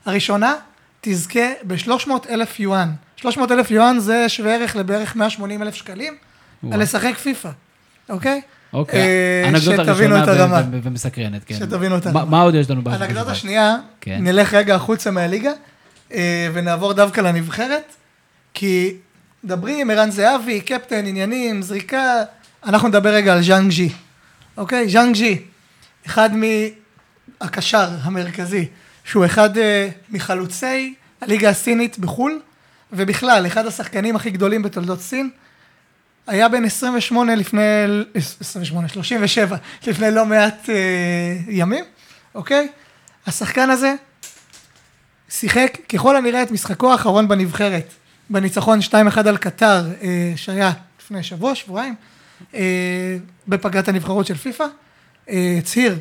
[0.07, 0.55] הראשונה
[1.01, 2.93] תזכה ב-300 אלף יואן.
[3.17, 6.17] 300 אלף יואן זה שווה ערך לבערך 180 אלף שקלים.
[6.73, 7.51] על לשחק פיפא,
[8.09, 8.41] אוקיי?
[8.73, 10.25] אוקיי, אה, אנקדוטה ראשונה
[10.83, 11.55] ומסקרנת, כן.
[11.55, 12.31] שתבינו את מה- הרמה.
[12.31, 12.83] מה עוד יש לנו?
[12.83, 13.11] באנקדוטה?
[13.11, 14.19] אנקדוטה שנייה, כן.
[14.21, 15.53] נלך רגע החוצה מהליגה,
[16.13, 17.95] אה, ונעבור דווקא לנבחרת,
[18.55, 18.95] כי
[19.45, 22.15] מדברים, ערן זהבי, קפטן, עניינים, זריקה,
[22.67, 23.89] אנחנו נדבר רגע על ז'אנג ז'י,
[24.57, 24.89] אוקיי?
[24.89, 25.39] ז'אנג ז'י,
[26.07, 26.31] אחד
[27.41, 28.67] מהקשר המרכזי,
[29.05, 32.41] שהוא אחד אה, מחלוצי הליגה הסינית בחו"ל,
[32.93, 35.31] ובכלל, אחד השחקנים הכי גדולים בתולדות סין.
[36.29, 37.61] היה בן 28 לפני,
[38.41, 39.57] 28, 37,
[39.87, 40.75] לפני לא מעט אה,
[41.49, 41.85] ימים,
[42.35, 42.69] אוקיי?
[43.27, 43.95] השחקן הזה
[45.29, 47.93] שיחק ככל הנראה את משחקו האחרון בנבחרת,
[48.31, 51.95] בניצחון 2-1 על קטר, אה, שהיה לפני שבוע, שבועיים,
[52.55, 53.17] אה,
[53.49, 54.65] בפגרת הנבחרות של פיפ"א,
[55.29, 55.99] אה, הצהיר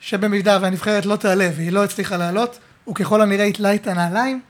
[0.00, 4.40] שבמידה והנבחרת לא תעלה והיא לא הצליחה לעלות, הוא ככל הנראה יתלה את הנעליים.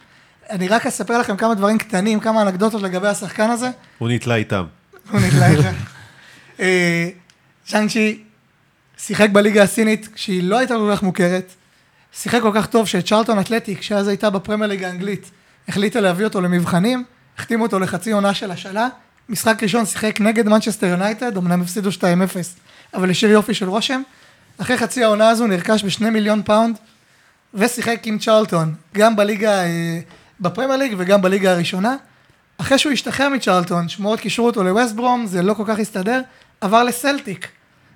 [0.50, 3.70] אני רק אספר לכם כמה דברים קטנים, כמה אנקדוטות לגבי השחקן הזה.
[3.98, 4.64] הוא נתלה איתם.
[5.18, 5.70] נתלה את זה.
[6.60, 7.08] אה,
[7.68, 8.22] ז'אנג'י
[8.98, 11.52] שיחק בליגה הסינית כשהיא לא הייתה כל כך מוכרת.
[12.12, 15.30] שיחק כל כך טוב שצ'רלטון אתלטיק, שאז הייתה בפרמייר ליגה האנגלית,
[15.68, 17.04] החליטה להביא אותו למבחנים,
[17.38, 18.88] החתימו אותו לחצי עונה של השאלה.
[19.28, 22.02] משחק ראשון שיחק נגד מנצ'סטר יונייטד, אמנם הפסידו 2-0,
[22.94, 24.02] אבל השאיר יופי של רושם.
[24.58, 26.76] אחרי חצי העונה הזו נרכש בשני מיליון פאונד,
[27.54, 30.00] ושיחק עם צ'רלטון, גם בליגה, אה,
[30.40, 31.96] בפרמייר ליג וגם בליגה הראשונה.
[32.60, 36.20] אחרי שהוא השתחרר מצ'רלטון, שמועות קישרו אותו לווסט ברום, זה לא כל כך הסתדר,
[36.60, 37.48] עבר לסלטיק.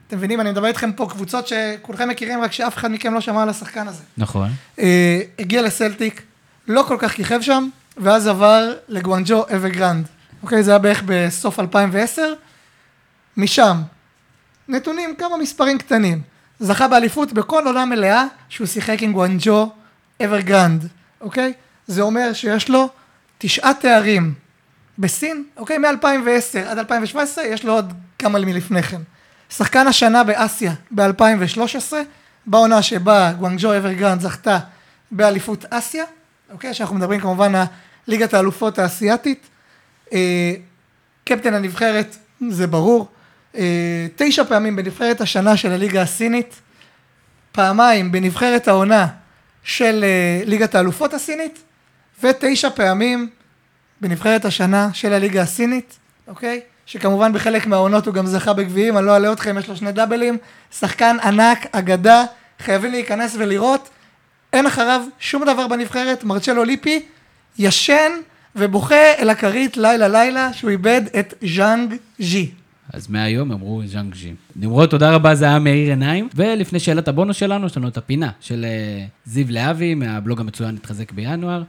[0.06, 3.42] אתם מבינים, אני מדבר איתכם פה קבוצות שכולכם מכירים, רק שאף אחד מכם לא שמע
[3.42, 4.02] על השחקן הזה.
[4.16, 4.50] נכון.
[4.78, 6.22] אה, הגיע לסלטיק,
[6.68, 10.08] לא כל כך כיכב שם, ואז עבר לגואנג'ו אברגרנד.
[10.42, 12.32] אוקיי, זה היה בערך בסוף 2010.
[13.36, 13.76] משם,
[14.68, 16.22] נתונים, כמה מספרים קטנים.
[16.60, 19.70] זכה באליפות בכל עונה מלאה שהוא שיחק עם גואנג'ו
[20.24, 20.88] אברגרנד,
[21.20, 21.52] אוקיי?
[21.86, 22.88] זה אומר שיש לו
[23.38, 24.43] תשעה תארים
[24.98, 25.78] בסין, אוקיי?
[25.78, 29.00] מ-2010 עד 2017, יש לו עוד כמה מלפני כן.
[29.50, 31.92] שחקן השנה באסיה ב-2013,
[32.46, 34.58] בעונה שבה גואנג'ו אברגרנד זכתה
[35.10, 36.04] באליפות אסיה,
[36.50, 36.74] אוקיי?
[36.74, 37.64] שאנחנו מדברים כמובן על
[38.06, 39.46] ליגת האלופות האסייתית.
[40.12, 40.54] אה,
[41.24, 42.16] קפטן הנבחרת,
[42.48, 43.08] זה ברור.
[43.56, 46.54] אה, תשע פעמים בנבחרת השנה של הליגה הסינית,
[47.52, 49.06] פעמיים בנבחרת העונה
[49.62, 51.58] של אה, ליגת האלופות הסינית,
[52.22, 53.30] ותשע פעמים
[54.00, 56.60] בנבחרת השנה של הליגה הסינית, אוקיי?
[56.86, 60.38] שכמובן בחלק מהעונות הוא גם זכה בגביעים, אני לא אלאה אתכם, יש לו שני דאבלים,
[60.78, 62.24] שחקן ענק, אגדה,
[62.58, 63.88] חייבים להיכנס ולראות,
[64.52, 67.02] אין אחריו שום דבר בנבחרת, מרצ'לו ליפי
[67.58, 68.12] ישן
[68.56, 72.50] ובוכה אל הכרית לילה לילה שהוא איבד את ז'אנג ז'י.
[72.92, 74.34] אז מהיום אמרו ז'אנג ז'י.
[74.56, 76.28] נמרוד, תודה רבה, זה היה מאיר עיניים.
[76.34, 81.12] ולפני שאלת הבונוס שלנו, יש לנו את הפינה של אה, זיו להבי מהבלוג המצוין התחזק
[81.12, 81.62] בינואר,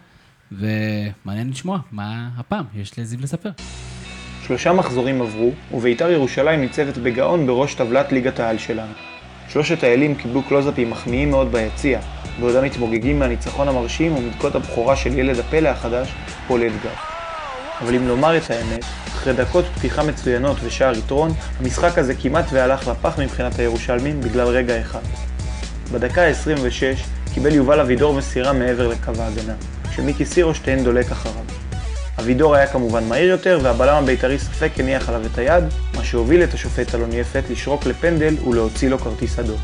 [0.52, 3.50] ומעניין לשמוע מה הפעם יש לזיו לספר.
[4.48, 8.94] שלושה מחזורים עברו, ובית"ר ירושלים ניצבת בגאון בראש טבלת ליגת העל שלנו.
[9.50, 12.00] שלושת האלים קיבלו קלוזאפים מחמיאים מאוד ביציע,
[12.40, 16.14] בעודם מתמוגגים מהניצחון המרשים ומדקות הבכורה של ילד הפלא החדש,
[16.48, 16.94] פול אדגר.
[17.82, 22.88] אבל אם לומר את האמת, אחרי דקות פתיחה מצוינות ושער יתרון, המשחק הזה כמעט והלך
[22.88, 25.02] לפח מבחינת הירושלמים בגלל רגע אחד.
[25.92, 27.00] בדקה ה-26
[27.34, 29.54] קיבל יובל אבידור מסירה מעבר לקו ההגנה,
[29.96, 31.44] כשמיקי סירושטיין דולק אחריו.
[32.20, 35.64] אבידור היה כמובן מהיר יותר, והבלם הבית"רי ספק הניח עליו את היד,
[35.96, 39.58] מה שהוביל את השופט אלון יפת לשרוק לפנדל ולהוציא לו כרטיס אדום.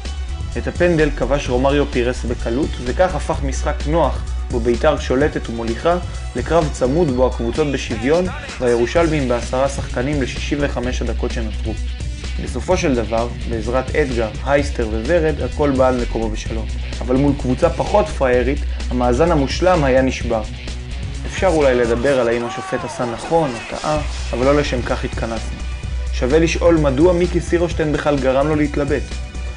[0.58, 5.98] את הפנדל כבש רומריו פירס בקלות, וכך הפך משחק נוח, בו בית"ר שולטת ומוליכה,
[6.36, 8.26] לקרב צמוד בו הקבוצות בשוויון,
[8.60, 11.74] והירושלמים בעשרה שחקנים ל-65 הדקות שנותרו.
[12.44, 16.66] בסופו של דבר, בעזרת אדגר, הייסטר וורד, הכל בא על מקומו בשלום.
[17.02, 20.42] אבל מול קבוצה פחות פראיירית, המאזן המושלם היה נשבר.
[21.26, 24.02] אפשר אולי לדבר על האם השופט עשה נכון או טעה,
[24.34, 25.58] אבל לא לשם כך התכנסנו.
[26.14, 29.02] שווה לשאול מדוע מיקי סירושטיין בכלל גרם לו להתלבט.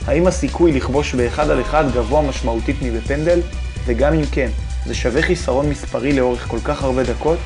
[0.07, 3.41] האם הסיכוי לכבוש באחד על אחד גבוה משמעותית מבפנדל?
[3.85, 4.49] וגם אם כן,
[4.87, 7.39] זה שווה חיסרון מספרי לאורך כל כך הרבה דקות?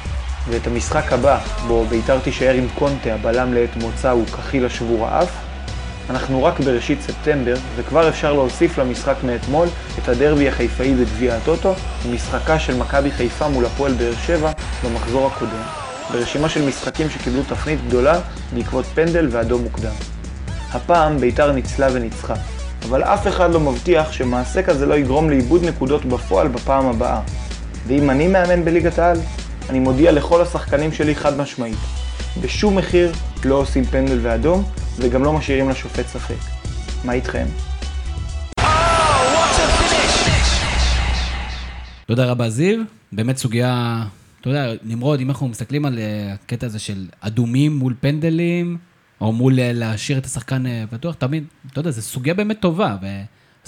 [0.49, 5.31] ואת המשחק הבא, בו בית"ר תישאר עם קונטה, הבלם לעת מוצא הוא כחיל השבור האף?
[6.11, 9.69] אנחנו רק בראשית ספטמבר, וכבר אפשר להוסיף למשחק מאתמול
[9.99, 11.75] את הדרבי החיפאי בגביע הטוטו,
[12.07, 14.53] ומשחקה של מכבי חיפה מול הפועל באר שבע
[14.85, 15.63] במחזור הקודם,
[16.13, 18.21] ברשימה של משחקים שקיבלו תפנית גדולה
[18.55, 19.95] בעקבות פנדל ואדום מוקדם.
[20.73, 22.35] הפעם בית"ר ניצלה וניצחה,
[22.89, 27.21] אבל אף אחד לא מבטיח שמעשה כזה לא יגרום לאיבוד נקודות בפועל בפעם הבאה.
[27.87, 29.19] ואם אני מאמן בליגת העל,
[29.71, 31.79] אני מודיע לכל השחקנים שלי חד משמעית.
[32.43, 33.13] בשום מחיר
[33.45, 34.65] לא עושים פנדל ואדום,
[34.99, 36.35] וגם לא משאירים לשופט ספק.
[37.05, 37.47] מה איתכם?
[42.07, 42.83] תודה רבה, זיו.
[43.13, 44.05] באמת סוגיה,
[44.41, 48.77] אתה יודע, נמרוד, אם אנחנו מסתכלים על אה, הקטע הזה של אדומים מול פנדלים,
[49.21, 52.97] או מול אה, להשאיר את השחקן אה, פתוח, תמיד, אתה יודע, זו סוגיה באמת טובה.
[53.03, 53.07] ו...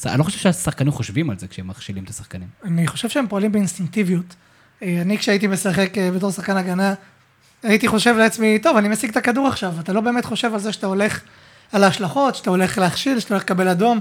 [0.06, 2.48] אני לא חושב שהשחקנים חושבים על זה כשהם מכשילים את השחקנים.
[2.64, 4.34] אני חושב שהם פועלים באינסטינקטיביות.
[4.82, 6.94] אה, אני כשהייתי משחק אה, בתור שחקן הגנה,
[7.62, 9.72] הייתי חושב לעצמי, טוב, אני משיג את הכדור עכשיו.
[9.80, 11.20] אתה לא באמת חושב על זה שאתה הולך
[11.72, 14.00] על ההשלכות, שאתה הולך להכשיל, שאתה הולך לקבל אדום,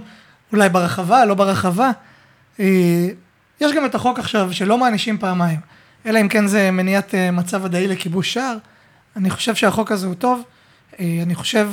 [0.51, 1.91] אולי ברחבה, לא ברחבה.
[2.59, 3.07] אה,
[3.61, 5.59] יש גם את החוק עכשיו שלא מענישים פעמיים,
[6.05, 8.57] אלא אם כן זה מניעת מצב ודאי לכיבוש שער.
[9.15, 10.43] אני חושב שהחוק הזה הוא טוב.
[10.99, 11.69] אני חושב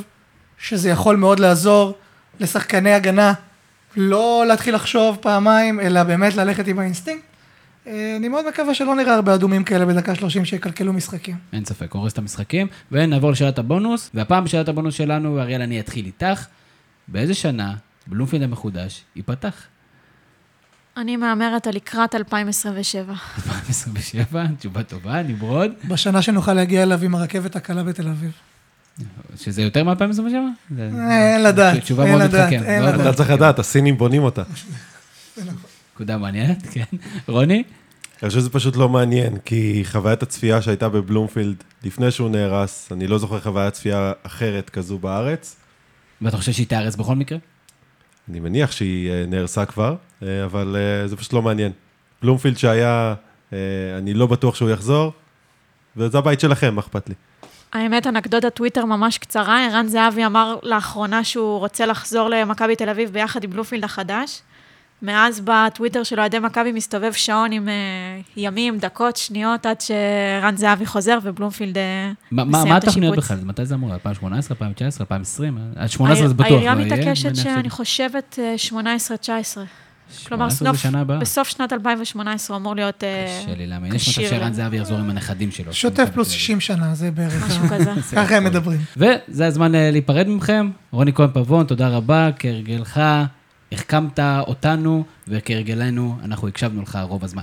[0.59, 1.95] שזה יכול מאוד לעזור
[2.41, 3.33] לשחקני הגנה
[3.97, 7.36] לא להתחיל לחשוב פעמיים, אלא באמת ללכת עם האינסטינקט.
[7.87, 11.37] אני מאוד מקווה שלא נראה הרבה אדומים כאלה בדקה 30 שיקלקלו משחקים.
[11.53, 12.67] אין ספק, הורס את המשחקים.
[12.93, 16.47] ונעבור לשאלת הבונוס, והפעם בשאלת הבונוס שלנו, אריאל, אני אתחיל איתך.
[17.09, 17.75] באיזה שנה
[18.07, 19.55] בלומפילד המחודש ייפתח?
[20.97, 23.15] אני מהמרת על לקראת 2027.
[23.37, 25.73] 2027, תשובה טובה, נמרוד.
[25.89, 28.33] בשנה שנוכל להגיע אליו עם הרכבת הקלה בתל אביב.
[29.37, 30.75] שזה יותר מ-2027?
[30.79, 32.53] אין לדעת, תשובה אין לדעת.
[32.53, 33.07] אין מאוד לדעת.
[33.07, 34.43] אתה צריך לדעת, הסינים בונים אותה.
[35.97, 36.85] נקודה מעניינת, כן.
[37.29, 37.55] רוני?
[38.23, 43.07] אני חושב שזה פשוט לא מעניין, כי חוויית הצפייה שהייתה בבלומפילד לפני שהוא נהרס, אני
[43.07, 45.57] לא זוכר חוויית צפייה אחרת כזו בארץ.
[46.23, 47.39] ואתה חושב שהיא תיהרס בכל מקרה?
[48.31, 51.73] אני מניח שהיא אה, נהרסה כבר, אה, אבל אה, זה פשוט לא מעניין.
[52.23, 53.15] בלומפילד שהיה,
[53.99, 55.13] אני לא בטוח שהוא יחזור,
[55.97, 57.15] וזה הבית שלכם, מה אכפת לי?
[57.73, 59.67] האמת, אנקדוטת טוויטר ממש קצרה.
[59.67, 64.43] ערן זהבי אמר לאחרונה שהוא רוצה לחזור למכבי תל אביב ביחד עם בלומפילד החדש.
[65.03, 67.71] מאז בטוויטר של אוהדי מכבי מסתובב שעון עם uh,
[68.37, 71.81] ימים, דקות, שניות, עד שערן זהבי חוזר ובלומפילד uh,
[72.31, 73.25] מה- מה מסיים מה את התוכניות השיפוץ.
[73.39, 73.49] בכלל?
[73.49, 73.93] מתי זה אמור?
[73.95, 75.59] 2018, 2019, 2020?
[75.77, 76.47] עד 18 זה בטוח.
[76.47, 78.75] העירייה מתעקשת שאני חושבת אה, 18-19.
[80.29, 81.21] כלומר, 18 סנוף-.
[81.21, 83.95] בסוף שנת 2018 הוא אמור להיות אה, קשה לי להאמין.
[83.95, 85.73] יש מצב כשיר ל- זהבי יחזור עם הנכדים שלו.
[85.73, 87.47] שוטף פלוס 60 שנה, זה בערך.
[87.47, 87.91] משהו כזה.
[88.17, 88.81] ככה הם מדברים.
[88.97, 90.71] וזה הזמן אה, להיפרד מכם.
[90.91, 93.01] רוני כהן פבון, תודה רבה, כהרגלך,
[93.73, 97.43] החכמת אותנו, וכהרגלנו, אנחנו הקשבנו לך רוב הזמן.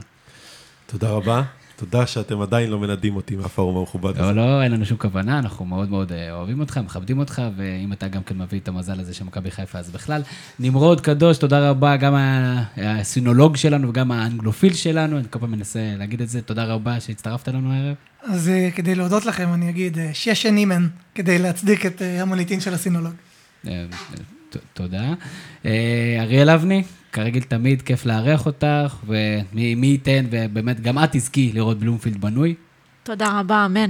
[0.85, 1.43] תודה רבה.
[1.75, 4.31] תודה שאתם עדיין לא מנדים אותי מהפורום המכובד הזה.
[4.31, 7.93] לא, לא, אין לנו שום כוונה, אנחנו מאוד מאוד אה, אוהבים אותך, מכבדים אותך, ואם
[7.93, 10.21] אתה גם כן מביא את המזל הזה של מכבי חיפה, אז בכלל.
[10.59, 12.13] נמרוד קדוש, תודה רבה, גם
[12.77, 17.47] הסינולוג שלנו וגם האנגלופיל שלנו, אני כל פעם מנסה להגיד את זה, תודה רבה שהצטרפת
[17.47, 17.95] לנו הערב.
[18.23, 22.73] אז אה, כדי להודות לכם, אני אגיד אה, שש נימן, כדי להצדיק את המוניטין של
[22.73, 23.13] הסינולוג.
[24.73, 25.13] תודה.
[25.65, 31.51] אה, אריאל אבני, כרגיל תמיד כיף לארח אותך, ומי מי ייתן, ובאמת גם את תזכי
[31.53, 32.55] לראות בלומפילד בנוי.
[33.03, 33.89] תודה רבה, אמן.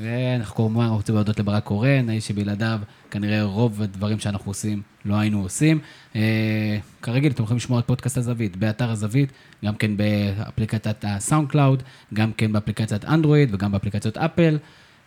[0.00, 2.78] ואנחנו כמובן רוצים להודות לברק קורן, האיש שבלעדיו
[3.10, 5.78] כנראה רוב הדברים שאנחנו עושים לא היינו עושים.
[6.16, 9.32] אה, כרגיל, אתם יכולים לשמוע את פודקאסט הזווית באתר הזווית,
[9.64, 11.82] גם כן באפליקציית ה SoundCloud,
[12.14, 14.58] גם כן באפליקציית אנדרואיד וגם באפליקציות אפל.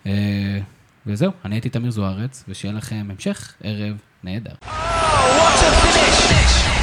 [0.06, 0.60] אה,
[1.08, 3.98] וזהו, אני הייתי תמיר זוארץ, ושיהיה לכם המשך ערב
[4.28, 4.58] Neda.
[4.62, 4.68] Oh,
[5.40, 6.77] what a finish!